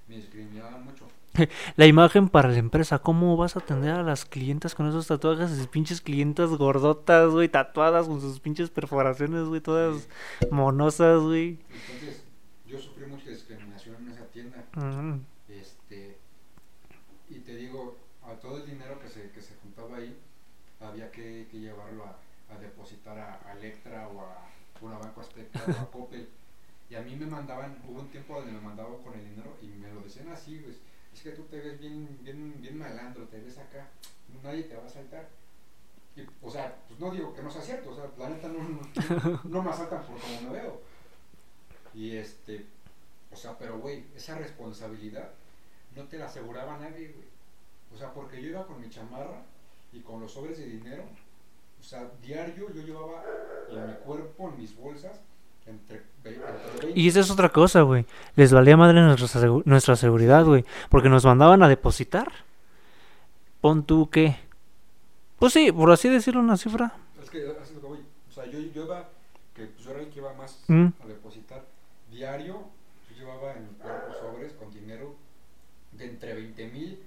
[0.09, 1.04] me discriminaban mucho
[1.75, 5.51] La imagen para la empresa, ¿cómo vas a atender a las clientas con esos tatuajes?
[5.51, 10.07] Esas pinches clientas gordotas, güey, tatuadas con sus pinches perforaciones, güey, todas
[10.51, 11.59] monosas, güey.
[11.69, 12.23] entonces
[12.67, 15.21] yo sufrí mucha discriminación en esa tienda Mm.
[15.49, 16.17] este
[17.29, 17.55] y te
[19.35, 20.17] que se juntaba ahí,
[20.81, 22.17] había que, que llevarlo a,
[22.53, 24.47] a depositar a, a Electra o a
[24.81, 26.27] una Banco Azteca o a Coppel.
[26.89, 29.67] Y a mí me mandaban, hubo un tiempo donde me mandaban con el dinero y
[29.67, 30.75] me lo decían así, güey.
[31.13, 33.87] Es que tú te ves bien, bien, bien malandro, te ves acá,
[34.43, 35.27] nadie te va a saltar.
[36.15, 38.59] Y, o sea, pues no digo que no sea cierto, o sea, la neta no,
[38.59, 40.81] no, no me asaltan por como me veo.
[41.95, 42.67] Y este,
[43.31, 45.31] o sea, pero güey, esa responsabilidad
[45.95, 47.27] no te la aseguraba nadie, güey.
[47.91, 49.41] O sea, porque yo iba con mi chamarra
[49.91, 51.05] y con los sobres de dinero.
[51.79, 53.23] O sea, diario yo llevaba
[53.69, 55.19] en mi cuerpo, en mis bolsas,
[55.67, 58.05] entre, ve- entre 20 Y esa es otra cosa, güey.
[58.35, 60.65] Les valía madre nuestra, nuestra seguridad, güey.
[60.89, 62.31] Porque nos mandaban a depositar.
[63.61, 64.35] Pon tú qué.
[65.39, 66.93] Pues sí, por así decirlo, una cifra.
[67.21, 67.99] Es que así es lo que voy.
[68.29, 69.09] O sea, yo, yo iba,
[69.55, 70.87] que pues, yo era el que iba más Mm.
[71.03, 71.63] a depositar.
[72.11, 72.61] Diario,
[73.09, 75.15] yo llevaba en mi cuerpo sobres con dinero
[75.93, 76.99] de entre 20 mil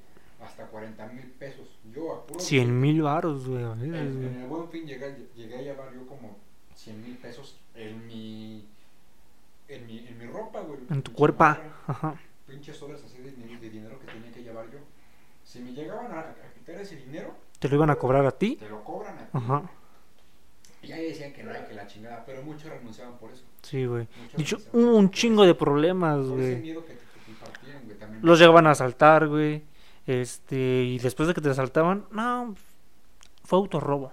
[0.45, 1.67] hasta 40 mil pesos.
[1.95, 2.41] Yo a puro.
[2.41, 3.63] 100 mil varos, güey.
[3.63, 6.37] En, en el buen fin llegué, llegué a llevar yo como
[6.75, 8.64] 100 mil pesos en mi,
[9.68, 9.99] en mi.
[10.07, 10.81] En mi ropa, güey.
[10.91, 11.45] En tu cuerpo.
[11.45, 12.14] Ajá.
[12.47, 14.79] Pinches sobres así de, de dinero que tenía que llevar yo.
[15.45, 18.57] Si me llegaban a, a quitar ese dinero, ¿Te lo iban a cobrar a ti?
[18.57, 19.31] te lo cobran a ti.
[19.33, 19.62] Ajá.
[20.83, 23.43] Y ahí decían que no, que la chingada, pero muchos renunciaban por eso.
[23.62, 24.07] Sí, güey.
[24.33, 26.62] Renunciaban hubo un chingo de problemas, Por ese güey.
[26.62, 28.20] miedo que te, que te impartían, güey, también.
[28.24, 29.62] Los llegaban a asaltar, güey.
[30.07, 32.55] Este, y después de que te asaltaban, no,
[33.45, 34.12] fue autorrobo.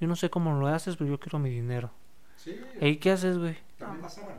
[0.00, 1.90] Yo no sé cómo lo haces, pero yo quiero mi dinero.
[2.46, 3.56] Sí, ¿Y qué haces, güey?
[3.78, 4.36] también pasaban.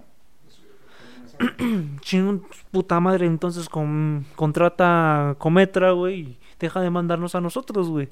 [0.47, 0.62] Eso,
[0.97, 1.99] también pasaban.
[2.01, 8.10] Chin, puta madre, entonces con, contrata Cometra, güey, y deja de mandarnos a nosotros, güey.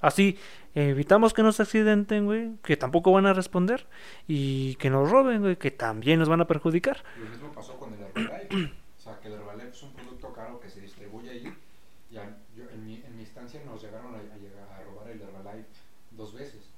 [0.00, 0.38] Así
[0.76, 3.86] evitamos que nos accidenten, güey, que tampoco van a responder,
[4.28, 7.02] y que nos roben, güey, que también nos van a perjudicar.
[7.18, 8.00] Lo mismo pasó con el.
[8.04, 11.52] o sea, que el Herbalife es un producto caro que se distribuye ahí.
[12.12, 15.08] Y a- yo, en, mi, en mi instancia nos llegaron a, a llegar a robar
[15.10, 15.66] el Herbalife
[16.12, 16.70] dos veces.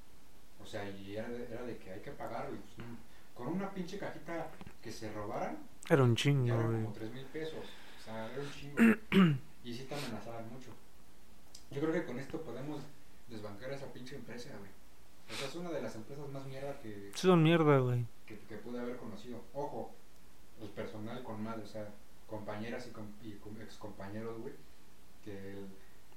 [0.59, 2.55] O sea, y era de, era de que hay que pagarlo.
[2.55, 2.95] y, pues, mm,
[3.35, 4.47] con una pinche cajita
[4.81, 5.57] que se robaran,
[5.89, 6.81] Era un chingo, eran güey.
[6.83, 7.65] como 3 mil pesos.
[7.99, 8.77] O sea, era un chingo.
[9.63, 10.69] y sí te amenazaban mucho.
[11.71, 12.81] Yo creo que con esto podemos
[13.27, 14.71] desbancar a esa pinche empresa, güey.
[15.29, 18.05] O sea, es una de las empresas más mierda que, Son mierda, güey.
[18.25, 19.41] que, que pude haber conocido.
[19.53, 19.91] Ojo,
[20.61, 21.87] el personal con madre, o sea,
[22.27, 24.53] compañeras y, com, y com- excompañeros, güey.
[25.23, 25.67] Que el-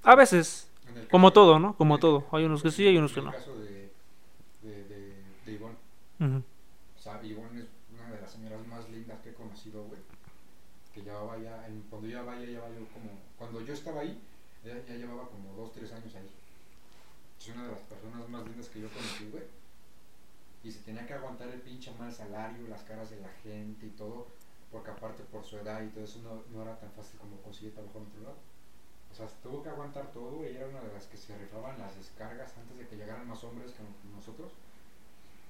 [0.03, 1.75] A veces, en como todo, ¿no?
[1.77, 2.27] Como en todo.
[2.31, 3.31] Hay unos que sí, hay unos que en no.
[3.31, 3.91] el caso de,
[4.63, 5.75] de, de, de Ivonne.
[6.19, 6.43] Ujú.
[6.97, 9.99] O sea, Ivonne es una de las señoras más lindas que he conocido, güey.
[10.93, 14.19] Que llevaba ya, en- cuando yo vaya, llevaba yo como, cuando yo estaba ahí,
[14.63, 16.27] ella ya llevaba como dos, tres años ahí.
[17.39, 19.43] Es una de las personas más lindas que yo conocí, güey.
[20.63, 23.91] Y se tenía que aguantar el pinche mal salario, las caras de la gente y
[23.91, 24.25] todo,
[24.71, 27.75] porque aparte por su edad y todo eso no, no era tan fácil como conseguir
[27.75, 28.37] trabajo en otro lado.
[29.11, 31.77] O sea, se tuvo que aguantar todo, ella era una de las que se rifaban
[31.77, 34.51] las descargas antes de que llegaran más hombres que nosotros.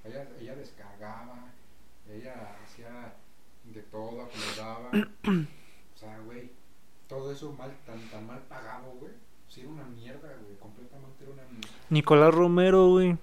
[0.04, 1.48] Ella, ella descargaba,
[2.06, 3.14] ella hacía
[3.64, 4.90] de todo, acomodaba.
[5.24, 6.50] o sea, güey,
[7.08, 9.12] todo eso mal, tan, tan mal pagado, güey.
[9.48, 11.68] Sí, era una mierda, güey, completamente era una mierda.
[11.90, 13.16] Nicolás Romero, güey.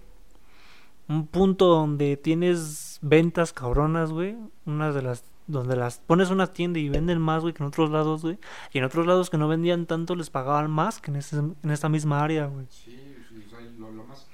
[1.10, 4.38] Un punto donde tienes ventas cabronas, güey.
[4.66, 5.24] Una de las.
[5.46, 8.40] Donde las pones una tienda y venden más, güey, que en otros lados, güey.
[8.72, 11.70] Y en otros lados que no vendían tanto les pagaban más que en, ese, en
[11.70, 12.66] esta misma área, güey.
[12.70, 14.26] Sí, sí, o sea, lo, lo más,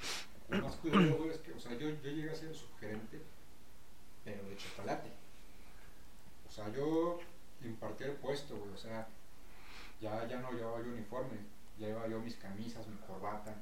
[0.50, 3.24] lo más culero, güey, es que, o sea, yo, yo llegué a ser subgerente,
[4.24, 5.10] pero de chocolate.
[6.48, 7.18] O sea, yo
[7.64, 9.08] impartía el puesto, güey, o sea,
[10.02, 11.38] ya, ya no llevaba yo uniforme,
[11.78, 13.56] ya llevaba yo mis camisas, mi corbata,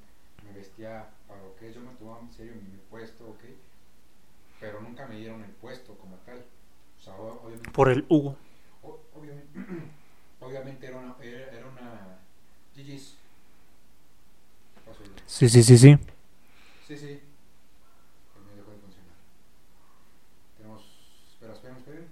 [0.44, 3.44] me vestía para lo que es, yo me tomaba en serio mi, mi puesto, ok,
[4.60, 6.44] pero nunca me dieron el puesto como tal.
[7.00, 8.36] O sea, obviamente, Por el Hugo.
[9.14, 9.60] obviamente,
[10.42, 12.18] obviamente era una, era, una,
[12.76, 13.16] GG's.
[15.26, 15.98] Sí, sí, sí, sí.
[16.88, 17.22] Sí, sí.
[18.48, 19.16] Me dejó de funcionar.
[20.58, 20.84] Tenemos.
[21.34, 22.08] Espera, esperen, esperen.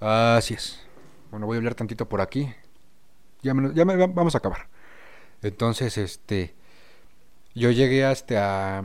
[0.00, 0.80] Así es.
[1.30, 2.52] Bueno, voy a hablar tantito por aquí.
[3.42, 4.68] Ya, me, ya me- vamos a acabar.
[5.42, 6.54] Entonces, este.
[7.54, 8.84] Yo llegué hasta a,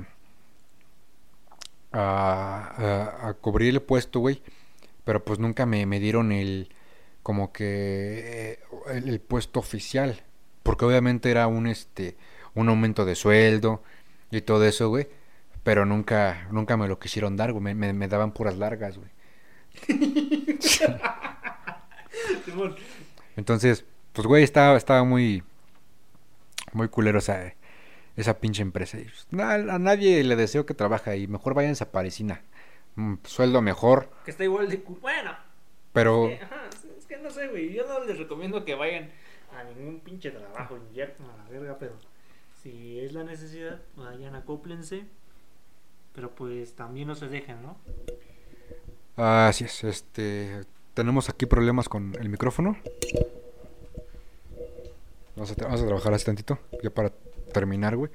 [1.92, 4.42] a, a, cubrir el puesto, güey.
[5.06, 6.70] Pero pues nunca me, me dieron el.
[7.24, 8.54] Como que.
[8.54, 8.60] eh,
[8.98, 10.24] el, el puesto oficial.
[10.64, 12.18] Porque obviamente era un este.
[12.56, 13.84] Un aumento de sueldo.
[14.32, 15.10] Y todo eso, güey.
[15.64, 16.48] Pero nunca.
[16.52, 17.64] Nunca me lo quisieron dar, güey.
[17.64, 19.10] Me, me, me daban puras largas, güey.
[23.36, 25.44] Entonces, pues güey, estaba, estaba muy,
[26.74, 27.54] muy culero esa,
[28.16, 29.00] esa pinche empresa.
[29.00, 31.28] Y, pues, a nadie le deseo que trabaje ahí.
[31.28, 32.42] Mejor váyanse a Parisina.
[32.98, 34.78] un sueldo mejor, Que está igual de...
[35.02, 35.32] Bueno,
[35.94, 37.74] pero ajá, es que no sé, güey.
[37.74, 39.12] Yo no les recomiendo que vayan
[39.56, 41.94] a ningún pinche trabajo, a la verga, pero
[42.62, 45.06] si es la necesidad, vayan, acóplense.
[46.14, 47.78] Pero pues también no se dejen, ¿no?
[49.22, 50.62] Así es, este,
[50.94, 52.78] tenemos aquí problemas con el micrófono.
[55.36, 57.12] Vamos a, trabajar así tantito, ya para
[57.54, 58.12] terminar, güey.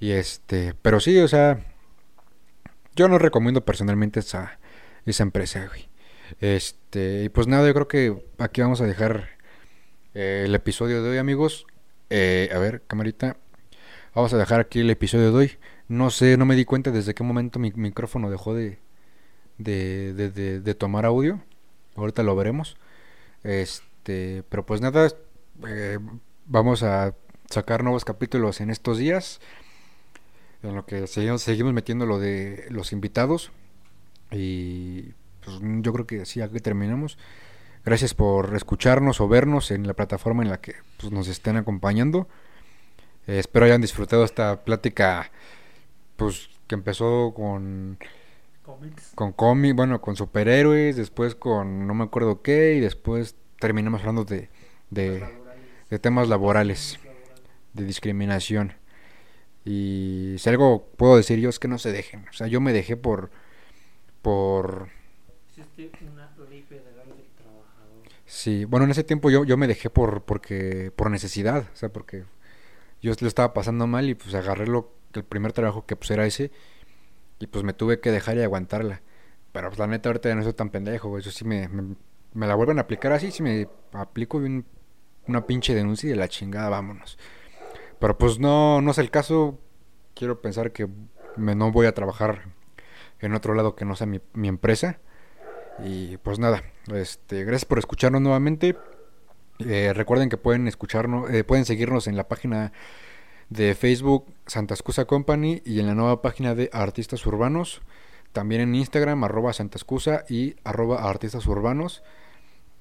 [0.00, 1.64] Y este, pero sí, o sea,
[2.94, 4.58] yo no recomiendo personalmente esa,
[5.06, 5.88] esa empresa, güey.
[6.40, 9.30] Este, y pues nada, yo creo que aquí vamos a dejar
[10.14, 11.66] eh, el episodio de hoy, amigos.
[12.10, 13.36] Eh, a ver, camarita,
[14.14, 15.52] vamos a dejar aquí el episodio de hoy.
[15.88, 18.78] No sé, no me di cuenta desde qué momento mi micrófono dejó de,
[19.58, 21.40] de, de, de- tomar audio.
[21.96, 22.76] Ahorita lo veremos.
[23.42, 25.08] Este, pero pues nada,
[25.68, 25.98] eh,
[26.46, 27.14] vamos a
[27.50, 29.40] sacar nuevos capítulos en estos días.
[30.62, 33.52] En lo que seguimos, seguimos metiendo lo de los invitados.
[34.30, 35.12] Y
[35.44, 37.18] pues yo creo que sí, aquí terminamos.
[37.84, 42.28] Gracias por escucharnos o vernos en la plataforma en la que pues, nos estén acompañando.
[43.26, 45.30] Espero hayan disfrutado esta plática
[46.16, 47.98] pues que empezó con
[48.64, 49.12] Cómics.
[49.14, 54.24] con cómic, bueno, con superhéroes, después con no me acuerdo qué, y después terminamos hablando
[54.24, 54.48] de,
[54.90, 55.22] de,
[55.90, 56.98] de temas laborales,
[57.74, 58.72] de discriminación.
[59.64, 62.26] Y si algo puedo decir yo es que no se dejen.
[62.28, 63.30] O sea, yo me dejé por,
[64.22, 64.88] por,
[65.56, 68.02] Existe una ley federal del trabajador.
[68.26, 71.90] sí, bueno, en ese tiempo yo, yo me dejé por, porque, por necesidad, o sea,
[71.90, 72.24] porque
[73.00, 76.26] yo lo estaba pasando mal y pues agarré lo, el primer trabajo que pues era
[76.26, 76.50] ese
[77.38, 79.02] y pues me tuve que dejar y aguantarla.
[79.52, 81.18] Pero pues la neta ahorita ya no soy tan pendejo.
[81.18, 84.66] Eso sí me, me, la vuelven a aplicar así, si me aplico un-
[85.26, 87.18] una pinche denuncia y de la chingada, vámonos.
[87.98, 89.58] Pero pues no, no es el caso.
[90.14, 90.88] Quiero pensar que
[91.36, 92.44] me, no voy a trabajar
[93.20, 95.00] en otro lado que no sea mi, mi empresa.
[95.84, 96.62] Y pues nada,
[96.92, 98.76] este, gracias por escucharnos nuevamente.
[99.60, 102.72] Eh, recuerden que pueden escucharnos, eh, pueden seguirnos en la página
[103.54, 107.82] de Facebook Santa Excusa Company y en la nueva página de Artistas Urbanos.
[108.32, 112.02] También en Instagram, arroba Santa Excusa y arroba Artistas Urbanos.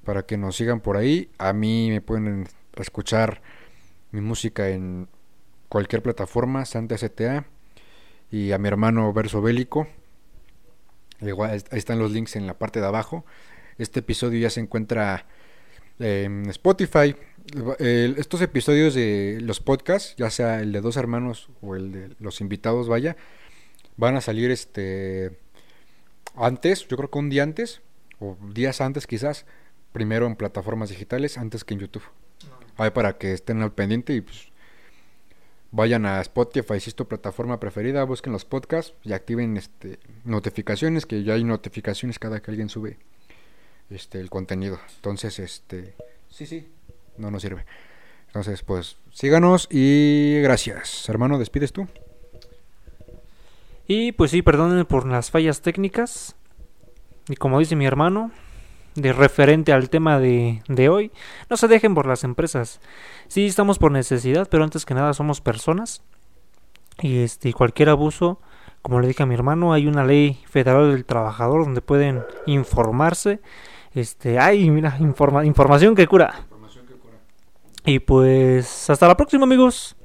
[0.04, 1.30] Para que nos sigan por ahí.
[1.38, 3.42] A mí me pueden escuchar
[4.12, 5.08] mi música en
[5.70, 7.46] cualquier plataforma, Santa STA.
[8.32, 9.88] Y a mi hermano Verso Bélico.
[11.22, 13.26] Igual, ahí están los links en la parte de abajo.
[13.78, 15.28] Este episodio ya se encuentra
[16.00, 17.16] en Spotify.
[17.80, 22.16] El- estos episodios de los podcasts, ya sea el de dos hermanos o el de
[22.20, 23.18] los invitados, vaya,
[23.98, 25.38] van a salir este
[26.36, 27.82] antes, yo creo que un día antes,
[28.20, 29.46] o días antes quizás,
[29.92, 32.04] primero en plataformas digitales, antes que en YouTube.
[32.78, 34.48] Ahí para que estén al pendiente y pues
[35.72, 41.06] vayan a Spotify, si es tu plataforma preferida, busquen los podcasts y activen este notificaciones,
[41.06, 42.98] que ya hay notificaciones cada que alguien sube
[43.90, 44.80] este el contenido.
[44.96, 45.94] Entonces, este
[46.30, 46.68] sí, sí,
[47.18, 47.66] no nos sirve.
[48.28, 51.08] Entonces, pues síganos y gracias.
[51.10, 51.88] Hermano, despides tú.
[53.88, 56.36] Y pues sí, perdónenme por las fallas técnicas.
[57.30, 58.32] Y como dice mi hermano,
[58.96, 61.12] de referente al tema de, de hoy,
[61.50, 62.80] no se dejen por las empresas.
[63.28, 66.02] Sí, estamos por necesidad, pero antes que nada somos personas.
[67.02, 68.40] Y este cualquier abuso,
[68.82, 73.42] como le dije a mi hermano, hay una ley federal del trabajador donde pueden informarse.
[73.94, 76.46] Este, ay, mira, informa- información que cura.
[77.86, 79.96] Y pues hasta la próxima, amigos.